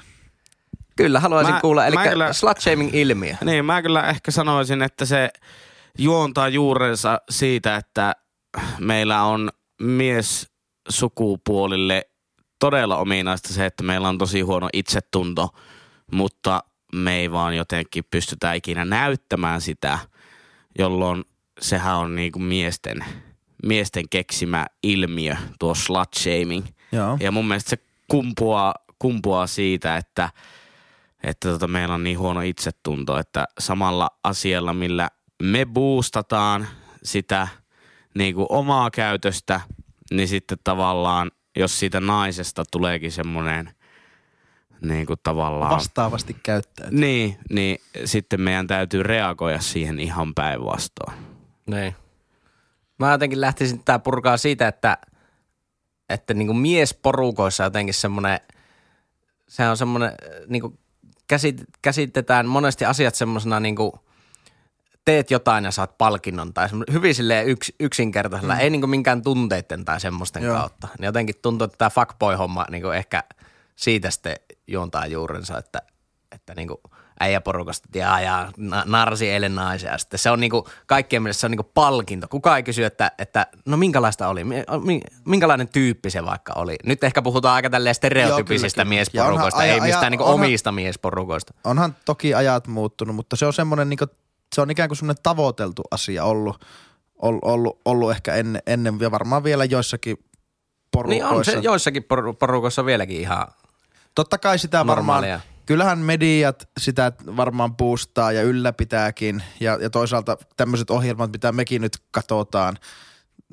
Kyllä, 0.97 1.21
haluaisin 1.21 1.55
Mä- 1.55 1.61
kuulla. 1.61 1.87
Eli 1.87 1.97
kyllä- 1.97 2.33
slut-shaming-ilmiö. 2.33 3.35
Niin, 3.45 3.65
mä 3.65 3.83
kyllä 3.83 4.03
ehkä 4.09 4.31
sanoisin, 4.31 4.83
että 4.83 5.05
se 5.05 5.31
juontaa 5.99 6.49
juurensa 6.49 7.21
siitä, 7.31 7.77
että 7.77 8.17
meillä 8.79 9.23
on 9.23 9.51
mies 9.81 10.49
sukupuolille 10.89 12.11
todella 12.59 12.97
ominaista 12.97 13.53
se, 13.53 13.67
että 13.67 13.83
meillä 13.83 14.09
on 14.09 14.19
tosi 14.19 14.41
huono 14.41 14.69
itsetunto, 14.73 15.49
mutta 16.13 16.63
me 16.93 17.17
ei 17.17 17.31
vaan 17.31 17.57
jotenkin 17.57 18.05
pystytä 18.11 18.53
ikinä 18.53 18.85
näyttämään 18.85 19.61
sitä, 19.61 19.99
jolloin 20.79 21.25
sehän 21.61 21.97
on 21.97 22.15
niinku 22.15 22.39
miesten, 22.39 23.05
miesten 23.67 24.09
keksimä 24.09 24.67
ilmiö, 24.83 25.37
tuo 25.59 25.75
slut 25.75 26.15
shaming. 26.17 26.67
Joo. 26.93 27.17
Ja 27.21 27.33
mun 27.33 27.49
mielestä 27.49 27.71
se 27.71 27.79
kumpuaa, 28.09 28.75
kumpuaa 28.99 29.47
siitä, 29.47 29.97
että, 29.97 30.31
että 31.23 31.49
tota, 31.49 31.67
meillä 31.67 31.95
on 31.95 32.05
niin 32.05 32.19
huono 32.19 32.41
itsetunto, 32.41 33.19
että 33.19 33.45
samalla 33.59 34.11
asialla, 34.25 34.75
millä 34.75 35.09
me 35.43 35.67
boostataan 35.67 36.69
sitä 37.03 37.49
niin 38.19 38.35
kuin 38.35 38.47
omaa 38.49 38.91
käytöstä, 38.91 39.61
niin 40.11 40.29
sitten 40.29 40.59
tavallaan, 40.65 41.31
jos 41.57 41.79
siitä 41.79 42.01
naisesta 42.01 42.65
tuleekin 42.73 43.13
semmoinen 43.13 43.71
niin 44.81 45.07
kuin 45.07 45.19
tavallaan... 45.23 45.71
Vastaavasti 45.71 46.37
käyttäytyy. 46.43 46.99
Niin, 47.01 47.39
niin 47.51 47.79
sitten 48.05 48.41
meidän 48.41 48.67
täytyy 48.67 49.03
reagoida 49.03 49.61
siihen 49.61 50.01
ihan 50.01 50.35
päinvastoin. 50.35 51.19
Niin. 51.67 51.95
Mä 52.99 53.13
jotenkin 53.13 53.41
lähtisin 53.41 53.85
tää 53.85 53.99
purkaa 53.99 54.37
siitä, 54.37 54.69
että, 54.69 54.99
että 56.09 56.35
niinku 56.35 56.55
miesporukoissa 56.55 57.65
jotenkin 57.65 57.95
semmoinen, 57.95 58.41
se 59.49 59.69
on 59.69 59.77
semmoinen, 59.77 60.13
niinku 60.47 60.79
käsit, 61.29 61.65
käsitetään 61.83 62.47
monesti 62.47 62.85
asiat 62.85 63.15
semmoisena 63.15 63.61
niinku, 63.61 64.08
teet 65.09 65.31
jotain 65.31 65.65
ja 65.65 65.71
saat 65.71 65.99
palkinnon 65.99 66.55
tai 66.55 66.69
hyvin 66.93 67.15
silleen 67.15 67.47
yks, 67.49 67.73
yksinkertaisella, 67.81 68.55
mm. 68.55 68.61
ei 68.61 68.71
niinku 68.71 68.87
minkään 68.87 69.23
tunteiden 69.23 69.85
tai 69.85 70.01
semmoisten 70.01 70.43
Joo. 70.43 70.57
kautta. 70.57 70.89
Niin 70.99 71.07
jotenkin 71.07 71.35
tuntuu, 71.43 71.65
että 71.65 71.79
tämä 71.79 71.91
fuckboy-homma 71.91 72.65
niinku 72.71 72.89
ehkä 72.89 73.25
siitä 73.77 74.11
sitten 74.11 74.37
juontaa 74.67 75.07
juurensa, 75.07 75.59
että, 75.59 75.83
että 76.33 76.55
niinku 76.55 76.81
äijäporukasta, 77.21 77.89
jaa, 77.99 78.53
na- 78.57 78.83
narsi 78.87 79.31
eilen 79.31 79.55
naisia. 79.55 79.91
Ja 79.93 79.99
Sitten 79.99 80.19
se 80.19 80.31
on 80.31 80.41
niinku, 80.41 80.69
kaikkien 80.87 81.23
mielestä 81.23 81.41
se 81.41 81.47
on 81.47 81.51
niinku 81.51 81.71
palkinto. 81.75 82.29
Kukaan 82.29 82.57
ei 82.57 82.63
kysy, 82.63 82.85
että, 82.85 83.13
että 83.19 83.47
no 83.67 83.77
minkälaista 83.77 84.29
oli, 84.29 84.45
Mi- 84.45 84.65
mi- 84.85 85.01
minkälainen 85.25 85.69
tyyppi 85.69 86.11
se 86.11 86.25
vaikka 86.25 86.53
oli. 86.57 86.77
Nyt 86.85 87.05
ehkä 87.05 87.23
puhutaan 87.23 87.55
aika 87.55 87.71
tälleen 87.71 87.95
stereotypisistä 87.95 88.81
Joo, 88.81 88.85
kyllä, 88.85 88.95
miesporukoista, 88.95 89.63
Ja 89.63 89.65
onhan 89.65 89.67
ei 89.67 89.73
aja- 89.73 89.83
mistään 89.83 90.03
aja- 90.05 90.11
niinku 90.11 90.25
onhan- 90.25 90.35
omista 90.35 90.73
miesporukoista. 90.73 91.55
Onhan 91.65 91.97
toki 92.05 92.35
ajat 92.35 92.67
muuttunut, 92.67 93.17
mutta 93.17 93.37
se 93.37 93.47
on 93.47 93.53
semmoinen, 93.53 93.89
niin 93.91 93.99
se 94.55 94.61
on 94.61 94.71
ikään 94.71 94.89
kuin 94.89 94.97
semmoinen 94.97 95.23
tavoiteltu 95.23 95.83
asia 95.91 96.25
ollut, 96.25 96.65
ollut, 97.17 97.45
ollut, 97.45 97.81
ollut 97.85 98.11
ehkä 98.11 98.35
ennen, 98.35 98.63
ennen 98.67 98.99
ja 99.01 99.11
varmaan 99.11 99.45
vielä 99.45 99.65
joissakin 99.65 100.17
Niin 100.17 101.25
on 101.25 101.29
porukoissa. 101.29 101.53
se 101.53 101.59
joissakin 101.59 102.03
por- 102.03 102.35
porukoissa 102.39 102.85
vieläkin 102.85 103.21
ihan 103.21 103.47
Totta 104.15 104.39
kai 104.39 104.59
sitä 104.59 104.79
varmaan, 104.79 104.97
normaalia. 104.97 105.41
kyllähän 105.67 105.99
mediat 105.99 106.69
sitä 106.81 107.13
varmaan 107.37 107.77
boostaa 107.77 108.33
ja 108.33 108.43
ylläpitääkin 108.43 109.43
ja, 109.61 109.79
ja 109.83 109.91
toisaalta 109.91 110.37
tämmöiset 110.57 110.91
ohjelmat, 110.91 111.33
mitä 111.33 111.53
mekin 111.53 111.83
nyt 111.83 111.99
katsotaan, 112.11 112.77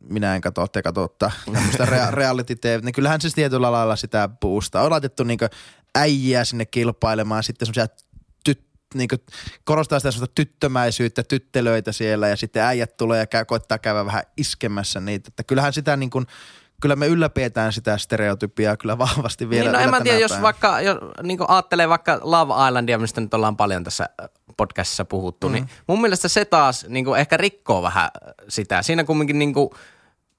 minä 0.09 0.35
en 0.35 0.41
katso, 0.41 0.67
te 0.67 0.81
katsotte, 0.81 1.31
tämmöistä 1.53 1.85
rea- 1.85 2.11
reality 2.21 2.55
TV, 2.55 2.79
niin 2.83 2.93
kyllähän 2.93 3.21
se 3.21 3.29
tietyllä 3.35 3.71
lailla 3.71 3.95
sitä 3.95 4.29
boostaa. 4.41 4.83
On 4.83 4.91
laitettu 4.91 5.23
niinku 5.23 5.45
äijiä 5.95 6.45
sinne 6.45 6.65
kilpailemaan, 6.65 7.43
sitten 7.43 7.65
semmoisia 7.65 7.87
tyt, 8.97 9.11
niinku, 9.11 9.15
korostaa 9.63 9.99
sitä 9.99 10.11
semmoista 10.11 10.35
tyttömäisyyttä, 10.35 11.23
tyttelöitä 11.23 11.91
siellä 11.91 12.27
ja 12.27 12.35
sitten 12.35 12.63
äijät 12.63 12.97
tulee 12.97 13.19
ja 13.19 13.27
käy, 13.27 13.45
koittaa 13.45 13.77
käydä 13.77 14.05
vähän 14.05 14.23
iskemässä 14.37 14.99
niitä. 14.99 15.27
Että 15.27 15.43
kyllähän 15.43 15.73
sitä 15.73 15.97
niin 15.97 16.09
kuin, 16.09 16.25
kyllä 16.81 16.95
me 16.95 17.07
ylläpidetään 17.07 17.73
sitä 17.73 17.97
stereotypiaa 17.97 18.77
kyllä 18.77 18.97
vahvasti 19.07 19.49
vielä. 19.49 19.63
niin, 19.63 19.73
no 19.73 19.79
en 19.79 19.89
mä 19.89 20.01
tiedä, 20.01 20.19
jos 20.19 20.31
päivänä. 20.31 20.43
vaikka, 20.43 20.81
jos, 20.81 20.97
niin 21.23 21.39
ajattelee 21.47 21.89
vaikka 21.89 22.19
Love 22.21 22.67
Islandia, 22.67 22.97
mistä 22.97 23.21
nyt 23.21 23.33
ollaan 23.33 23.57
paljon 23.57 23.83
tässä 23.83 24.09
podcastissa 24.57 25.05
puhuttu, 25.05 25.49
mm. 25.49 25.53
niin 25.53 25.69
mun 25.87 26.01
mielestä 26.01 26.27
se 26.27 26.45
taas 26.45 26.85
niin 26.89 27.15
ehkä 27.17 27.37
rikkoo 27.37 27.81
vähän 27.81 28.09
sitä. 28.47 28.81
Siinä 28.81 29.03
kumminkin 29.03 29.39
niin 29.39 29.53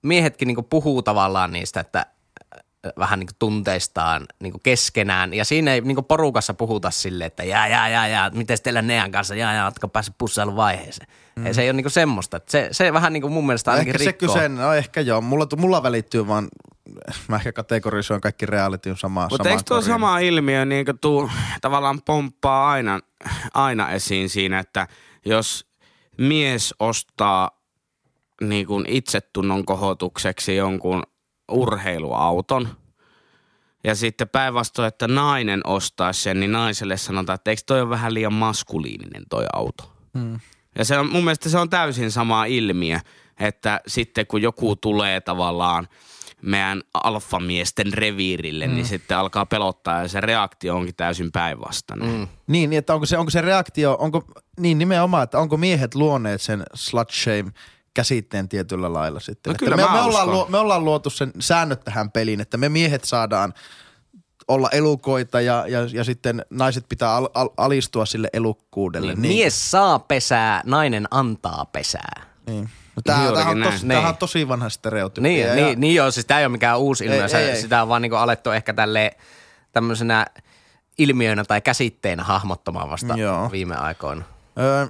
miehetkin 0.03 0.49
niin 0.49 0.65
puhuu 0.71 1.03
tavallaan 1.03 1.53
niistä, 1.53 1.81
että 1.81 1.99
äh, 1.99 2.07
vähän 2.99 3.19
niin 3.19 3.29
tunteistaan 3.39 4.27
niin 4.43 4.61
keskenään. 4.63 5.35
Ja 5.35 5.45
siinä 5.45 5.75
ei 5.75 5.81
niin 5.81 6.05
porukassa 6.05 6.55
puhuta 6.55 6.91
silleen, 6.91 7.27
että 7.27 7.45
jää, 7.45 7.69
jää, 7.69 7.89
jää, 7.89 8.09
jää, 8.09 8.31
miten 8.31 8.59
teillä 8.63 8.83
Nean 8.83 9.11
kanssa, 9.11 9.35
jää, 9.35 9.55
jää, 9.55 9.65
ootko 9.65 9.89
päässyt 9.89 10.15
pussailuvaiheeseen. 10.19 11.09
Mm. 11.37 11.53
Se 11.53 11.63
ei 11.63 11.71
ole 11.71 11.77
niin 11.77 11.91
semmoista. 11.91 12.37
Että 12.37 12.53
Se, 12.53 12.69
se 12.73 12.93
vähän 12.93 13.13
niin 13.13 13.33
mun 13.33 13.47
mielestä 13.47 13.71
ainakin 13.71 13.91
ehkä 13.91 13.99
se 13.99 14.11
rikkoo. 14.11 14.35
kyse, 14.35 14.49
no 14.49 14.73
ehkä 14.73 15.01
joo. 15.01 15.21
Mulla, 15.21 15.47
mulla 15.57 15.83
välittyy 15.83 16.29
vaan, 16.29 16.49
mä 17.29 17.37
ehkä 17.37 17.53
kategorisoin 17.53 18.21
kaikki 18.21 18.47
reality 18.47 18.95
sama, 18.97 19.27
Mutta 19.31 19.37
sama 19.37 19.51
eikö 19.51 19.63
tuo 19.69 19.81
sama 19.81 20.19
ilmiö 20.19 20.65
niin 20.65 20.87
tuu, 21.01 21.31
tavallaan 21.61 22.03
pomppaa 22.03 22.71
aina, 22.71 23.01
aina 23.55 23.91
esiin 23.91 24.29
siinä, 24.29 24.59
että 24.59 24.87
jos 25.25 25.67
mies 26.19 26.75
ostaa 26.79 27.51
niin 28.41 28.67
kuin 28.67 28.85
itsetunnon 28.89 29.65
kohotukseksi 29.65 30.57
jonkun 30.57 31.03
urheiluauton 31.49 32.69
ja 33.85 33.95
sitten 33.95 34.29
päinvastoin, 34.29 34.89
että 34.89 35.09
nainen 35.09 35.61
ostaa 35.67 36.13
sen, 36.13 36.41
niin 36.41 36.53
naiselle 36.53 36.97
sanotaan, 36.97 37.35
että 37.35 37.51
eikö 37.51 37.63
toi 37.67 37.81
ole 37.81 37.91
vähän 37.91 38.15
liian 38.15 38.33
maskuliininen 38.33 39.23
toi 39.29 39.45
auto. 39.53 39.93
Hmm. 40.19 40.41
Ja 40.79 40.85
se 40.85 40.99
on, 40.99 41.11
mun 41.13 41.25
mielestä 41.25 41.49
se 41.49 41.59
on 41.59 41.71
täysin 41.71 42.11
sama 42.11 42.45
ilmiö, 42.45 42.99
että 43.41 43.81
sitten 43.87 44.27
kun 44.27 44.43
joku 44.43 44.77
tulee 44.77 45.21
tavallaan 45.21 45.89
meidän 46.43 46.83
alfamiesten 46.95 47.93
reviirille, 47.93 48.67
mm. 48.67 48.75
niin 48.75 48.87
sitten 48.87 49.17
alkaa 49.19 49.47
pelottaa 49.47 50.03
ja 50.03 50.09
se 50.09 50.21
reaktio 50.21 50.77
onkin 50.77 50.95
täysin 50.95 51.33
päinvastainen. 51.33 52.09
Mm. 52.09 52.29
Niin, 52.47 52.71
niin, 52.71 52.79
että 52.79 52.95
onko 52.95 53.07
se, 53.07 53.19
onko 53.19 53.31
se 53.31 53.41
reaktio, 53.41 53.97
onko, 54.01 54.25
niin 54.61 54.79
nimenomaan, 54.79 55.25
että 55.25 55.39
onko 55.39 55.57
miehet 55.57 55.95
luoneet 55.95 56.41
sen 56.43 56.63
slut 56.75 57.11
shame 57.11 57.53
käsitteen 57.97 58.49
tietyllä 58.49 58.93
lailla 58.93 59.21
sitten. 59.21 59.51
No 59.51 59.53
Että 59.53 59.65
kyllä 59.65 59.77
me, 59.77 59.83
me, 59.93 60.01
ollaan 60.01 60.31
luo, 60.31 60.47
me 60.49 60.59
ollaan 60.59 60.85
luotu 60.85 61.11
sen 61.11 61.33
säännöt 61.41 61.81
tähän 61.85 62.11
peliin, 62.11 62.41
että 62.41 62.57
me 62.57 62.69
miehet 62.69 63.05
saadaan 63.05 63.55
olla 64.49 64.69
elukoita 64.73 65.41
ja, 65.41 65.65
ja, 65.69 65.79
ja 65.93 66.05
sitten 66.05 66.45
naiset 66.51 66.85
pitää 66.89 67.15
al, 67.15 67.29
al, 67.35 67.49
alistua 67.57 68.07
sille 68.07 68.29
elukkuudelle. 68.33 69.15
Niin, 69.15 69.21
mies 69.35 69.71
saa 69.71 69.99
pesää, 69.99 70.63
nainen 70.65 71.07
antaa 71.11 71.65
pesää. 71.73 72.23
Niin. 72.47 72.71
No, 72.97 73.03
tämähän, 73.05 73.29
on 73.49 73.63
tos, 73.63 73.81
tämähän 73.81 74.05
on 74.05 74.11
Niin. 74.11 74.17
tosi 74.19 74.49
vanha 74.49 74.69
stereotypia. 74.69 75.23
Niin, 75.31 75.47
ja, 75.47 75.55
niin, 75.55 75.81
niin 75.81 75.95
joo, 75.95 76.11
siis 76.11 76.27
tämä 76.27 76.41
ei 76.41 76.47
ole 76.47 76.53
mikään 76.53 76.79
uusi 76.79 77.05
ilmiö, 77.05 77.27
Ei, 77.27 77.35
ei, 77.35 77.51
ei. 77.51 77.61
sitä 77.61 77.83
on 77.83 77.89
vaan 77.89 78.03
niinku 78.03 78.17
alettu 78.17 78.51
ehkä 78.51 78.73
tälle 78.75 79.17
tämmöisenä 79.73 80.27
ilmiönä 80.99 81.45
tai 81.45 81.61
käsitteenä 81.61 82.25
hahmottamaan 82.25 82.91
vasta 82.91 83.15
Joo. 83.17 83.51
viime 83.53 83.77
aikoina. 83.77 84.25
Öö, 84.59 84.87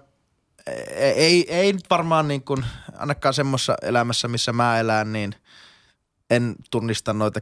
ei, 0.96 1.54
ei 1.54 1.72
nyt 1.72 1.90
varmaan 1.90 2.28
niin 2.28 2.42
kuin, 2.42 2.64
ainakaan 2.98 3.34
semmoisessa 3.34 3.74
elämässä, 3.82 4.28
missä 4.28 4.52
mä 4.52 4.80
elän, 4.80 5.12
niin 5.12 5.34
en 6.30 6.54
tunnista 6.70 7.12
noita 7.12 7.40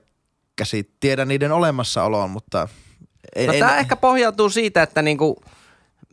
käsit. 0.57 0.91
Tiedän 1.01 1.29
niiden 1.29 1.53
olemassaoloon, 1.53 2.31
mutta 2.31 2.69
en, 3.37 3.47
No 3.47 3.53
en, 3.53 3.61
tämä 3.61 3.79
ehkä 3.79 3.97
pohjautuu 3.97 4.51
siitä, 4.51 4.83
että 4.83 5.03
niinku 5.03 5.43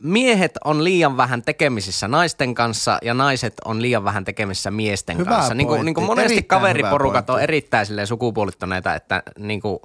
miehet 0.02 0.52
on 0.64 0.84
liian 0.84 1.16
vähän 1.16 1.42
tekemisissä 1.42 2.08
naisten 2.08 2.54
kanssa 2.54 2.98
ja 3.02 3.14
naiset 3.14 3.54
on 3.64 3.82
liian 3.82 4.04
vähän 4.04 4.24
tekemisissä 4.24 4.70
miesten 4.70 5.18
Hyvä 5.18 5.30
kanssa. 5.30 5.54
Niinku, 5.54 5.70
pointti. 5.70 5.84
niinku 5.84 6.00
monesti 6.00 6.32
Erittäin 6.32 6.60
kaveriporukat 6.60 7.30
on 7.30 7.40
erittäin 7.40 7.86
silleen 7.86 8.06
sukupuolittuneita, 8.06 8.94
että 8.94 9.22
niinku, 9.38 9.82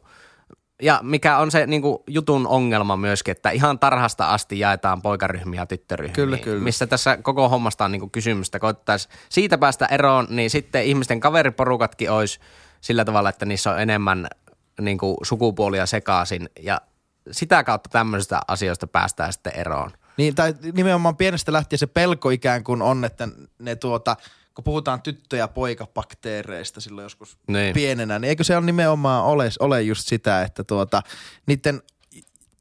ja 0.82 1.00
mikä 1.04 1.38
on 1.38 1.52
se 1.52 1.68
niinku 1.68 2.04
jutun 2.08 2.48
ongelma 2.48 2.98
myöskin, 2.98 3.32
että 3.32 3.50
ihan 3.50 3.80
tarhasta 3.80 4.34
asti 4.34 4.60
jaetaan 4.60 5.02
poikaryhmiä 5.02 5.62
ja 5.62 5.66
tyttöryhmiä. 5.66 6.16
Kyllä, 6.16 6.38
kyllä. 6.38 6.64
Missä 6.64 6.88
tässä 6.88 7.18
koko 7.18 7.50
hommasta 7.50 7.86
on 7.86 7.92
niinku 7.92 8.10
kysymystä. 8.10 8.60
Koittaisi 8.60 9.10
siitä 9.30 9.58
päästä 9.58 9.86
eroon, 9.86 10.28
niin 10.30 10.50
sitten 10.50 10.86
ihmisten 10.86 11.20
kaveriporukatkin 11.20 12.12
olisi 12.12 12.40
sillä 12.82 13.06
tavalla, 13.06 13.30
että 13.30 13.46
niissä 13.46 13.72
on 13.72 13.82
enemmän 13.82 14.28
niinku 14.82 15.18
sukupuolia 15.24 15.86
sekaisin 15.86 16.50
ja 16.60 16.82
sitä 17.32 17.64
kautta 17.64 17.90
tämmöisistä 17.90 18.40
asioista 18.48 18.88
päästään 18.88 19.34
sitten 19.34 19.54
eroon. 19.56 19.92
Niin, 20.18 20.36
tai 20.36 20.54
nimenomaan 20.74 21.18
pienestä 21.18 21.54
lähtien 21.54 21.80
se 21.80 21.88
pelko 21.88 22.30
ikään 22.30 22.64
kuin 22.64 22.82
on, 22.82 23.06
että 23.06 23.28
ne 23.60 23.76
tuota, 23.76 24.18
kun 24.58 24.64
puhutaan 24.64 25.02
tyttö- 25.02 25.38
ja 25.38 25.48
poikabakteereista 25.48 26.82
silloin 26.82 27.04
joskus 27.04 27.38
Niin. 27.48 27.54
niin. 27.54 27.74
pienenä, 27.74 28.20
niin 28.20 28.30
eikö 28.30 28.44
se 28.44 28.58
on 28.58 28.66
nimenomaan 28.66 29.24
ole, 29.24 29.50
ole 29.60 29.82
just 29.82 30.08
sitä, 30.08 30.42
että 30.42 30.64
tuota, 30.64 31.02
niiden 31.46 31.82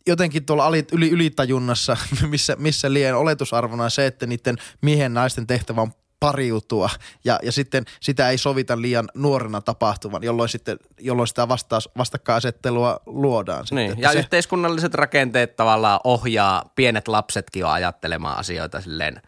jotenkin 0.07 0.47
tuolla 0.47 0.71
yli, 0.93 1.11
ylitajunnassa, 1.11 1.97
missä, 2.31 2.57
missä 2.59 2.93
liian 2.93 3.15
oletusarvona 3.19 3.85
on 3.85 3.91
se, 3.91 4.07
että 4.07 4.27
niiden 4.27 4.57
miehen 4.83 5.15
naisten 5.15 5.47
tehtävä 5.47 5.81
on 5.81 5.93
pariutua 6.21 6.91
ja, 7.25 7.39
ja 7.43 7.53
sitten 7.53 7.85
sitä 8.01 8.31
ei 8.31 8.39
sovita 8.39 8.81
liian 8.81 9.09
nuorena 9.15 9.61
tapahtuvan, 9.61 10.23
jolloin, 10.23 10.49
sitten, 10.49 10.79
jolloin 11.01 11.29
sitä 11.29 11.49
vastaus, 11.49 11.89
vastakkainasettelua 11.99 13.01
luodaan. 13.07 13.67
Sitten, 13.67 13.89
Niin, 13.89 13.99
ja 13.99 14.13
se, 14.13 14.19
yhteiskunnalliset 14.19 14.95
rakenteet 14.95 15.57
tavallaan 15.57 16.01
ohjaa 16.05 16.73
pienet 16.75 17.09
lapsetkin 17.09 17.61
jo 17.61 17.69
ajattelemaan 17.69 18.39
asioita 18.39 18.81
silleen 18.81 19.23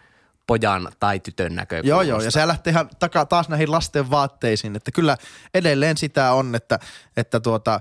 pojan 0.49 0.88
tai 1.01 1.20
tytön 1.20 1.55
näkökulmasta. 1.55 1.88
Joo, 1.88 2.03
joo, 2.03 2.20
ja 2.20 2.30
se 2.30 2.46
lähtee 2.46 2.70
ihan 2.70 2.90
takaa 2.99 3.26
taas 3.26 3.49
näihin 3.49 3.70
lasten 3.70 4.11
vaatteisiin, 4.11 4.76
että 4.76 4.90
kyllä 4.90 5.16
edelleen 5.55 5.96
sitä 5.96 6.32
on, 6.32 6.55
että, 6.55 6.78
että 7.16 7.40
tuota, 7.40 7.80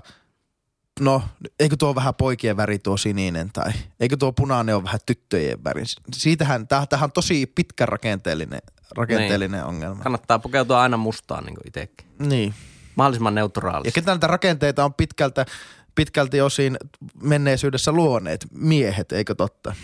no, 1.00 1.22
eikö 1.60 1.76
tuo 1.78 1.94
vähän 1.94 2.14
poikien 2.14 2.56
väri 2.56 2.78
tuo 2.78 2.96
sininen 2.96 3.50
tai 3.52 3.72
eikö 4.00 4.16
tuo 4.16 4.32
punainen 4.32 4.74
ole 4.74 4.84
vähän 4.84 5.00
tyttöjen 5.06 5.64
väri. 5.64 5.82
Siitähän, 6.12 6.68
tämähän 6.68 7.04
on 7.04 7.12
tosi 7.12 7.46
pitkä 7.46 7.86
rakenteellinen, 7.86 8.60
rakenteellinen 8.96 9.60
niin. 9.60 9.68
ongelma. 9.68 10.02
Kannattaa 10.02 10.38
pukeutua 10.38 10.82
aina 10.82 10.96
mustaan 10.96 11.44
niin 11.44 11.56
itsekin. 11.66 12.06
Niin. 12.18 12.54
Mahdollisimman 12.94 13.32
Ja 13.32 13.34
neutraalisesti. 13.34 14.00
ketä 14.00 14.12
näitä 14.12 14.26
rakenteita 14.26 14.84
on 14.84 14.94
pitkältä, 14.94 15.46
pitkälti 15.94 16.40
osin 16.40 16.76
menneisyydessä 17.22 17.92
luoneet 17.92 18.46
miehet, 18.50 19.12
eikö 19.12 19.34
totta? 19.34 19.74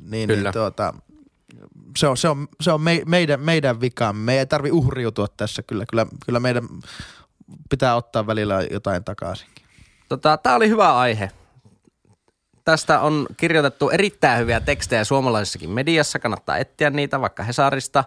Niin, 0.00 0.28
Kyllä. 0.28 0.42
niin 0.42 0.52
tuota, 0.52 0.94
se 1.96 2.06
on, 2.08 2.16
se 2.16 2.28
on, 2.28 2.48
se 2.60 2.72
on 2.72 2.80
me, 2.80 3.02
meidän, 3.06 3.40
meidän 3.40 3.80
vikamme. 3.80 4.22
Me 4.24 4.38
ei 4.38 4.46
tarvi 4.46 4.70
uhriutua 4.70 5.28
tässä. 5.28 5.62
Kyllä, 5.62 5.84
kyllä, 5.90 6.06
kyllä 6.26 6.40
meidän 6.40 6.68
pitää 7.70 7.96
ottaa 7.96 8.26
välillä 8.26 8.62
jotain 8.70 9.04
takaisinkin. 9.04 9.64
Tota, 10.08 10.36
Tämä 10.36 10.56
oli 10.56 10.68
hyvä 10.68 10.98
aihe. 10.98 11.30
Tästä 12.64 13.00
on 13.00 13.26
kirjoitettu 13.36 13.90
erittäin 13.90 14.40
hyviä 14.40 14.60
tekstejä 14.60 15.04
suomalaisessakin 15.04 15.70
mediassa. 15.70 16.18
Kannattaa 16.18 16.58
etsiä 16.58 16.90
niitä 16.90 17.20
vaikka 17.20 17.42
Hesarista. 17.42 18.04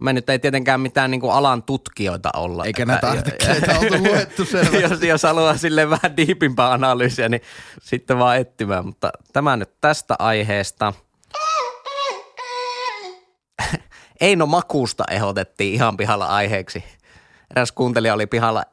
Me 0.00 0.12
nyt 0.12 0.30
ei 0.30 0.38
tietenkään 0.38 0.80
mitään 0.80 1.10
niin 1.10 1.20
kuin 1.20 1.32
alan 1.32 1.62
tutkijoita 1.62 2.30
olla. 2.36 2.64
Eikä 2.64 2.86
näitä 2.86 3.10
artikkeleita 3.10 3.78
oltu 3.78 3.98
luettu 4.08 4.44
selvästi. 4.44 4.80
jos, 4.80 5.02
jos 5.02 5.22
haluaa 5.22 5.56
sille 5.56 5.90
vähän 5.90 6.16
diipimpää 6.16 6.72
analyysiä, 6.72 7.28
niin 7.28 7.42
sitten 7.82 8.18
vaan 8.18 8.38
etsimään. 8.38 8.86
Mutta 8.86 9.12
tämä 9.32 9.56
nyt 9.56 9.80
tästä 9.80 10.16
aiheesta. 10.18 10.92
Eino 14.20 14.46
Makuusta 14.46 15.04
ehdotettiin 15.10 15.74
ihan 15.74 15.96
pihalla 15.96 16.26
aiheeksi. 16.26 16.84
Eräs 17.50 17.72
kuuntelija 17.72 18.14
oli 18.14 18.26
pihalla. 18.26 18.64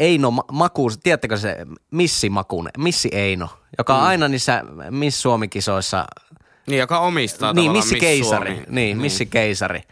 Eino 0.00 0.30
Ma- 0.30 0.44
Makuus, 0.52 0.98
tiedättekö 0.98 1.36
se 1.36 1.56
Missi 1.90 2.30
Makunen, 2.30 2.72
Missi 2.78 3.08
Eino, 3.12 3.48
joka 3.78 3.96
on 3.96 4.02
aina 4.02 4.28
niissä 4.28 4.62
Miss 4.90 5.22
Suomi-kisoissa 5.22 6.06
Niin, 6.66 6.78
joka 6.78 6.98
omistaa 6.98 7.52
niin, 7.52 7.72
Missi 7.72 7.94
Miss 7.94 8.00
Keisari. 8.00 8.50
Suomi. 8.54 8.66
Niin, 8.68 8.98
Missi 8.98 9.26
Keisari. 9.26 9.82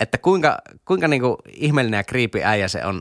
Että 0.00 0.18
kuinka, 0.18 0.58
kuinka 0.84 1.08
niinku 1.08 1.38
ihmeellinen 1.52 1.98
ja 1.98 2.04
kriipi 2.04 2.44
äijä 2.44 2.68
se 2.68 2.84
on. 2.84 3.00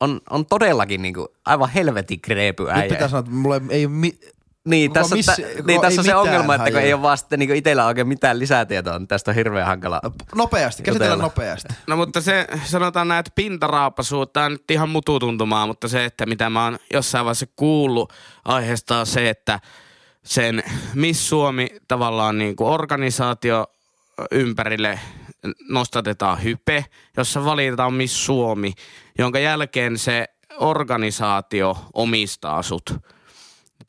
On, 0.00 0.20
on 0.30 0.46
todellakin 0.46 1.02
niinku 1.02 1.28
aivan 1.46 1.68
helvetin 1.68 2.20
kreepy 2.20 2.62
Nyt 2.62 2.72
äijä. 2.72 2.88
pitää 2.88 3.08
sanoa, 3.08 3.20
että 3.20 3.30
mulla 3.32 3.56
ei, 3.56 3.62
ei 3.70 3.86
mi- 3.86 4.18
Niin, 4.64 4.92
tässä, 4.92 5.16
tä, 5.26 5.36
koko- 5.36 5.66
niin, 5.66 5.80
tässä 5.80 6.00
on 6.00 6.04
se 6.04 6.14
ongelma, 6.14 6.54
että 6.54 6.70
kun 6.70 6.80
ei 6.80 6.92
ole 6.92 7.02
vaan 7.02 7.18
sitten 7.18 7.38
niin 7.38 7.54
itsellä 7.54 7.86
oikein 7.86 8.08
mitään 8.08 8.38
lisätietoa, 8.38 8.98
niin 8.98 9.08
tästä 9.08 9.30
on 9.30 9.34
hirveän 9.34 9.66
hankala. 9.66 10.00
nopeasti, 10.34 10.82
käsitellään 10.82 11.16
Jutella. 11.16 11.22
nopeasti. 11.22 11.68
No 11.86 11.96
mutta 11.96 12.20
se, 12.20 12.46
sanotaan 12.64 13.08
näin, 13.08 13.20
että 13.20 13.32
pintaraapaisu, 13.34 14.26
tämä 14.26 14.46
on 14.46 14.52
nyt 14.52 14.70
ihan 14.70 14.88
mututuntumaa, 14.88 15.66
mutta 15.66 15.88
se, 15.88 16.04
että 16.04 16.26
mitä 16.26 16.50
mä 16.50 16.64
oon 16.64 16.78
jossain 16.92 17.24
vaiheessa 17.24 17.46
kuullut 17.56 18.12
aiheesta 18.44 18.98
on 18.98 19.06
se, 19.06 19.28
että 19.28 19.60
sen 20.24 20.62
Miss 20.94 21.28
Suomi 21.28 21.68
tavallaan 21.88 22.38
niin 22.38 22.56
kuin 22.56 22.70
organisaatio 22.70 23.66
ympärille 24.30 25.00
nostatetaan 25.68 26.42
hype, 26.42 26.84
jossa 27.16 27.44
valitaan 27.44 27.94
Miss 27.94 28.26
Suomi, 28.26 28.72
jonka 29.18 29.38
jälkeen 29.38 29.98
se 29.98 30.24
organisaatio 30.58 31.76
omistaa 31.94 32.62
sut 32.62 32.94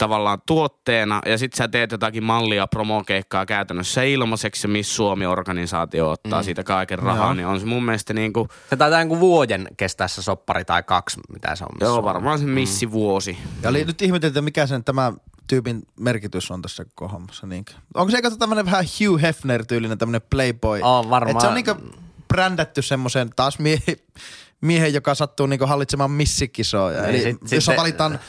tavallaan 0.02 0.41
tuotteena 0.45 1.22
ja 1.26 1.38
sit 1.38 1.54
sä 1.54 1.68
teet 1.68 1.91
jotakin 1.91 2.24
mallia 2.24 2.68
promokeikkaa 2.68 3.45
käytännössä 3.45 4.04
ilmaiseksi 4.04 4.68
ja 4.68 4.72
Miss 4.72 4.95
Suomi-organisaatio 4.95 6.10
ottaa 6.12 6.41
mm. 6.41 6.45
siitä 6.45 6.64
kaiken 6.64 6.99
rahaa, 6.99 7.26
Joo. 7.26 7.34
niin 7.34 7.47
on 7.47 7.60
se 7.60 7.66
mun 7.66 7.86
mielestä 7.86 8.14
niinku, 8.14 8.47
Se 8.70 8.76
taitaa 8.76 8.99
jonkun 8.99 9.20
vuoden 9.20 9.68
kestää 9.78 10.08
se 10.08 10.22
soppari 10.22 10.66
tai 10.66 10.84
kaksi, 10.84 11.20
mitä 11.34 11.56
se 11.56 11.64
on. 11.64 11.70
missä 11.74 11.86
joo 11.86 11.97
on. 11.97 12.04
varmaan 12.04 12.39
se 12.39 12.45
missivuosi. 12.45 13.38
Ja 13.64 13.70
oli 13.70 13.84
nyt 13.86 14.02
ihmetelty, 14.02 14.41
mikä 14.41 14.68
sen 14.68 14.84
tämä 14.84 15.14
tyypin 15.47 15.82
merkitys 15.99 16.52
on 16.52 16.62
tässä 16.62 16.86
koko 16.95 17.08
hommassa. 17.14 17.47
Niinkö? 17.47 17.74
Onko 17.93 18.12
se 18.12 18.18
eikö 18.18 18.32
tämmöinen 18.39 18.66
vähän 18.66 18.86
Hugh 18.86 19.22
Hefner-tyylinen 19.22 19.97
tämmöinen 19.97 20.22
playboy? 20.30 20.80
On 20.84 21.10
varmaan. 21.10 21.36
Et 21.38 21.41
se 21.41 21.47
on 21.47 21.54
niinku 21.54 21.76
brändätty 22.28 22.82
semmoisen 22.82 23.30
taas 23.36 23.60
mie- 23.60 23.80
miehen, 24.62 24.93
joka 24.93 25.16
sattuu 25.16 25.45
niinku 25.45 25.66
hallitsemaan 25.66 26.12
missikisoja. 26.12 27.02
Niin, 27.02 27.10
Eli 27.10 27.22
sit- 27.24 27.52
jos 27.52 27.66
sitten- 27.66 27.78
valitaan 27.82 28.20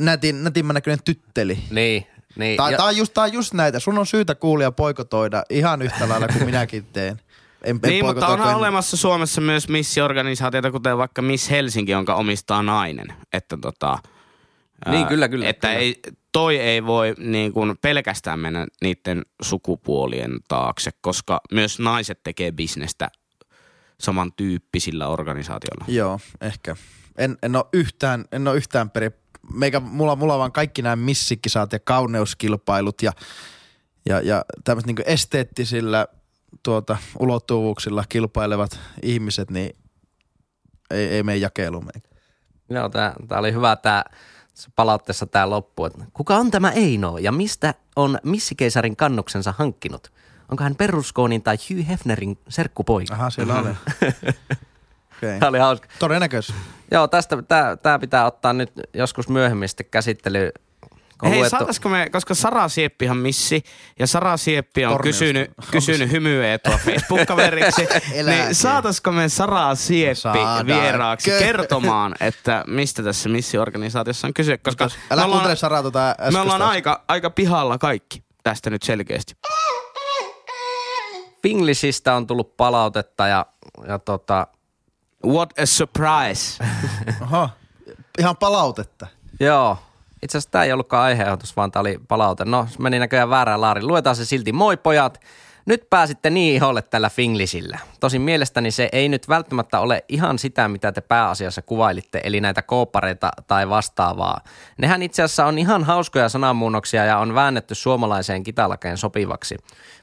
nätin, 0.00 0.44
nätimmän 0.44 0.74
näköinen 0.74 1.04
tytteli. 1.04 1.58
Niin, 1.70 2.06
niin. 2.36 2.56
Tai 2.56 2.72
ja, 2.72 2.76
tää 2.78 2.86
on, 2.86 2.96
just, 2.96 3.14
tää 3.14 3.24
on 3.24 3.32
just 3.32 3.54
näitä. 3.54 3.80
Sun 3.80 3.98
on 3.98 4.06
syytä 4.06 4.34
kuulia 4.34 4.72
poikotoida 4.72 5.42
ihan 5.50 5.82
yhtä 5.82 6.08
lailla 6.08 6.28
kuin 6.28 6.44
minäkin 6.44 6.84
teen. 6.84 7.20
En, 7.64 7.80
en 7.82 7.90
Niin, 7.90 8.04
mutta 8.04 8.26
kun 8.26 8.48
en- 8.48 8.54
olemassa 8.54 8.96
Suomessa 8.96 9.40
myös 9.40 9.68
missiorganisaatioita, 9.68 10.70
kuten 10.70 10.98
vaikka 10.98 11.22
Miss 11.22 11.50
Helsinki, 11.50 11.92
jonka 11.92 12.14
omistaa 12.14 12.62
nainen. 12.62 13.06
Että 13.32 13.56
tota, 13.56 13.98
Niin, 14.90 15.06
kyllä, 15.06 15.28
kyllä, 15.28 15.48
Että 15.48 15.68
kyllä. 15.68 15.80
Ei, 15.80 16.00
toi 16.32 16.58
ei 16.58 16.86
voi 16.86 17.14
niin 17.18 17.52
kuin 17.52 17.76
pelkästään 17.80 18.38
mennä 18.38 18.66
niiden 18.82 19.22
sukupuolien 19.42 20.38
taakse, 20.48 20.90
koska 21.00 21.40
myös 21.52 21.78
naiset 21.78 22.20
tekee 22.24 22.52
bisnestä 22.52 23.08
samantyyppisillä 24.00 25.08
organisaatioilla. 25.08 25.84
Joo, 25.88 26.20
ehkä. 26.40 26.76
En, 27.18 27.36
en 27.42 27.56
ole 27.56 27.64
yhtään, 27.72 28.24
en 28.32 28.48
ole 28.48 28.56
yhtään 28.56 28.90
peri... 28.90 29.10
Meikä, 29.52 29.80
mulla, 29.80 30.16
mulla 30.16 30.34
on 30.34 30.38
vaan 30.40 30.52
kaikki 30.52 30.82
nämä 30.82 30.96
missikisat 30.96 31.72
ja 31.72 31.78
kauneuskilpailut 31.78 33.02
ja, 33.02 33.12
ja, 34.06 34.20
ja 34.20 34.44
tämmöiset 34.64 34.86
niin 34.86 34.96
esteettisillä 35.06 36.06
tuota, 36.62 36.96
ulottuvuuksilla 37.18 38.04
kilpailevat 38.08 38.80
ihmiset, 39.02 39.50
niin 39.50 39.76
ei, 40.90 41.08
ei 41.08 41.22
mene 41.22 41.36
jakeluun 41.36 41.84
meikä. 41.84 42.08
Joo, 42.70 42.88
tää, 42.88 43.14
tää 43.28 43.38
oli 43.38 43.52
hyvä 43.52 43.76
tää 43.76 44.04
palautteessa 44.76 45.26
tää 45.26 45.50
loppu. 45.50 45.84
Että 45.84 46.04
kuka 46.12 46.36
on 46.36 46.50
tämä 46.50 46.70
Eino 46.70 47.18
ja 47.18 47.32
mistä 47.32 47.74
on 47.96 48.18
missikeisarin 48.22 48.96
kannuksensa 48.96 49.54
hankkinut? 49.58 50.12
Onko 50.48 50.64
hän 50.64 50.76
Perruskoonin 50.76 51.42
tai 51.42 51.56
Hugh 51.56 51.88
Hefnerin 51.88 52.38
serkkupoika? 52.48 53.14
Aha, 53.14 53.30
siellä 53.30 53.58
oli. 53.58 53.68
Okei. 55.22 55.38
Tämä 55.40 55.48
oli 55.48 55.58
hauska. 55.58 55.88
Todennäköisesti. 55.98 56.60
Joo, 56.90 57.08
tästä 57.08 57.36
tämä 57.82 57.98
pitää 57.98 58.26
ottaa 58.26 58.52
nyt 58.52 58.72
joskus 58.94 59.28
myöhemmin 59.28 59.68
sitten 59.68 59.86
käsittelyyn. 59.90 60.52
Hei, 61.24 61.38
luettu- 61.38 61.50
saataisiko 61.50 61.88
me, 61.88 62.08
koska 62.12 62.34
Sara 62.34 62.68
Sieppihan 62.68 63.16
missi, 63.16 63.62
ja 63.98 64.06
Sara 64.06 64.36
Sieppi 64.36 64.84
on 64.84 64.92
Torniosta. 64.92 65.18
kysynyt, 65.24 65.50
kysynyt 65.70 66.10
hymyeetua 66.10 66.78
Facebook-kaveriksi, 66.84 67.88
niin 68.26 68.54
saataisiko 68.54 69.12
me 69.12 69.28
Sara 69.28 69.74
Sieppi 69.74 70.14
Saadaan. 70.14 70.66
vieraaksi 70.66 71.30
Kö- 71.30 71.38
kertomaan, 71.38 72.14
että 72.20 72.64
mistä 72.66 73.02
tässä 73.02 73.28
missiorganisaatiossa 73.28 74.26
on 74.26 74.34
kyse, 74.34 74.58
koska 74.58 74.88
Älä 75.10 75.20
me 75.20 75.24
ollaan, 75.26 75.56
Saraa 75.56 75.82
tota 75.82 76.14
me 76.32 76.40
ollaan 76.40 76.62
aika, 76.62 77.04
aika 77.08 77.30
pihalla 77.30 77.78
kaikki 77.78 78.22
tästä 78.42 78.70
nyt 78.70 78.82
selkeästi. 78.82 79.34
Finglishistä 81.42 82.14
on 82.14 82.26
tullut 82.26 82.56
palautetta 82.56 83.26
ja, 83.26 83.46
ja 83.88 83.98
tota, 83.98 84.46
What 85.26 85.58
a 85.58 85.66
surprise. 85.66 86.64
Oho. 87.22 87.48
Ihan 88.18 88.36
palautetta. 88.36 89.06
joo. 89.40 89.78
Itse 90.22 90.38
asiassa 90.38 90.50
tämä 90.50 90.64
ei 90.64 90.72
ollutkaan 90.72 91.02
aiheehdotus, 91.04 91.56
vaan 91.56 91.72
tämä 91.72 91.80
oli 91.80 92.00
palaute. 92.08 92.44
No, 92.44 92.66
se 92.70 92.82
meni 92.82 92.98
näköjään 92.98 93.30
väärään 93.30 93.60
laariin. 93.60 93.86
Luetaan 93.86 94.16
se 94.16 94.24
silti. 94.24 94.52
Moi 94.52 94.76
pojat! 94.76 95.20
Nyt 95.66 95.90
pääsitte 95.90 96.30
niin 96.30 96.54
iholle 96.54 96.82
tällä 96.82 97.10
Finglishillä. 97.10 97.78
Tosin 98.00 98.22
mielestäni 98.22 98.70
se 98.70 98.88
ei 98.92 99.08
nyt 99.08 99.28
välttämättä 99.28 99.80
ole 99.80 100.04
ihan 100.08 100.38
sitä, 100.38 100.68
mitä 100.68 100.92
te 100.92 101.00
pääasiassa 101.00 101.62
kuvailitte, 101.62 102.20
eli 102.24 102.40
näitä 102.40 102.62
koopareita 102.62 103.30
tai 103.46 103.68
vastaavaa. 103.68 104.40
Nehän 104.78 105.02
itse 105.02 105.22
asiassa 105.22 105.46
on 105.46 105.58
ihan 105.58 105.84
hauskoja 105.84 106.28
sanamuunnoksia 106.28 107.04
ja 107.04 107.18
on 107.18 107.34
väännetty 107.34 107.74
suomalaiseen 107.74 108.42
kitalakeen 108.42 108.98
sopivaksi. 108.98 109.56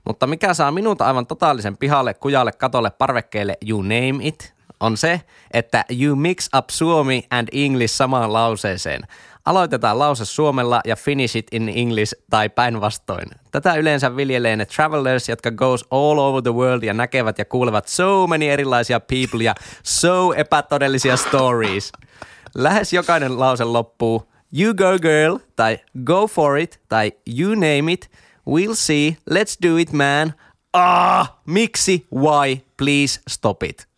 Mutta 0.06 0.28
mikä 0.28 0.54
saa 0.54 0.72
minut 0.72 1.02
aivan 1.02 1.28
totaalisen 1.28 1.78
pihalle, 1.78 2.14
kujalle, 2.14 2.52
katolle, 2.52 2.90
parvekkeelle, 2.90 3.58
you 3.70 3.82
name 3.82 4.16
it, 4.20 4.54
on 4.80 4.98
se, 4.98 5.22
että 5.52 5.86
you 6.02 6.16
mix 6.16 6.50
up 6.58 6.70
suomi 6.70 7.24
and 7.30 7.48
English 7.54 7.94
samaan 7.94 8.34
lauseeseen. 8.34 9.02
Aloitetaan 9.46 10.00
lause 10.00 10.26
suomella 10.26 10.82
ja 10.86 10.96
finish 10.96 11.38
it 11.38 11.48
in 11.52 11.70
English 11.76 12.14
tai 12.30 12.50
päinvastoin. 12.50 13.28
Tätä 13.52 13.76
yleensä 13.76 14.16
viljelee 14.16 14.56
ne 14.56 14.66
travelers, 14.66 15.30
jotka 15.30 15.52
goes 15.52 15.86
all 15.92 16.18
over 16.18 16.42
the 16.42 16.54
world 16.54 16.84
ja 16.84 16.94
näkevät 16.94 17.38
ja 17.38 17.46
kuulevat 17.46 17.88
so 17.88 18.28
many 18.28 18.46
erilaisia 18.46 19.00
people 19.00 19.44
ja 19.44 19.56
so 19.84 20.34
epätodellisia 20.34 21.18
stories. 21.18 21.92
Lähes 22.56 22.94
jokainen 22.94 23.40
lause 23.40 23.64
loppuu 23.64 24.30
you 24.52 24.74
go 24.74 25.00
girl 25.00 25.38
tai 25.56 25.80
go 26.04 26.28
for 26.28 26.58
it 26.58 26.80
tai 26.90 27.12
you 27.40 27.56
name 27.56 27.92
it, 27.92 28.12
we'll 28.48 28.76
see, 28.76 29.18
let's 29.30 29.58
do 29.70 29.78
it 29.78 29.94
man, 29.94 30.34
ah, 30.74 31.40
miksi, 31.46 32.08
why, 32.16 32.62
please 32.78 33.22
stop 33.30 33.64
it. 33.64 33.89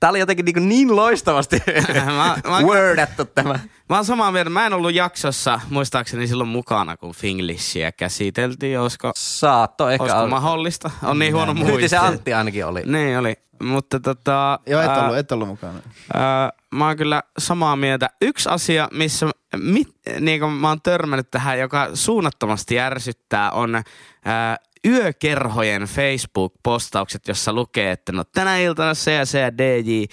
Tää 0.00 0.10
oli 0.10 0.18
jotenkin 0.18 0.44
niin, 0.44 0.68
niin 0.68 0.96
loistavasti 0.96 1.62
Mä- 2.04 2.36
mä- 2.50 2.62
wordattu 2.62 3.24
tämä. 3.24 3.58
Mä 3.90 3.96
oon 3.96 4.04
samaa 4.04 4.32
mieltä. 4.32 4.50
Mä 4.50 4.66
en 4.66 4.72
ollut 4.72 4.94
jaksossa, 4.94 5.60
muistaakseni 5.70 6.26
silloin 6.26 6.48
mukana, 6.48 6.96
kun 6.96 7.14
Finglishia 7.14 7.92
käsiteltiin. 7.92 8.80
Olisiko, 8.80 9.12
Saatto 9.16 9.90
ehkä 9.90 10.02
olisiko 10.02 10.20
olla. 10.20 10.30
mahdollista? 10.30 10.90
On 11.02 11.18
niin 11.18 11.34
huono 11.34 11.52
Nyt 11.52 11.64
se 11.64 11.70
muisti. 11.70 11.96
Antti 11.96 12.34
ainakin 12.34 12.66
oli. 12.66 12.82
Niin 12.86 13.18
oli. 13.18 13.34
Mutta 13.62 14.00
tota... 14.00 14.60
Joo, 14.66 14.82
et 14.82 14.88
ää, 14.88 15.04
ollut, 15.04 15.16
et 15.16 15.32
ollut 15.32 15.48
mukana. 15.48 15.80
ää, 16.14 16.52
mä 16.74 16.86
oon 16.86 16.96
kyllä 16.96 17.22
samaa 17.38 17.76
mieltä. 17.76 18.10
Yksi 18.22 18.48
asia, 18.48 18.88
missä 18.92 19.30
mit, 19.56 19.88
niin 20.20 20.40
kuin 20.40 20.52
mä 20.52 20.68
oon 20.68 20.82
törmännyt 20.82 21.30
tähän, 21.30 21.58
joka 21.58 21.90
suunnattomasti 21.94 22.74
järsyttää, 22.74 23.50
on 23.50 23.82
ää, 24.24 24.56
yökerhojen 24.86 25.82
Facebook-postaukset, 25.82 27.28
jossa 27.28 27.52
lukee, 27.52 27.90
että 27.90 28.12
no 28.12 28.24
tänä 28.24 28.58
iltana 28.58 28.94
se 28.94 29.14
ja 29.14 29.26
se 29.26 29.40
ja 29.40 29.58
DJ, 29.58 30.04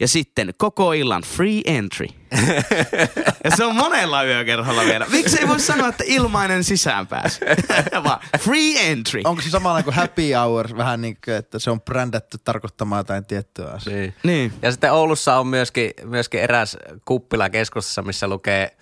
ja 0.00 0.08
sitten 0.08 0.54
koko 0.58 0.92
illan 0.92 1.22
free 1.22 1.60
entry. 1.64 2.06
ja 3.44 3.50
se 3.56 3.64
on 3.64 3.76
monella 3.76 4.24
yökerholla 4.24 4.84
vielä. 4.84 5.06
Miksi 5.10 5.40
ei 5.40 5.48
voi 5.48 5.60
sanoa, 5.60 5.88
että 5.88 6.04
ilmainen 6.06 6.64
sisäänpääsy, 6.64 7.40
vaan 8.04 8.20
free 8.38 8.90
entry. 8.90 9.20
Onko 9.24 9.42
se 9.42 9.50
samalla 9.50 9.82
kuin 9.82 9.94
happy 9.94 10.32
hour, 10.32 10.76
vähän 10.76 11.00
niin 11.00 11.18
kuin, 11.24 11.34
että 11.34 11.58
se 11.58 11.70
on 11.70 11.80
brändätty 11.80 12.38
tarkoittamaan 12.44 13.00
jotain 13.00 13.26
tiettyä 13.26 13.66
asiaa? 13.66 13.96
Niin. 13.96 14.14
Niin. 14.22 14.52
Ja 14.62 14.70
sitten 14.70 14.92
Oulussa 14.92 15.36
on 15.36 15.46
myöskin, 15.46 15.90
myöskin 16.04 16.40
eräs 16.40 16.76
kuppila 17.04 17.50
keskustassa, 17.50 18.02
missä 18.02 18.28
lukee 18.28 18.76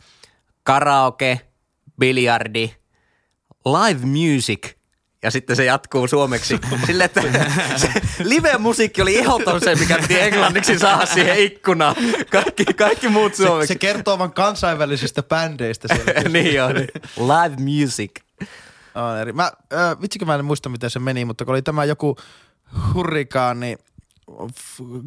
karaoke, 0.63 1.41
biljardi, 2.01 2.75
live 3.65 4.07
music 4.07 4.75
ja 5.25 5.31
sitten 5.31 5.57
se 5.57 5.65
jatkuu 5.65 6.09
suomeksi. 6.09 6.59
Sille, 6.87 7.05
että 7.05 7.23
se 7.77 7.89
live-musiikki 8.25 9.03
oli 9.03 9.17
ehdoton 9.19 9.61
se, 9.61 9.75
mikä 9.75 9.99
piti 9.99 10.21
englanniksi 10.21 10.79
saada 10.79 11.07
siihen 11.07 11.39
ikkunaan. 11.39 11.97
Kaikki, 12.31 12.65
kaikki 12.65 13.09
muut 13.09 13.35
Se, 13.35 13.47
suomeksi. 13.47 13.69
se 13.69 13.79
kertoo 13.79 14.19
vaan 14.19 14.33
kansainvälisistä 14.33 15.23
bändeistä 15.23 15.89
siellä. 15.89 16.29
niin 16.41 16.63
on. 16.63 16.75
Live 17.17 17.57
music. 17.57 18.11
On 18.95 19.19
eri. 19.19 19.33
Mä, 19.33 19.53
äh, 19.73 20.01
vitsikö 20.01 20.25
mä 20.25 20.35
en 20.35 20.45
muista, 20.45 20.69
miten 20.69 20.91
se 20.91 20.99
meni, 20.99 21.25
mutta 21.25 21.45
kun 21.45 21.55
oli 21.55 21.63
tämä 21.63 21.85
joku 21.85 22.17
hurrikaani, 22.95 23.77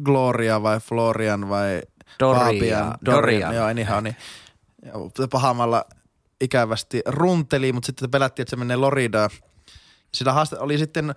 Gloria 0.02 0.62
vai 0.62 0.80
Florian 0.80 1.48
vai 1.48 1.82
Doria. 2.20 2.44
Fabian, 2.44 2.94
Dorian. 3.04 3.54
Joo, 3.54 3.66
anyhow, 3.66 4.02
niin 4.02 4.16
ja 4.84 5.28
pahamalla 5.30 5.84
ikävästi 6.40 7.02
runteli, 7.06 7.72
mutta 7.72 7.86
sitten 7.86 8.10
pelättiin, 8.10 8.42
että 8.42 8.50
se 8.50 8.56
menee 8.56 8.76
Loridaan. 8.76 9.30
Sillä 10.14 10.32
haaste 10.32 10.58
oli 10.58 10.78
sitten, 10.78 11.14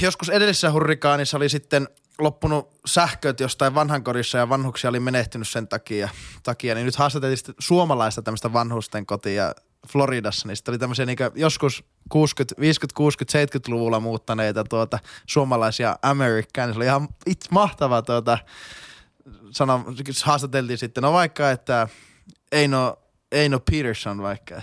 joskus 0.00 0.28
edellisessä 0.28 0.72
hurrikaanissa 0.72 1.36
oli 1.36 1.48
sitten 1.48 1.88
loppunut 2.18 2.80
sähköt 2.86 3.40
jostain 3.40 3.74
vanhankodissa 3.74 4.38
ja 4.38 4.48
vanhuksia 4.48 4.90
oli 4.90 5.00
menehtynyt 5.00 5.48
sen 5.48 5.68
takia, 5.68 6.08
takia 6.42 6.74
niin 6.74 6.84
nyt 6.84 6.96
haastateltiin 6.96 7.54
suomalaista 7.58 8.22
tämmöistä 8.22 8.52
vanhusten 8.52 9.06
kotia 9.06 9.54
Floridassa, 9.88 10.48
niin 10.48 10.56
sitten 10.56 10.72
oli 10.72 10.78
tämmöisiä 10.78 11.06
niin 11.06 11.18
joskus 11.34 11.84
60, 12.08 12.60
50, 12.60 12.96
60, 12.96 13.58
70-luvulla 13.58 14.00
muuttaneita 14.00 14.64
tuota, 14.64 14.98
suomalaisia 15.26 15.96
Amerikkaa, 16.02 16.66
niin 16.66 16.74
se 16.74 16.78
oli 16.78 16.84
ihan 16.84 17.08
it, 17.26 17.46
mahtava 17.50 18.02
tuota, 18.02 18.38
sana, 19.50 19.84
haastateltiin 20.24 20.78
sitten, 20.78 21.02
no 21.02 21.12
vaikka, 21.12 21.50
että 21.50 21.88
Eino, 22.52 22.98
Eino 23.32 23.60
Peterson 23.60 24.22
vaikka. 24.22 24.62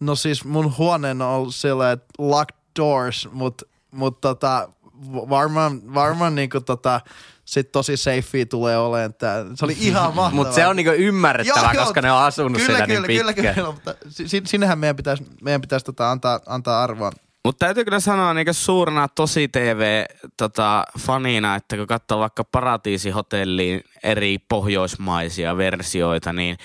No 0.00 0.14
siis 0.14 0.44
mun 0.44 0.74
huoneen 0.78 1.22
on 1.22 1.28
ollut 1.28 1.54
sillä, 1.54 1.92
että 1.92 2.06
locked 2.18 2.56
doors, 2.78 3.28
mutta 3.32 3.66
mut 3.90 4.20
tota, 4.20 4.68
varmaan, 5.12 5.94
varmaan 5.94 6.34
niinku 6.34 6.60
tota, 6.60 7.00
sit 7.44 7.72
tosi 7.72 7.96
safea 7.96 8.46
tulee 8.46 8.78
olemaan 8.78 9.14
tää. 9.14 9.44
Se 9.54 9.64
oli 9.64 9.76
ihan 9.80 10.02
mahtavaa. 10.14 10.30
Mutta 10.30 10.54
se 10.54 10.66
on 10.66 10.76
niinku 10.76 10.92
ymmärrettävää, 10.92 11.74
koska 11.74 12.02
ne 12.02 12.12
on 12.12 12.22
asunut 12.22 12.52
kyllä, 12.52 12.66
siellä 12.66 12.86
kyllä, 12.86 13.06
niin 13.06 13.20
kyllä, 13.20 13.32
pitkään. 13.32 13.54
kyllä, 13.54 13.72
mutta 13.72 13.94
si- 14.08 14.42
sinnehän 14.44 14.78
meidän 14.78 14.96
pitäisi, 14.96 15.24
meidän 15.42 15.60
pitäisi 15.60 15.86
tota 15.86 16.10
antaa, 16.10 16.40
antaa 16.46 16.82
arvoa. 16.82 17.12
Mutta 17.44 17.66
täytyy 17.66 17.84
kyllä 17.84 18.00
sanoa 18.00 18.34
niin 18.34 18.54
suurena 18.54 19.08
tosi 19.08 19.48
TV-fanina, 19.48 21.56
että 21.56 21.76
kun 21.76 21.86
katsoo 21.86 22.18
vaikka 22.18 22.44
Paratiisihotelliin 22.44 23.80
eri 24.02 24.38
pohjoismaisia 24.48 25.56
versioita, 25.56 26.32
niin 26.32 26.56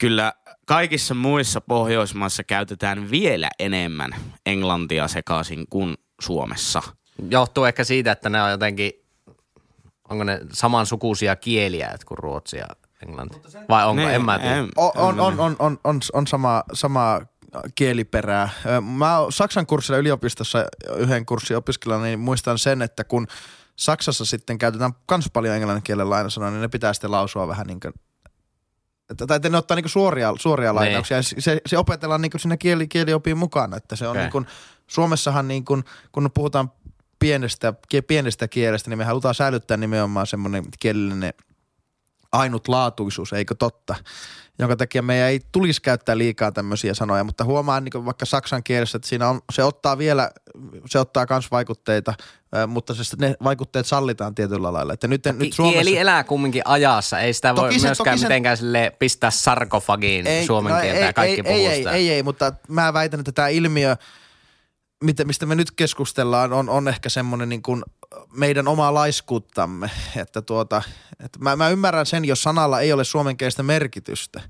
kyllä 0.00 0.32
kaikissa 0.66 1.14
muissa 1.14 1.60
Pohjoismaissa 1.60 2.44
käytetään 2.44 3.10
vielä 3.10 3.50
enemmän 3.58 4.10
englantia 4.46 5.08
sekaisin 5.08 5.66
kuin 5.70 5.94
Suomessa. 6.20 6.82
Johtuu 7.30 7.64
ehkä 7.64 7.84
siitä, 7.84 8.12
että 8.12 8.28
ne 8.30 8.42
on 8.42 8.50
jotenkin, 8.50 8.92
onko 10.10 10.24
ne 10.24 10.40
samansukuisia 10.52 11.36
kieliä 11.36 11.88
että 11.88 12.06
kuin 12.06 12.18
ruotsi 12.18 12.56
ja 12.56 12.66
englanti? 13.06 13.40
Vai 13.68 13.86
onko, 13.86 14.02
Niin, 14.02 14.14
en 14.14 14.24
mä 14.24 14.38
tiedä. 14.38 14.56
en- 14.56 14.68
On, 14.76 14.92
on, 14.96 15.20
on, 15.20 15.40
on, 15.40 15.56
on, 15.58 15.78
on, 15.84 16.00
on 16.12 16.26
sama, 16.26 16.62
sama 16.72 17.20
kieliperää. 17.74 18.48
Mä 18.96 19.18
oon 19.18 19.32
Saksan 19.32 19.66
kurssilla 19.66 19.98
yliopistossa 19.98 20.64
yhden 20.96 21.26
kurssin 21.26 21.56
opiskelijana, 21.56 22.04
niin 22.04 22.20
muistan 22.20 22.58
sen, 22.58 22.82
että 22.82 23.04
kun 23.04 23.26
Saksassa 23.76 24.24
sitten 24.24 24.58
käytetään 24.58 24.92
kans 25.06 25.30
paljon 25.32 25.54
englannin 25.54 25.82
kielen 25.82 26.10
lainasanoja, 26.10 26.50
niin 26.50 26.60
ne 26.60 26.68
pitää 26.68 26.92
sitten 26.92 27.10
lausua 27.10 27.48
vähän 27.48 27.66
niin 27.66 27.80
kuin 27.80 27.94
tai 29.16 29.36
että 29.36 29.48
ne 29.48 29.58
ottaa 29.58 29.74
niinku 29.74 29.88
suoria, 29.88 30.34
suoria 30.38 30.70
Niin. 30.70 30.76
lainauksia 30.76 31.16
ja 31.16 31.22
se, 31.22 31.60
se 31.66 31.78
opetellaan 31.78 32.20
niinku 32.20 32.38
siinä 32.38 32.56
kieli, 32.56 32.88
kieliopiin 32.88 33.38
mukana, 33.38 33.76
että 33.76 33.96
se 33.96 34.04
on 34.06 34.10
okay. 34.10 34.22
niinku, 34.22 34.42
Suomessahan 34.86 35.48
niinku, 35.48 35.82
kun 36.12 36.30
puhutaan 36.34 36.72
pienestä, 37.18 37.74
pienestä 38.06 38.48
kielestä, 38.48 38.90
niin 38.90 38.98
me 38.98 39.04
halutaan 39.04 39.34
säilyttää 39.34 39.76
nimenomaan 39.76 40.26
semmoinen 40.26 40.64
kielellinen 40.80 41.34
ainutlaatuisuus, 42.32 43.32
eikö 43.32 43.54
totta? 43.54 43.94
Jonka 44.60 44.76
takia 44.76 45.02
meidän 45.02 45.28
ei 45.28 45.40
tulisi 45.52 45.82
käyttää 45.82 46.18
liikaa 46.18 46.52
tämmöisiä 46.52 46.94
sanoja, 46.94 47.24
mutta 47.24 47.44
huomaan 47.44 47.84
niin 47.84 48.04
vaikka 48.04 48.26
saksan 48.26 48.62
kielessä, 48.62 48.96
että 48.96 49.08
siinä 49.08 49.28
on, 49.28 49.40
se 49.52 49.64
ottaa 49.64 49.98
vielä, 49.98 50.30
se 50.86 50.98
ottaa 50.98 51.26
myös 51.30 51.50
vaikutteita, 51.50 52.14
mutta 52.66 52.94
se, 52.94 53.16
ne 53.18 53.34
vaikutteet 53.44 53.86
sallitaan 53.86 54.34
tietyllä 54.34 54.72
lailla. 54.72 54.92
Että 54.92 55.08
nyt, 55.08 55.24
nyt 55.38 55.52
Suomessa, 55.52 55.82
Kieli 55.82 55.98
elää 55.98 56.24
kumminkin 56.24 56.62
ajassa, 56.64 57.20
ei 57.20 57.32
sitä 57.32 57.56
voi 57.56 57.68
Toki 57.68 57.80
se- 57.80 57.86
myöskään 57.86 58.14
toki 58.14 58.18
se- 58.18 58.26
mitenkään 58.26 58.56
sille 58.56 58.92
pistää 58.98 59.30
sarkofagiin 59.30 60.26
suomen 60.46 60.80
kieltä 60.82 61.00
ja 61.00 61.12
kaikki 61.12 61.36
ei, 61.36 61.42
puhuu 61.42 61.66
ei, 61.68 61.76
sitä. 61.76 61.90
ei, 61.90 62.08
ei, 62.08 62.14
ei, 62.14 62.22
mutta 62.22 62.52
mä 62.68 62.92
väitän, 62.92 63.20
että 63.20 63.32
tämä 63.32 63.48
ilmiö 63.48 63.96
mitä, 65.04 65.24
mistä 65.24 65.46
me 65.46 65.54
nyt 65.54 65.70
keskustellaan, 65.70 66.52
on, 66.52 66.68
on 66.68 66.88
ehkä 66.88 67.08
semmoinen 67.08 67.48
niin 67.48 67.62
kuin 67.62 67.82
meidän 68.32 68.68
omaa 68.68 68.94
laiskuuttamme. 68.94 69.90
Että 70.16 70.42
tuota, 70.42 70.82
että 71.24 71.38
mä, 71.38 71.56
mä 71.56 71.68
ymmärrän 71.68 72.06
sen, 72.06 72.24
jos 72.24 72.42
sanalla 72.42 72.80
ei 72.80 72.92
ole 72.92 73.04
suomenkielistä 73.04 73.62
merkitystä, 73.62 74.40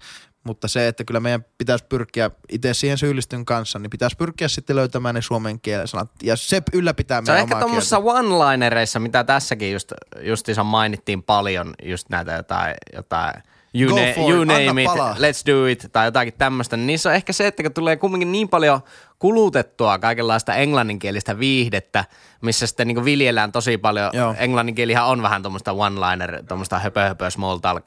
mutta 0.45 0.69
se, 0.69 0.89
että 0.89 1.05
kyllä 1.05 1.21
meidän 1.21 1.45
pitäisi 1.59 1.85
pyrkiä 1.89 2.31
itse 2.49 2.75
siihen 2.75 2.99
syyllistyn 2.99 3.45
kanssa, 3.45 3.79
niin 3.79 3.91
pitäisi 3.91 4.17
pyrkiä 4.17 4.49
sitten 4.49 4.77
löytämään 4.77 5.15
ne 5.15 5.23
suomen 5.23 5.61
kielen 5.61 5.89
sanat. 5.89 6.11
Ja 6.23 6.37
se 6.37 6.63
ylläpitää 6.73 7.23
Se 7.25 7.33
on 7.33 7.35
meidän 7.35 7.49
ehkä 7.49 7.59
tuommoisissa 7.61 7.99
one-linereissa, 7.99 9.01
mitä 9.01 9.25
tässäkin 9.25 9.73
just, 9.73 9.93
justiinsa 10.21 10.65
mainittiin 10.65 11.23
paljon, 11.23 11.75
just 11.83 12.09
näitä 12.09 12.33
jotain, 12.33 12.75
jotain 12.95 13.43
you, 13.75 13.97
na- 13.97 14.03
you 14.03 14.43
it, 14.43 14.51
anna 14.51 14.67
name 14.67 14.83
it, 14.83 14.87
palaa. 14.87 15.15
let's 15.15 15.47
do 15.47 15.67
it, 15.67 15.87
tai 15.93 16.07
jotakin 16.07 16.35
tämmöistä. 16.39 16.77
Niin 16.77 16.87
niissä 16.87 17.09
on 17.09 17.15
ehkä 17.15 17.33
se, 17.33 17.47
että 17.47 17.63
kun 17.63 17.73
tulee 17.73 17.97
kumminkin 17.97 18.33
niin 18.33 18.49
paljon 18.49 18.81
kulutettua 19.19 19.99
kaikenlaista 19.99 20.55
englanninkielistä 20.55 21.39
viihdettä, 21.39 22.05
missä 22.41 22.67
sitten 22.67 22.89
niin 22.89 23.05
viljellään 23.05 23.53
tosi 23.53 23.79
paljon. 23.79 24.11
Joo. 24.13 24.35
Englanninkielihän 24.39 25.07
on 25.07 25.23
vähän 25.23 25.43
tuommoista 25.43 25.73
one-liner, 25.73 26.43
tuommoista 26.49 26.79
höpö, 26.79 27.01
höpö 27.01 27.31
small 27.31 27.59
talk 27.59 27.85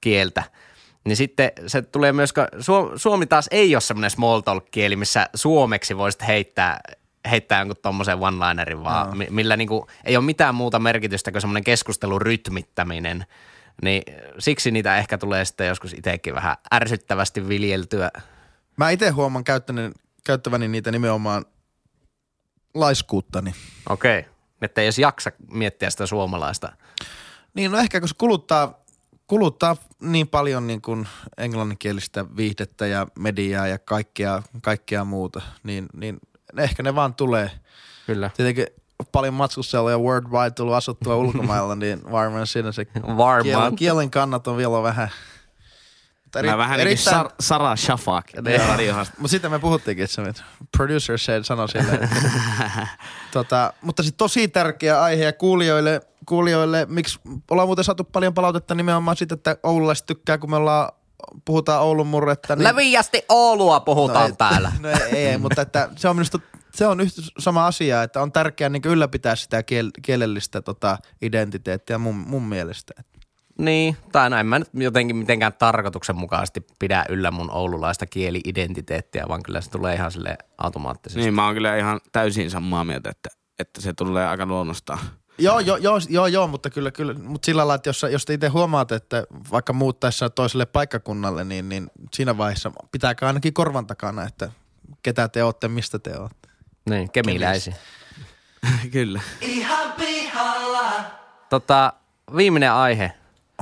kieltä. 0.00 0.42
Niin 1.04 1.16
sitten 1.16 1.52
se 1.66 1.82
tulee 1.82 2.12
myös, 2.12 2.32
Suomi 2.96 3.26
taas 3.26 3.48
ei 3.50 3.74
ole 3.74 3.80
semmoinen 3.80 4.10
small 4.10 4.40
talk-kieli, 4.40 4.96
missä 4.96 5.28
suomeksi 5.34 5.96
voisit 5.96 6.26
heittää, 6.26 6.80
heittää 7.30 7.58
jonkun 7.58 7.76
tommosen 7.82 8.18
one-linerin 8.18 8.84
vaan, 8.84 9.18
mi- 9.18 9.26
millä 9.30 9.56
niinku 9.56 9.86
ei 10.04 10.16
ole 10.16 10.24
mitään 10.24 10.54
muuta 10.54 10.78
merkitystä 10.78 11.32
kuin 11.32 11.40
semmoinen 11.40 11.64
keskustelun 11.64 12.22
rytmittäminen. 12.22 13.26
Niin 13.82 14.02
siksi 14.38 14.70
niitä 14.70 14.96
ehkä 14.96 15.18
tulee 15.18 15.44
sitten 15.44 15.66
joskus 15.66 15.92
itsekin 15.92 16.34
vähän 16.34 16.56
ärsyttävästi 16.74 17.48
viljeltyä. 17.48 18.10
Mä 18.76 18.90
itse 18.90 19.10
huomaan 19.10 19.44
käyttäni, 19.44 19.90
käyttäväni 20.24 20.68
niitä 20.68 20.90
nimenomaan 20.90 21.44
laiskuuttani. 22.74 23.54
Okei. 23.88 24.24
Että 24.62 24.80
ei 24.80 24.86
edes 24.86 24.98
jaksa 24.98 25.32
miettiä 25.50 25.90
sitä 25.90 26.06
suomalaista. 26.06 26.72
Niin, 27.54 27.70
no 27.70 27.78
ehkä 27.78 28.00
kun 28.00 28.08
se 28.08 28.14
kuluttaa, 28.18 28.84
kuluttaa 29.26 29.76
niin 30.00 30.28
paljon 30.28 30.66
niin 30.66 30.82
kuin 30.82 31.08
englanninkielistä 31.38 32.24
viihdettä 32.36 32.86
ja 32.86 33.06
mediaa 33.18 33.66
ja 33.66 33.78
kaikkea, 33.78 34.42
kaikkea 34.62 35.04
muuta, 35.04 35.42
niin, 35.62 35.86
niin 35.94 36.18
ehkä 36.58 36.82
ne 36.82 36.94
vaan 36.94 37.14
tulee. 37.14 37.50
Kyllä. 38.06 38.30
Tietenkin 38.36 38.66
paljon 39.12 39.34
matkustella 39.34 39.90
ja 39.90 39.98
worldwide 39.98 40.50
tullut 40.50 40.74
asuttua 40.74 41.16
ulkomailla, 41.24 41.74
niin 41.76 42.00
varmaan 42.12 42.46
siinä 42.46 42.72
se 42.72 42.86
Varmaan. 43.16 43.42
kielen, 43.42 43.76
kielen 43.76 44.10
kannat 44.10 44.46
on 44.48 44.56
vielä 44.56 44.82
vähän. 44.82 45.10
Mutta 46.24 46.42
Mä 46.42 46.58
vähän 46.58 46.78
niin 46.80 46.98
kuin 47.04 47.14
Sar- 47.14 47.34
Sara 47.40 47.76
Shafak. 47.76 48.26
radiohaastattelussa. 48.34 49.12
mutta 49.18 49.28
sitten 49.30 49.50
me 49.50 49.58
puhuttiinkin, 49.58 50.04
että 50.04 50.14
se 50.36 50.42
producer 50.76 51.18
said 51.18 51.44
sanoi 51.44 51.68
sille. 51.68 51.92
että- 51.92 52.86
tota, 53.32 53.72
mutta 53.82 54.02
sitten 54.02 54.18
tosi 54.18 54.48
tärkeä 54.48 55.02
aihe 55.02 55.24
ja 55.24 55.32
kuulijoille, 55.32 56.00
kuulijoille, 56.26 56.86
miksi 56.90 57.20
ollaan 57.50 57.68
muuten 57.68 57.84
saatu 57.84 58.04
paljon 58.04 58.34
palautetta 58.34 58.74
nimenomaan 58.74 59.16
siitä, 59.16 59.34
että 59.34 59.56
oululaiset 59.62 60.06
tykkää, 60.06 60.38
kun 60.38 60.50
me 60.50 60.56
ollaan, 60.56 60.88
puhutaan 61.44 61.82
Oulun 61.82 62.06
murretta. 62.06 62.56
Niin, 62.56 62.64
Leviästi 62.64 63.22
Oulua 63.28 63.80
puhutaan 63.80 64.26
ei, 64.30 64.36
täällä. 64.36 64.72
No 64.80 64.88
ei, 64.88 65.26
ei, 65.26 65.38
mutta 65.38 65.62
että 65.62 65.88
se 65.96 66.08
on 66.08 66.16
minusta 66.16 66.38
se 66.80 66.86
on 66.86 67.00
yhtä 67.00 67.22
sama 67.38 67.66
asia, 67.66 68.02
että 68.02 68.22
on 68.22 68.32
tärkeää 68.32 68.70
niin 68.70 68.82
ylläpitää 68.86 69.36
sitä 69.36 69.62
kiel, 69.62 69.90
kielellistä 70.02 70.62
tota, 70.62 70.98
identiteettiä 71.22 71.98
mun, 71.98 72.14
mun 72.14 72.42
mielestä. 72.42 72.92
Niin, 73.58 73.96
tai 74.12 74.30
no 74.30 74.36
en 74.36 74.46
mä 74.46 74.58
nyt 74.58 74.68
jotenkin 74.74 75.16
mitenkään 75.16 75.52
tarkoituksenmukaisesti 75.52 76.66
pidä 76.78 77.04
yllä 77.08 77.30
mun 77.30 77.50
oululaista 77.50 78.06
kieli-identiteettiä, 78.06 79.24
vaan 79.28 79.42
kyllä 79.42 79.60
se 79.60 79.70
tulee 79.70 79.94
ihan 79.94 80.12
sille 80.12 80.38
automaattisesti. 80.58 81.20
Niin 81.20 81.34
mä 81.34 81.44
oon 81.44 81.54
kyllä 81.54 81.76
ihan 81.76 82.00
täysin 82.12 82.50
samaa 82.50 82.84
mieltä, 82.84 83.10
että, 83.10 83.28
että 83.58 83.80
se 83.80 83.92
tulee 83.92 84.26
aika 84.26 84.46
luonnostaan. 84.46 84.98
Joo, 85.38 85.60
joo, 85.60 85.76
joo, 85.76 86.00
joo, 86.08 86.26
joo 86.26 86.46
mutta 86.46 86.70
kyllä, 86.70 86.90
kyllä, 86.90 87.14
mutta 87.14 87.46
sillä 87.46 87.58
lailla, 87.58 87.74
että 87.74 87.88
jos, 87.88 88.06
jos 88.10 88.24
te 88.24 88.34
itse 88.34 88.48
huomaatte, 88.48 88.94
että 88.94 89.24
vaikka 89.52 89.72
muuttaessa 89.72 90.30
toiselle 90.30 90.66
paikkakunnalle, 90.66 91.44
niin, 91.44 91.68
niin 91.68 91.90
siinä 92.14 92.38
vaiheessa 92.38 92.72
pitääkö 92.92 93.26
ainakin 93.26 93.54
korvan 93.54 93.86
takana, 93.86 94.24
että 94.24 94.52
ketä 95.02 95.28
te 95.28 95.44
olette, 95.44 95.68
mistä 95.68 95.98
te 95.98 96.18
olette. 96.18 96.39
Niin, 96.90 97.10
kemiläisiä. 97.10 97.74
kyllä. 98.92 99.20
Tota, 101.50 101.92
viimeinen 102.36 102.72
aihe. 102.72 103.12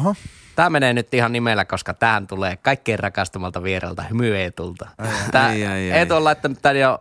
Oho. 0.00 0.14
Tämä 0.56 0.70
menee 0.70 0.92
nyt 0.92 1.14
ihan 1.14 1.32
nimellä, 1.32 1.64
koska 1.64 1.94
tähän 1.94 2.26
tulee 2.26 2.56
kaikkein 2.56 2.98
rakastamalta 2.98 3.62
vieralta 3.62 4.02
hymy 4.02 4.36
Eetulta. 4.36 4.88
Tää, 5.30 5.46
Ai, 5.46 5.66
ai, 5.66 5.72
ai. 5.72 5.98
Eetu 5.98 6.14
on 6.14 6.24
laittanut 6.24 6.62
tämän 6.62 6.78
jo 6.80 6.98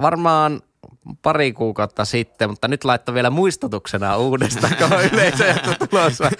varmaan 0.00 0.60
pari 1.22 1.52
kuukautta 1.52 2.04
sitten, 2.04 2.50
mutta 2.50 2.68
nyt 2.68 2.84
laittoi 2.84 3.14
vielä 3.14 3.30
muistutuksena 3.30 4.16
uudestaan, 4.16 4.76
kun 4.76 4.92
on 4.92 5.04
yleisöjätö 5.12 5.86
tulossa. 5.90 6.30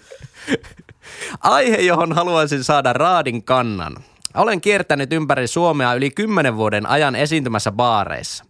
Aihe, 1.40 1.76
johon 1.76 2.12
haluaisin 2.12 2.64
saada 2.64 2.92
raadin 2.92 3.44
kannan. 3.44 3.96
Olen 4.34 4.60
kiertänyt 4.60 5.12
ympäri 5.12 5.46
Suomea 5.46 5.94
yli 5.94 6.10
kymmenen 6.10 6.56
vuoden 6.56 6.86
ajan 6.86 7.16
esiintymässä 7.16 7.72
baareissa. 7.72 8.44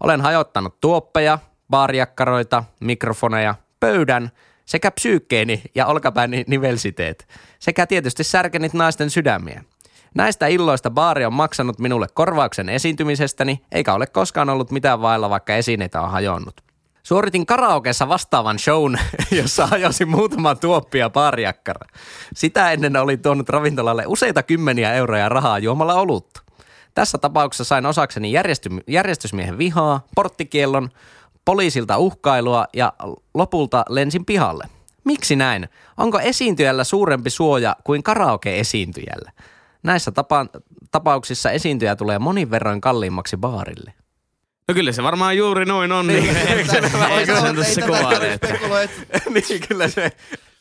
Olen 0.00 0.20
hajottanut 0.20 0.80
tuoppeja, 0.80 1.38
baarijakkaroita, 1.70 2.64
mikrofoneja, 2.80 3.54
pöydän 3.80 4.30
sekä 4.64 4.90
psyykkeeni 4.90 5.62
ja 5.74 5.86
olkapääni 5.86 6.44
nivelsiteet 6.46 7.28
sekä 7.58 7.86
tietysti 7.86 8.24
särkenit 8.24 8.74
naisten 8.74 9.10
sydämiä. 9.10 9.64
Näistä 10.14 10.46
illoista 10.46 10.90
baari 10.90 11.24
on 11.24 11.32
maksanut 11.32 11.78
minulle 11.78 12.06
korvauksen 12.14 12.68
esiintymisestäni, 12.68 13.64
eikä 13.72 13.94
ole 13.94 14.06
koskaan 14.06 14.50
ollut 14.50 14.70
mitään 14.70 15.02
vailla, 15.02 15.30
vaikka 15.30 15.54
esineitä 15.54 16.00
on 16.00 16.10
hajonnut. 16.10 16.71
Suoritin 17.02 17.46
karaokeessa 17.46 18.08
vastaavan 18.08 18.58
shown, 18.58 18.98
jossa 19.40 19.66
hajosin 19.66 20.08
muutama 20.08 20.54
tuoppi 20.54 20.98
ja 20.98 21.10
baarijakkara. 21.10 21.86
Sitä 22.34 22.72
ennen 22.72 22.96
oli 22.96 23.16
tuonut 23.16 23.48
ravintolalle 23.48 24.04
useita 24.06 24.42
kymmeniä 24.42 24.94
euroja 24.94 25.28
rahaa 25.28 25.58
juomalla 25.58 25.94
olutta. 25.94 26.42
Tässä 26.94 27.18
tapauksessa 27.18 27.64
sain 27.64 27.86
osakseni 27.86 28.32
järjesty- 28.32 28.84
järjestysmiehen 28.88 29.58
vihaa, 29.58 30.06
porttikiellon, 30.14 30.90
poliisilta 31.44 31.98
uhkailua 31.98 32.66
ja 32.72 32.92
lopulta 33.34 33.84
lensin 33.88 34.24
pihalle. 34.24 34.64
Miksi 35.04 35.36
näin? 35.36 35.68
Onko 35.96 36.20
esiintyjällä 36.20 36.84
suurempi 36.84 37.30
suoja 37.30 37.76
kuin 37.84 38.02
karaoke-esiintyjällä? 38.02 39.32
Näissä 39.82 40.10
tapa- 40.10 40.46
tapauksissa 40.90 41.50
esiintyjä 41.50 41.96
tulee 41.96 42.18
monin 42.18 42.50
verroin 42.50 42.80
kalliimmaksi 42.80 43.36
baarille. 43.36 43.92
No 44.68 44.74
kyllä 44.74 44.92
se 44.92 45.02
varmaan 45.02 45.36
juuri 45.36 45.64
noin 45.64 45.92
on, 45.92 46.06
niin, 46.06 46.22
niin 46.22 46.36
eikö 47.18 47.40
sen 47.40 47.56
tässä 47.56 47.80
kuvailee, 47.80 48.32
että... 48.32 48.48
niin 49.34 49.62
kyllä 49.68 49.88
se. 49.88 50.12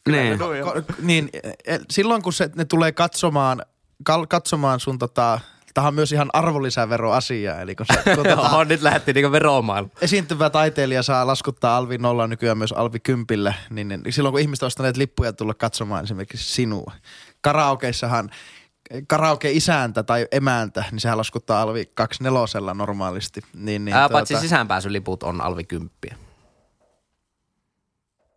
Niin. 0.09 0.39
Ko- 0.39 0.83
niin, 1.01 1.29
e- 1.65 1.77
silloin 1.89 2.21
kun 2.21 2.33
se, 2.33 2.49
ne 2.55 2.65
tulee 2.65 2.91
katsomaan, 2.91 3.61
kal, 4.03 4.25
katsomaan 4.25 4.79
sun 4.79 4.99
tota, 4.99 5.39
tähän 5.73 5.87
on 5.87 5.93
myös 5.93 6.11
ihan 6.11 6.29
arvonlisäveroasia, 6.33 7.61
eli 7.61 7.75
kun, 7.75 7.85
se, 7.93 8.15
kun 8.15 8.25
tota, 8.25 8.41
Oho, 8.41 8.63
nyt 8.63 8.81
lähdettiin 8.81 9.15
niinku 9.15 9.31
veromaailma. 9.31 9.89
esiintyvä 10.01 10.49
taiteilija 10.49 11.03
saa 11.03 11.27
laskuttaa 11.27 11.77
alvi 11.77 11.97
nolla 11.97 12.27
nykyään 12.27 12.57
myös 12.57 12.71
alvi 12.71 12.99
kympille, 12.99 13.55
niin, 13.69 13.87
niin 13.87 14.13
silloin 14.13 14.33
kun 14.33 14.41
ihmiset 14.41 14.63
on 14.63 14.67
ostaneet 14.67 14.97
lippuja 14.97 15.33
tulla 15.33 15.53
katsomaan 15.53 16.03
esimerkiksi 16.03 16.53
sinua. 16.53 16.91
Karaokeissahan 17.41 18.29
karaoke-isäntä 19.07 20.03
tai 20.03 20.27
emäntä, 20.31 20.83
niin 20.91 20.99
sehän 20.99 21.17
laskuttaa 21.17 21.61
alvi 21.61 21.91
24 21.93 22.73
normaalisti. 22.73 23.41
Niin, 23.53 23.85
niin, 23.85 23.95
Ää, 23.95 24.09
paitsi 24.09 24.37
sisäänpääsyliput 24.39 25.23
on 25.23 25.41
alvi 25.41 25.63
kymppiä. 25.63 26.15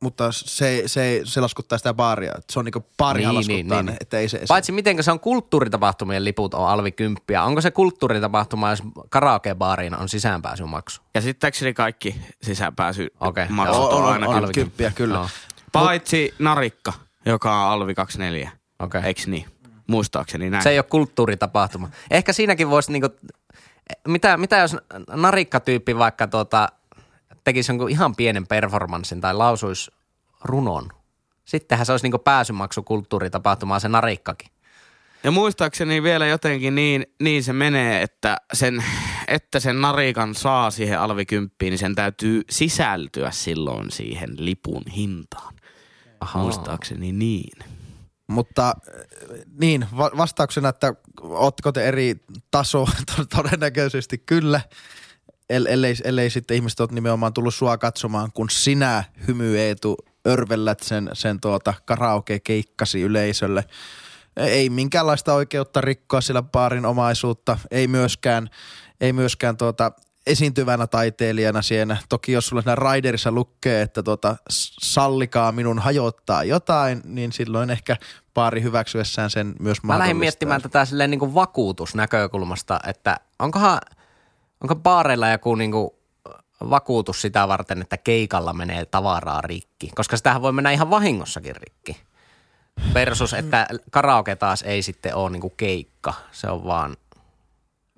Mutta 0.03 0.33
se, 0.33 0.83
se, 0.87 1.21
se 1.25 1.41
laskuttaa 1.41 1.79
sitä 1.79 1.95
baaria. 1.95 2.33
Se 2.51 2.59
on 2.59 2.65
niinku 2.65 2.87
baarihan 2.99 3.35
Niin, 3.35 3.37
laskuttaa 3.39 3.77
niin, 3.79 3.87
ne, 3.87 3.93
niin. 3.93 3.97
että 4.01 4.19
ei 4.19 4.29
se 4.29 4.41
Paitsi 4.49 4.73
miten 4.73 5.03
se 5.05 5.11
on 5.13 5.21
kulttuuritapahtumien 5.21 6.25
liput 6.25 6.55
on 6.55 6.69
alvi 6.69 6.93
kymppiä. 6.93 7.43
Onko 7.45 7.61
se 7.61 7.71
kulttuuritapahtuma, 7.71 8.71
jos 8.71 8.83
karaokebaariin 9.11 9.97
on 9.97 10.09
sisäänpääsymaksu? 10.09 11.03
Käsittääkseni 11.13 11.75
kaikki 11.75 12.21
sisäänpääsy 12.43 13.09
Okei, 13.21 13.47
maksut 13.49 13.77
joo. 13.77 13.97
on, 13.97 14.05
On- 14.05 14.25
on. 14.29 14.35
alvi 14.37 14.53
kymppiä, 14.53 14.93
kyllä. 14.95 15.15
Joo, 15.15 15.29
Paitsi 15.73 16.35
Narikka, 16.39 16.93
joka 17.27 17.65
on 17.65 17.71
alvi 17.73 17.95
24. 17.95 18.51
Okei. 18.81 19.03
Eiks 19.05 19.27
niin? 19.27 19.45
Muistaakseni 19.87 20.51
näin. 20.51 20.63
Se 20.63 20.71
ei 20.71 20.79
ole 20.79 20.85
kulttuuritapahtuma. 20.91 21.91
Ehkä 22.11 22.33
siinäkin 22.33 22.71
voisi 22.71 22.93
niinku, 22.93 23.09
mitä, 24.09 24.37
mitä 24.37 24.59
jos 24.59 24.77
narikkatyyppi 25.11 25.99
vaikka 25.99 26.27
tuota, 26.27 26.69
tekisi 27.45 27.73
jonkun 27.73 27.91
ihan 27.91 28.17
pienen 28.17 28.47
performanssin 28.47 29.21
tai 29.21 29.35
lausuisi 29.35 29.91
runon. 30.45 30.89
Sittenhän 31.45 31.87
se 31.87 31.93
olisi 31.93 32.05
niinku 32.05 32.19
pääsymaksu 32.19 32.83
kulttuuritapahtumaan 32.83 33.81
se 33.81 33.89
narikkakin. 33.89 34.49
Ja 35.25 35.31
muistaakseni 35.31 36.03
vielä 36.03 36.27
jotenkin 36.27 36.75
niin, 36.75 37.07
niin 37.21 37.45
se 37.45 37.53
menee, 37.53 38.03
että 38.03 38.37
sen, 38.53 38.85
että 39.29 39.61
sen 39.61 39.81
narikan 39.81 40.35
saa 40.35 40.71
siihen 40.71 41.01
alvikymppiin, 41.01 41.71
niin 41.71 41.79
sen 41.79 41.95
täytyy 41.95 42.43
sisältyä 42.51 43.31
silloin 43.31 43.91
siihen 43.91 44.31
lipun 44.37 44.83
hintaan. 44.97 45.55
Ahaa. 46.21 46.43
Muistaakseni 46.43 47.13
niin. 47.13 47.74
Mutta 48.27 48.69
äh, 48.69 49.39
niin, 49.61 49.87
va- 49.97 50.11
vastauksena, 50.17 50.69
että 50.69 50.95
ootteko 51.23 51.73
te 51.73 51.85
eri 51.85 52.25
taso, 52.51 52.87
to- 53.17 53.25
todennäköisesti 53.37 54.19
kyllä, 54.19 54.61
El- 55.51 55.67
ellei, 55.67 55.95
ellei 56.05 56.31
sitten 56.31 56.55
ihmiset 56.55 56.81
ole 56.81 56.89
nimenomaan 56.93 57.33
tullut 57.33 57.55
sua 57.55 57.79
katsomaan, 57.79 58.33
kun 58.33 58.51
sinä 58.51 59.05
hymy 59.29 59.59
Eetu 59.59 59.97
örvellät 60.27 60.81
sen, 60.81 61.11
sen 61.13 61.41
tuota 61.41 61.75
karaoke-keikkasi 61.85 63.03
yleisölle. 63.03 63.65
Ei 64.37 64.71
minkäänlaista 64.71 65.35
oikeutta 65.35 65.81
rikkoa 65.81 66.21
sillä 66.21 66.43
baarin 66.43 66.87
omaisuutta, 66.87 67.59
ei 67.71 67.89
myöskään, 67.89 68.51
ei 69.01 69.13
myöskään 69.13 69.57
tuota 69.57 69.93
esiintyvänä 70.27 70.87
taiteilijana 70.87 71.63
siinä. 71.63 71.97
Toki 72.09 72.33
jos 72.33 72.47
sulla 72.47 72.63
siinä 72.63 72.75
Riderissa 72.75 73.33
lukee, 73.33 73.83
että 73.83 74.03
tuota, 74.03 74.37
sallikaa 74.51 75.53
minun 75.53 75.79
hajottaa 75.79 76.45
jotain, 76.45 77.01
niin 77.05 77.33
silloin 77.33 77.71
ehkä 77.71 77.97
baari 78.35 78.63
hyväksyessään 78.63 79.31
sen 79.31 79.55
myös 79.61 79.83
Mä 79.83 79.99
lähdin 79.99 80.17
miettimään 80.17 80.63
tätä 80.63 80.85
silleen 80.85 81.11
niin 81.11 81.19
kuin 81.19 81.35
vakuutusnäkökulmasta, 81.35 82.81
että 82.87 83.17
onkohan, 83.39 83.81
onko 84.61 84.75
baareilla 84.75 85.29
joku 85.29 85.55
niin 85.55 85.73
kuin 85.73 85.91
vakuutus 86.71 87.23
sitä 87.23 87.49
varten, 87.49 87.81
että 87.81 87.97
keikalla 87.97 88.53
menee 88.53 88.87
tavaraa 88.87 89.41
rikki, 89.41 89.91
koska 89.95 90.17
sitähän 90.17 90.43
voi 90.43 90.53
mennä 90.53 90.71
ihan 90.71 90.91
vahingossakin 90.91 91.57
rikki. 91.57 91.97
Versus, 92.95 93.35
että 93.35 93.67
karaoke 93.91 94.37
taas 94.37 94.63
ei 94.63 94.83
sitten 94.83 95.15
ole 95.15 95.31
niin 95.31 95.41
kuin 95.41 95.55
keikka, 95.57 96.15
se 96.33 96.51
on 96.51 96.65
vaan 96.65 96.97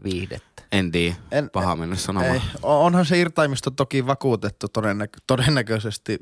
viihdettä. 0.04 0.55
En 0.72 0.92
tiedä, 0.92 1.16
En- 1.30 1.50
paha 1.50 1.76
mennä 1.76 1.96
sanomaan. 1.96 2.34
Ei, 2.34 2.40
onhan 2.62 3.06
se 3.06 3.18
irtaimisto 3.18 3.70
toki 3.70 4.06
vakuutettu 4.06 4.66
todennäkö- 4.68 5.20
todennäköisesti, 5.26 6.18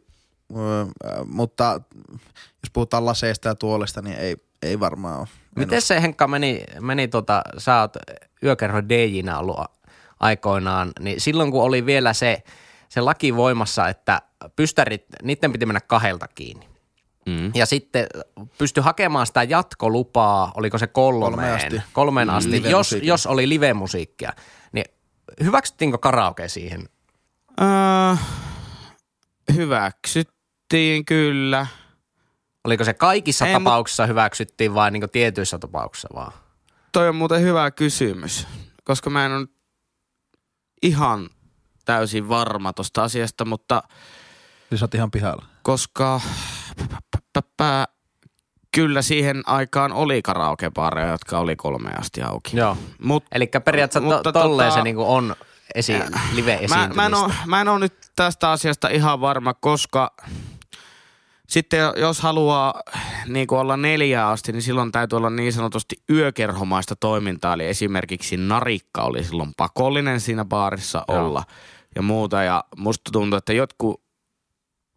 mutta 1.27 1.81
jos 2.63 2.71
puhutaan 2.73 3.07
laseista 3.07 3.49
ja 3.49 3.55
tuolesta, 3.55 4.03
niin 4.03 4.17
ei, 4.17 4.37
ei 4.63 4.81
varmaan 4.81 5.19
ole. 5.19 5.29
Miten 5.57 5.83
se 5.83 6.03
Henkka 6.03 6.29
meni, 6.29 6.65
meni 6.81 7.09
tota, 7.09 7.43
sä 7.59 7.81
oot 7.81 7.97
yökerho 8.43 8.83
DJnä 8.89 9.39
ollut 9.39 9.57
aikoinaan, 10.21 10.93
niin 11.01 11.21
silloin 11.21 11.51
kun 11.51 11.63
oli 11.63 11.87
vielä 11.87 12.13
se, 12.13 12.43
se 12.89 13.01
laki 13.01 13.37
voimassa, 13.37 13.89
että 13.89 14.23
pystärit, 14.57 15.05
niiden 15.23 15.53
piti 15.53 15.67
mennä 15.67 15.81
kahdelta 15.81 16.29
kiinni. 16.29 16.74
Mm. 17.27 17.53
Ja 17.55 17.67
sitten 17.67 18.07
pysty 18.59 18.81
hakemaan 18.81 19.27
sitä 19.27 19.43
jatkolupaa, 19.43 20.53
oliko 20.57 20.79
se 20.79 20.87
kolmeen, 20.87 21.31
Kolmeen 21.33 21.55
asti. 21.55 21.83
kolmeen 21.93 22.31
asti 22.31 22.51
jos, 22.51 22.63
livemusiikilla. 22.65 23.13
jos 23.13 23.27
oli 23.27 23.49
live-musiikkia. 23.49 24.33
Niin 24.73 24.85
hyväksyttiinkö 25.45 25.99
karaoke 25.99 26.49
siihen? 26.49 26.89
Öö, 27.61 28.17
hyväksyttiin 29.55 31.05
kyllä. 31.05 31.67
Oliko 32.65 32.85
se 32.85 32.95
kaikissa 32.95 33.47
Ei, 33.47 33.53
Ei, 33.53 33.59
mut- 33.59 33.65
tapauksissa 33.65 34.07
hyväksyttiin 34.07 34.75
vai 34.75 34.91
niin 34.91 35.11
tietyissä 35.13 35.59
tapauksissa 35.59 36.09
vaan? 36.15 36.33
Toi 36.93 37.09
on 37.09 37.17
muuten 37.17 37.41
hyvä 37.43 37.71
kysymys, 37.71 38.47
koska 38.85 39.11
mä 39.11 39.27
en 39.27 39.33
ole 39.33 39.47
ihan 40.83 41.29
täysin 41.85 42.29
varma 42.29 42.73
tosta 42.73 43.03
asiasta, 43.05 43.45
mutta 43.45 43.83
Siis 44.69 44.83
oot 44.83 44.95
ihan 44.95 45.11
pihalla. 45.11 45.45
koska 45.63 46.21
kyllä 48.75 49.03
siihen 49.03 49.43
aikaan 49.47 49.93
oli 49.93 50.23
karaokebaareja, 50.23 51.09
jotka 51.09 51.39
oli 51.39 51.57
kolme 51.57 51.91
asti 52.01 52.23
auki. 52.23 52.57
Joo. 52.57 52.77
Mut, 53.03 53.25
Eli 53.33 53.51
periaatteessa 53.65 54.09
to, 54.09 54.15
Mutta 54.17 54.33
tolleen 54.33 54.71
tota- 54.71 54.75
se 54.75 54.83
niinku 54.83 55.13
on 55.15 55.37
esi- 55.75 55.93
mä, 55.93 56.21
live-esiintymistä. 56.33 56.95
mä, 56.95 57.07
en 57.07 57.15
oo, 57.15 57.31
mä 57.47 57.61
en 57.61 57.69
ole 57.69 57.79
nyt 57.79 57.95
tästä 58.17 58.51
asiasta 58.51 58.89
ihan 58.89 59.21
varma, 59.21 59.55
koska 59.55 60.11
sitten 61.49 61.81
jos 61.97 62.21
haluaa 62.21 62.75
niin 63.27 63.47
kuin 63.47 63.59
olla 63.59 63.77
neljää 63.77 64.29
asti, 64.29 64.53
niin 64.53 64.63
silloin 64.63 64.93
täytyy 64.93 65.17
olla 65.17 65.31
niin 65.31 65.53
sanotusti 65.53 65.97
yökerhomaista 66.11 66.97
toimintaa. 66.97 67.55
Eli 67.55 67.67
esimerkiksi 67.67 68.37
narikka 68.37 69.03
oli 69.03 69.25
silloin 69.25 69.53
pakollinen 69.57 70.21
siinä 70.21 70.45
baarissa 70.45 71.05
Joo. 71.09 71.19
olla 71.27 71.43
ja 71.97 72.03
muuta. 72.03 72.43
Ja 72.43 72.65
musta 72.77 73.11
tuntuu, 73.13 73.37
että 73.37 73.53
jotkut 73.53 74.04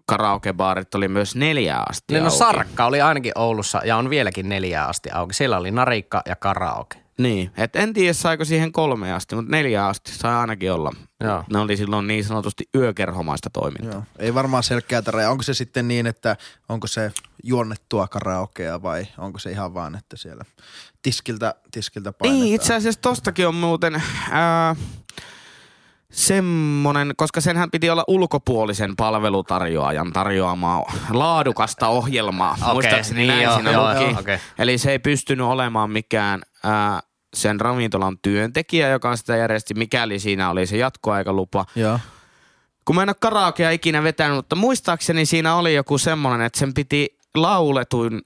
karaokebaarit 0.08 0.96
oli 0.96 1.08
myös 1.08 1.36
neljää 1.36 1.84
asti 1.90 2.14
Niin 2.14 2.24
no 2.24 2.30
auki. 2.30 2.38
Sarkka 2.38 2.86
oli 2.86 3.02
ainakin 3.02 3.32
Oulussa 3.36 3.82
ja 3.86 3.98
on 3.98 4.10
vieläkin 4.10 4.50
neljää 4.50 4.88
asti 4.88 5.12
auki. 5.12 5.34
Siellä 5.34 5.58
oli 5.58 5.72
narikka 5.72 6.22
ja 6.26 6.36
karaoke. 6.36 6.98
Niin, 7.18 7.52
et 7.58 7.76
en 7.76 7.94
tiedä 7.94 8.14
saiko 8.14 8.46
siihen 8.46 8.72
kolme 8.72 9.14
asti, 9.14 9.36
mutta 9.36 9.52
neljä 9.52 9.86
asti 9.88 10.12
sai 10.12 10.36
ainakin 10.36 10.72
olla. 10.72 10.92
Joo. 11.24 11.44
Ne 11.54 11.60
oli 11.60 11.78
silloin 11.78 12.08
niin 12.08 12.24
sanotusti 12.24 12.70
yökerhomaista 12.76 13.50
toimintaa. 13.50 13.92
Joo. 13.94 14.04
Ei 14.20 14.34
varmaan 14.34 14.64
selkeää 14.64 15.02
rajaa. 15.08 15.32
Onko 15.32 15.44
se 15.44 15.54
sitten 15.54 15.88
niin, 15.88 16.08
että 16.08 16.38
onko 16.70 16.88
se 16.88 17.12
juonnettua 17.44 18.08
karaokea 18.08 18.82
vai 18.82 19.08
onko 19.18 19.40
se 19.40 19.52
ihan 19.52 19.74
vaan, 19.74 19.96
että 19.96 20.18
siellä 20.18 20.46
tiskiltä, 21.02 21.56
tiskiltä 21.72 22.14
painetaan? 22.14 22.44
Niin, 22.44 22.56
itse 22.56 22.76
asiassa 22.76 23.02
tostakin 23.02 23.48
on 23.48 23.56
muuten 23.56 24.04
ää, 24.32 24.76
semmonen, 26.18 27.14
koska 27.18 27.42
senhän 27.42 27.72
piti 27.72 27.90
olla 27.90 28.04
ulkopuolisen 28.08 28.96
palvelutarjoajan 28.96 30.14
tarjoamaa 30.14 30.84
laadukasta 31.10 31.88
ohjelmaa. 31.88 32.58
Okei, 32.62 32.74
Muistaakseni 32.74 33.18
niin 33.18 33.28
näin 33.28 33.44
joo, 33.44 33.56
siinä 33.56 33.72
joo, 33.72 33.94
luki. 33.94 34.04
joo, 34.04 34.20
okei. 34.20 34.38
Eli 34.60 34.78
se 34.78 34.92
ei 34.92 35.00
pystynyt 35.00 35.46
olemaan 35.48 35.92
mikään 35.92 36.42
ää, 36.64 37.00
sen 37.34 37.62
ravintolan 37.62 38.18
työntekijä, 38.22 38.90
joka 38.90 39.16
sitä 39.16 39.36
järjesti, 39.38 39.74
mikäli 39.74 40.20
siinä 40.20 40.50
oli 40.50 40.68
se 40.68 40.78
jatkoaikalupa. 40.78 41.66
Joo. 41.76 42.00
Kun 42.86 42.96
mä 42.96 43.04
en 43.04 43.10
ole 43.10 43.16
karaokea 43.20 43.72
ikinä 43.72 44.04
vetänyt, 44.04 44.36
mutta 44.36 44.56
muistaakseni 44.56 45.26
siinä 45.26 45.56
oli 45.56 45.76
joku 45.76 45.98
semmoinen, 45.98 46.46
että 46.46 46.60
sen 46.60 46.74
piti 46.74 47.18
lauletuin 47.36 48.22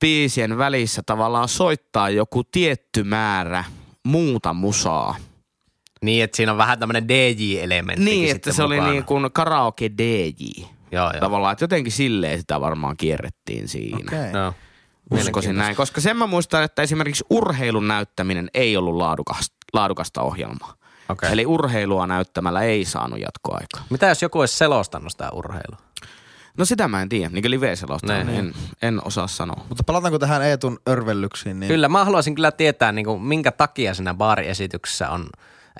biisien 0.00 0.58
välissä 0.58 1.02
tavallaan 1.06 1.48
soittaa 1.48 2.10
joku 2.10 2.44
tietty 2.44 3.02
määrä 3.02 3.64
muuta 4.04 4.52
musaa. 4.54 5.16
Niin, 6.04 6.24
että 6.24 6.36
siinä 6.36 6.52
on 6.52 6.58
vähän 6.58 6.78
tämmöinen 6.78 7.08
DJ-elementti. 7.08 8.04
Niin, 8.04 8.36
että 8.36 8.52
se 8.52 8.62
oli 8.62 8.80
niin 8.80 9.04
kuin 9.04 9.32
karaoke 9.32 9.90
DJ. 9.98 10.62
Joo, 10.92 11.10
joo. 11.10 11.20
Tavallaan, 11.20 11.52
että 11.52 11.64
jotenkin 11.64 11.92
silleen 11.92 12.38
sitä 12.38 12.60
varmaan 12.60 12.96
kierrettiin 12.96 13.68
siinä. 13.68 13.98
Okei. 14.06 14.28
Okay. 14.30 14.42
joo. 14.42 14.54
Uskoisin 15.10 15.56
näin, 15.56 15.76
koska 15.76 16.00
sen 16.00 16.16
mä 16.16 16.26
muistan, 16.26 16.62
että 16.62 16.82
esimerkiksi 16.82 17.24
urheilun 17.30 17.88
näyttäminen 17.88 18.50
ei 18.54 18.76
ollut 18.76 18.96
laadukasta, 18.96 19.56
laadukasta 19.72 20.22
ohjelmaa. 20.22 20.74
Okei. 21.08 21.32
Eli 21.32 21.46
urheilua 21.46 22.06
näyttämällä 22.06 22.62
ei 22.62 22.84
saanut 22.84 23.20
jatkoaikaa. 23.20 23.84
Mitä 23.90 24.06
jos 24.06 24.22
joku 24.22 24.40
olisi 24.40 24.56
selostanut 24.56 25.12
sitä 25.12 25.30
urheilua? 25.30 25.78
No 26.56 26.64
sitä 26.64 26.88
mä 26.88 27.02
en 27.02 27.08
tiedä, 27.08 27.28
niin 27.28 27.42
kuin 27.42 27.50
live-selosta, 27.50 28.24
Niin. 28.24 28.28
en, 28.38 28.54
en 28.82 29.00
osaa 29.04 29.26
sanoa. 29.26 29.64
Mutta 29.68 29.84
palataanko 29.84 30.18
tähän 30.18 30.42
Eetun 30.42 30.78
örvellyksiin? 30.88 31.60
Niin 31.60 31.68
Kyllä, 31.68 31.88
mä 31.88 32.04
haluaisin 32.04 32.34
kyllä 32.34 32.52
tietää, 32.52 32.92
niin 32.92 33.04
kuin, 33.06 33.22
minkä 33.22 33.52
takia 33.52 33.94
siinä 33.94 34.14
baariesityksessä 34.14 35.10
on, 35.10 35.26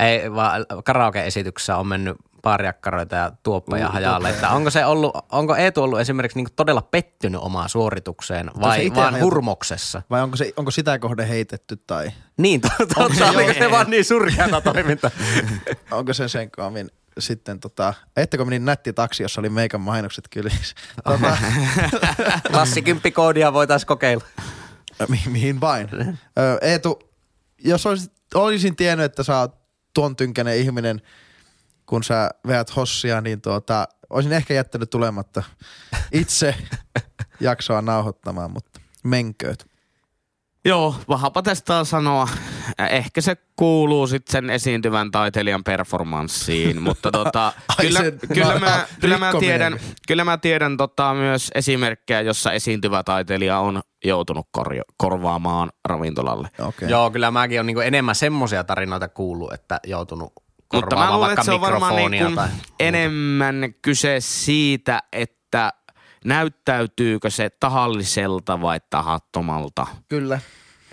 ei 0.00 0.32
vaan 0.32 0.66
karaoke-esityksessä 0.84 1.76
on 1.76 1.86
mennyt 1.86 2.16
baariakkaroita 2.42 3.16
ja 3.16 3.32
tuoppeja 3.42 3.86
Uh, 3.86 3.92
hajalle. 3.92 4.30
Että 4.30 4.48
onko 4.50 4.70
se 4.70 4.84
ollut, 4.84 5.16
onko 5.32 5.56
Eetu 5.56 5.82
ollut 5.82 6.00
esimerkiksi 6.00 6.38
niin 6.38 6.48
todella 6.56 6.82
pettynyt 6.82 7.40
omaan 7.40 7.68
suoritukseen 7.68 8.50
se 8.54 8.60
vai 8.60 8.90
vaan 8.94 9.20
hurmoksessa? 9.20 10.02
Vai 10.10 10.22
onko, 10.22 10.36
se, 10.36 10.52
onko 10.56 10.70
sitä 10.70 10.98
kohde 10.98 11.28
heitetty 11.28 11.76
tai 11.76 12.10
Niin, 12.36 12.60
totta, 12.60 13.04
Onko 13.04 13.14
se 13.16 13.24
oliko 13.24 13.40
joo? 13.50 13.54
se 13.54 13.70
vaan 13.70 13.90
niin 13.90 14.04
surkeata 14.04 14.60
toimintaa? 14.72 15.10
onko 15.90 16.12
se 16.12 16.28
sen 16.28 16.50
kaamin 16.50 16.90
sitten 17.18 17.60
tota, 17.60 17.94
ettekö 18.16 18.44
niin 18.44 18.64
nätti 18.64 18.92
taksi, 18.92 19.22
jossa 19.22 19.40
oli 19.40 19.48
meikän 19.48 19.80
mainokset 19.80 20.24
kylissä? 20.30 20.74
Tota, 21.04 21.36
Klassikymppikoodia 22.52 23.52
voitaisiin 23.52 23.86
kokeilla. 23.86 24.24
mi- 25.08 25.22
mihin 25.26 25.60
vain. 25.60 25.88
Ö, 26.38 26.58
Eetu, 26.62 26.98
jos 27.64 27.86
olisit, 27.86 28.12
olisin 28.34 28.76
tiennyt, 28.76 29.04
että 29.04 29.22
sä 29.22 29.38
oot 29.38 29.59
tuon 29.94 30.16
tynkäinen 30.16 30.56
ihminen, 30.56 31.02
kun 31.86 32.04
sä 32.04 32.30
veät 32.46 32.76
hossia, 32.76 33.20
niin 33.20 33.40
tuota, 33.40 33.88
olisin 34.10 34.32
ehkä 34.32 34.54
jättänyt 34.54 34.90
tulematta 34.90 35.42
itse 36.12 36.54
jaksoa 37.40 37.82
nauhoittamaan, 37.82 38.50
mutta 38.50 38.80
menkööt. 39.04 39.69
Joo, 40.64 40.94
vahapa 41.08 41.42
tästä 41.42 41.84
sanoa. 41.84 42.28
Ehkä 42.90 43.20
se 43.20 43.36
kuuluu 43.56 44.06
sitten 44.06 44.32
sen 44.32 44.50
esiintyvän 44.50 45.10
taiteilijan 45.10 45.64
performanssiin, 45.64 46.82
mutta 46.88 47.10
tota, 47.10 47.52
kyllä, 47.80 48.00
kyllä, 48.34 48.58
mä, 48.58 48.86
kyllä, 49.00 49.18
mä 49.18 49.32
tiedän, 49.40 49.80
kyllä 50.08 50.24
mä 50.24 50.38
tiedän 50.38 50.76
tota 50.76 51.14
myös 51.14 51.50
esimerkkejä, 51.54 52.20
jossa 52.20 52.52
esiintyvä 52.52 53.02
taiteilija 53.02 53.58
on 53.58 53.80
joutunut 54.04 54.46
korjo, 54.50 54.82
korvaamaan 54.96 55.70
ravintolalle. 55.84 56.48
Okay. 56.58 56.88
Joo, 56.88 57.10
kyllä 57.10 57.30
mäkin 57.30 57.60
on 57.60 57.66
niin 57.66 57.82
enemmän 57.82 58.14
semmoisia 58.14 58.64
tarinoita 58.64 59.08
kuullut, 59.08 59.52
että 59.52 59.80
joutunut 59.86 60.32
Mutta 60.72 60.76
mä 60.76 60.80
korvaamaan 60.80 61.12
luulen, 61.12 61.26
vaikka 61.26 61.40
että 61.40 61.44
se 61.44 61.52
on 61.52 61.60
varmaan 61.60 61.96
niin 61.96 62.10
mikrofonia 62.10 62.26
kuin 62.26 62.36
tai... 62.36 62.48
enemmän 62.80 63.74
kyse 63.82 64.16
siitä, 64.20 65.02
että 65.12 65.72
näyttäytyykö 66.24 67.30
se 67.30 67.50
tahalliselta 67.60 68.60
vai 68.60 68.80
tahattomalta. 68.90 69.86
Kyllä. 70.08 70.40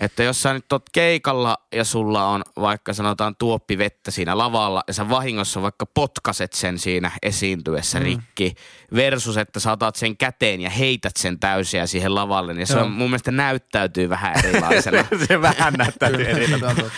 Että 0.00 0.22
jos 0.22 0.42
sä 0.42 0.52
nyt 0.52 0.72
oot 0.72 0.90
keikalla 0.92 1.56
ja 1.72 1.84
sulla 1.84 2.28
on 2.28 2.42
vaikka 2.60 2.92
sanotaan 2.92 3.36
tuoppi 3.36 3.78
vettä 3.78 4.10
siinä 4.10 4.38
lavalla 4.38 4.82
ja 4.88 4.94
sä 4.94 5.08
vahingossa 5.08 5.62
vaikka 5.62 5.86
potkaset 5.86 6.52
sen 6.52 6.78
siinä 6.78 7.10
esiintyessä 7.22 7.98
mm. 7.98 8.04
rikki 8.04 8.54
versus, 8.94 9.36
että 9.36 9.60
sä 9.60 9.72
otat 9.72 9.96
sen 9.96 10.16
käteen 10.16 10.60
ja 10.60 10.70
heität 10.70 11.16
sen 11.16 11.38
täysiä 11.38 11.86
siihen 11.86 12.14
lavalle, 12.14 12.54
niin 12.54 12.66
se 12.66 12.74
Joo. 12.74 12.84
on, 12.84 12.90
mun 12.90 13.10
mielestä 13.10 13.30
näyttäytyy 13.30 14.08
vähän 14.08 14.34
erilaisena. 14.44 15.04
se 15.28 15.42
vähän 15.42 15.72
näyttäytyy 15.72 16.26
erilaiselta. 16.36 16.90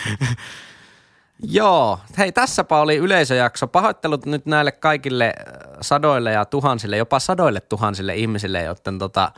Joo, 1.43 1.99
hei 2.17 2.31
tässäpä 2.31 2.77
oli 2.77 2.95
yleisöjakso. 2.95 3.67
Pahoittelut 3.67 4.25
nyt 4.25 4.45
näille 4.45 4.71
kaikille 4.71 5.25
äh, 5.25 5.53
sadoille 5.81 6.31
ja 6.31 6.45
tuhansille, 6.45 6.97
jopa 6.97 7.19
sadoille 7.19 7.61
tuhansille 7.61 8.15
ihmisille, 8.15 8.63
joten 8.63 8.99
tota, 8.99 9.31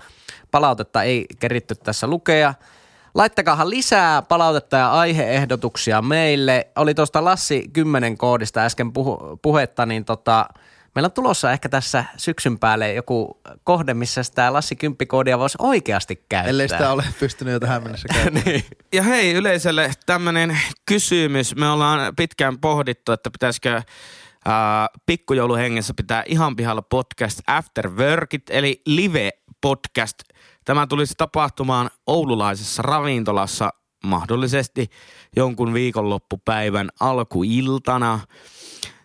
palautetta 0.52 1.04
ei 1.04 1.26
keritty 1.40 1.76
tässä 1.76 2.08
lukea. 2.08 2.54
Laittakahan 3.16 3.70
lisää 3.70 4.22
palautetta 4.22 4.78
ja 4.78 4.92
aiheehdotuksia 4.92 6.02
meille. 6.02 6.68
Oli 6.76 6.94
tuosta 6.94 7.26
Lassi 7.26 7.70
10 7.74 8.18
koodista 8.18 8.62
äsken 8.62 8.94
puhu- 8.94 9.40
puhetta, 9.42 9.86
niin 9.86 10.06
tota, 10.06 10.46
meillä 10.96 11.08
on 11.08 11.12
tulossa 11.12 11.52
ehkä 11.52 11.70
tässä 11.70 12.06
syksyn 12.18 12.60
päälle 12.60 12.94
joku 12.94 13.42
kohde, 13.64 13.94
missä 13.94 14.24
sitä 14.24 14.54
Lassi 14.54 14.76
10 14.76 15.08
koodia 15.08 15.40
voisi 15.40 15.58
oikeasti 15.62 16.16
käyttää. 16.16 16.50
Ellei 16.50 16.70
sitä 16.70 16.92
ole 16.92 17.04
pystynyt 17.20 17.52
jo 17.52 17.60
tähän 17.60 17.84
mennessä 17.84 18.08
käyttämään. 18.14 18.46
niin. 18.46 18.64
Ja 18.94 19.04
hei 19.04 19.34
yleisölle 19.34 19.92
tämmönen 20.06 20.60
kysymys. 20.86 21.56
Me 21.56 21.70
ollaan 21.70 22.16
pitkään 22.16 22.60
pohdittu, 22.60 23.12
että 23.12 23.32
pitäisikö 23.32 23.82
ää, 24.46 24.88
pikkujouluhengessä 25.06 25.94
pitää 25.98 26.24
ihan 26.26 26.56
pihalla 26.56 26.82
podcast 26.82 27.40
After 27.48 27.90
Workit, 27.90 28.44
eli 28.50 28.82
live 28.86 29.30
podcast. 29.62 30.20
Tämä 30.66 30.88
tulisi 30.88 31.14
tapahtumaan 31.18 31.90
oululaisessa 32.08 32.82
ravintolassa 32.82 33.70
mahdollisesti 34.06 34.90
jonkun 35.36 35.74
viikonloppupäivän 35.74 36.90
alkuiltana. 37.00 38.20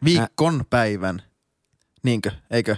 Viikon 0.04 0.64
päivän. 0.70 1.22
Niinkö? 2.08 2.30
Eikö? 2.50 2.76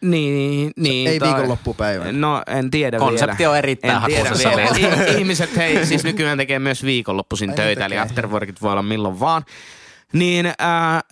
Niin, 0.00 0.72
niin. 0.76 1.08
ei 1.08 1.18
tai- 1.18 1.28
viikonloppupäivän. 1.28 2.20
No 2.20 2.42
en 2.46 2.70
tiedä 2.70 2.98
Konsepti 2.98 3.38
vielä. 3.38 3.50
on 3.50 3.58
erittäin 3.58 3.96
En 3.96 4.02
tiedä 4.02 4.24
hakusessa 4.24 4.50
vielä. 4.56 5.04
Ihmiset 5.18 5.56
hei, 5.56 5.86
siis 5.86 6.04
nykyään 6.04 6.38
tekee 6.38 6.58
myös 6.58 6.84
viikonloppuisin 6.84 7.50
Ai 7.50 7.56
töitä, 7.56 7.80
niin 7.80 7.86
eli 7.86 7.98
afterworkit 7.98 8.62
voi 8.62 8.72
olla 8.72 8.82
milloin 8.82 9.20
vaan. 9.20 9.42
Niin 10.12 10.46
äh, 10.46 10.54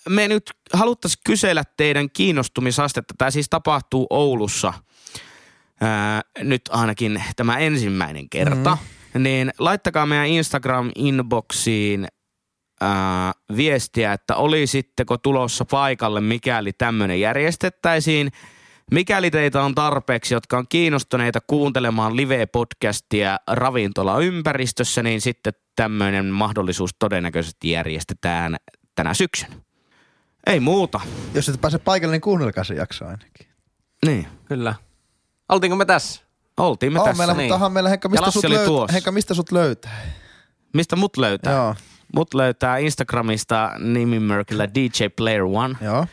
me 0.08 0.28
nyt 0.28 0.50
haluttaisiin 0.72 1.20
kysellä 1.24 1.62
teidän 1.76 2.10
kiinnostumisastetta. 2.10 3.14
Tämä 3.18 3.30
siis 3.30 3.48
tapahtuu 3.50 4.06
Oulussa 4.10 4.68
äh, 4.68 6.20
nyt 6.38 6.62
ainakin 6.70 7.22
tämä 7.36 7.58
ensimmäinen 7.58 8.28
kerta. 8.28 8.78
Mm. 9.14 9.22
Niin 9.22 9.52
laittakaa 9.58 10.06
meidän 10.06 10.26
Instagram-inboxiin 10.26 12.06
ää, 12.80 13.32
viestiä, 13.56 14.12
että 14.12 14.36
olisitteko 14.36 15.18
tulossa 15.18 15.64
paikalle, 15.64 16.20
mikäli 16.20 16.72
tämmöinen 16.72 17.20
järjestettäisiin. 17.20 18.32
Mikäli 18.90 19.30
teitä 19.30 19.62
on 19.62 19.74
tarpeeksi, 19.74 20.34
jotka 20.34 20.58
on 20.58 20.68
kiinnostuneita 20.68 21.38
kuuntelemaan 21.46 22.12
live-podcastia 22.16 23.36
ravintolaympäristössä, 23.46 25.02
niin 25.02 25.20
sitten 25.20 25.52
tämmöinen 25.76 26.26
mahdollisuus 26.26 26.90
todennäköisesti 26.98 27.70
järjestetään 27.70 28.56
tänä 28.94 29.14
syksynä. 29.14 29.54
Ei 30.46 30.60
muuta. 30.60 31.00
Jos 31.34 31.48
et 31.48 31.60
pääse 31.60 31.78
paikalle, 31.78 32.12
niin 32.14 32.20
kuunnelkaa 32.20 32.64
se 32.64 32.74
jakso 32.74 33.04
ainakin. 33.04 33.46
Niin. 34.06 34.26
Kyllä. 34.44 34.74
Oltiinko 35.48 35.76
me 35.76 35.84
tässä? 35.84 36.22
Oltiin 36.56 36.92
me 36.92 37.00
On 37.00 37.04
tässä. 37.04 37.18
meillä, 37.18 37.34
niin. 37.34 37.44
mutta 37.44 37.54
onhan 37.54 37.72
meillä 37.72 37.90
Henkka, 37.90 38.08
mistä 38.08 38.30
sut, 38.30 38.44
tuossa. 38.64 38.92
Henkka, 38.92 39.12
mistä 39.12 39.34
sut 39.34 39.52
löytää? 39.52 40.00
Mistä 40.74 40.96
mut 40.96 41.16
löytää? 41.16 41.52
Joo, 41.52 41.74
Mut 42.14 42.34
löytää 42.34 42.78
Instagramista 42.78 43.72
nimimerkillä 43.78 44.68
DJ 44.74 45.06
Player 45.16 45.42
One. 45.42 45.74
joo. 45.80 46.06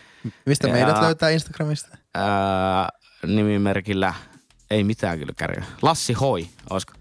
Mistä 0.46 0.68
Ja- 0.68 0.74
meidät 0.74 1.02
löytää 1.02 1.30
Instagramista? 1.30 1.98
ää, 2.16 2.90
nimimerkillä, 3.28 4.14
ei 4.72 4.84
mitään 4.84 5.20
kyllä 5.20 5.34
kärjää. 5.38 5.66
Lassi 5.82 6.14
Hoi, 6.14 6.48
olisiko? 6.70 6.94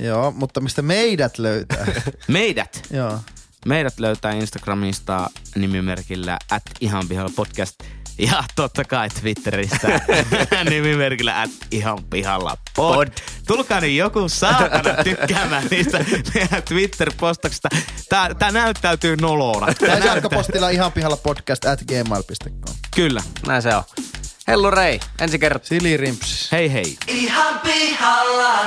Joo, 0.00 0.30
mutta 0.30 0.60
mistä 0.60 0.82
meidät 0.82 1.38
löytää? 1.38 1.86
Meidät. 2.28 2.82
joo. 2.90 3.18
Meidät 3.66 3.98
löytää 4.00 4.32
Instagramista 4.32 5.30
nimimerkillä 5.54 6.38
at 6.50 6.62
ihan 6.80 7.08
pihalla 7.08 7.32
podcast. 7.36 7.74
Ja 8.18 8.44
totta 8.56 8.84
kai 8.84 9.08
Twitteristä 9.08 10.00
nimimerkillä 10.70 11.40
at 11.40 11.50
ihan 11.70 12.04
pihalla 12.04 12.56
pod. 12.76 12.94
Pod. 12.94 13.08
Tulkaa 13.46 13.80
nyt 13.80 13.90
joku 13.90 14.28
saatana 14.28 15.04
tykkäämään 15.04 15.64
niistä 15.70 16.04
meidän 16.34 16.62
Twitter-postauksista. 16.62 17.68
Tää, 18.08 18.34
tää 18.34 18.50
näyttäytyy 18.50 19.16
nolona. 19.16 19.66
Tää 19.66 19.74
Tai 19.74 19.88
näyttää- 19.88 20.12
sähköpostilla 20.14 20.68
ihan 20.70 20.92
pihalla 20.92 21.16
podcast 21.16 21.64
at 21.64 21.80
gmail.com. 21.84 22.74
Kyllä. 22.96 23.22
Näin 23.46 23.62
se 23.62 23.74
on. 23.76 23.82
Hellu 24.48 24.70
Rei, 24.70 25.00
ensi 25.20 25.38
kertaa. 25.38 25.68
Sili 25.68 25.96
Rimpsis. 25.96 26.52
Hei 26.52 26.72
hei. 26.72 26.96
Ihan 27.06 27.60
pihalla. 27.60 28.64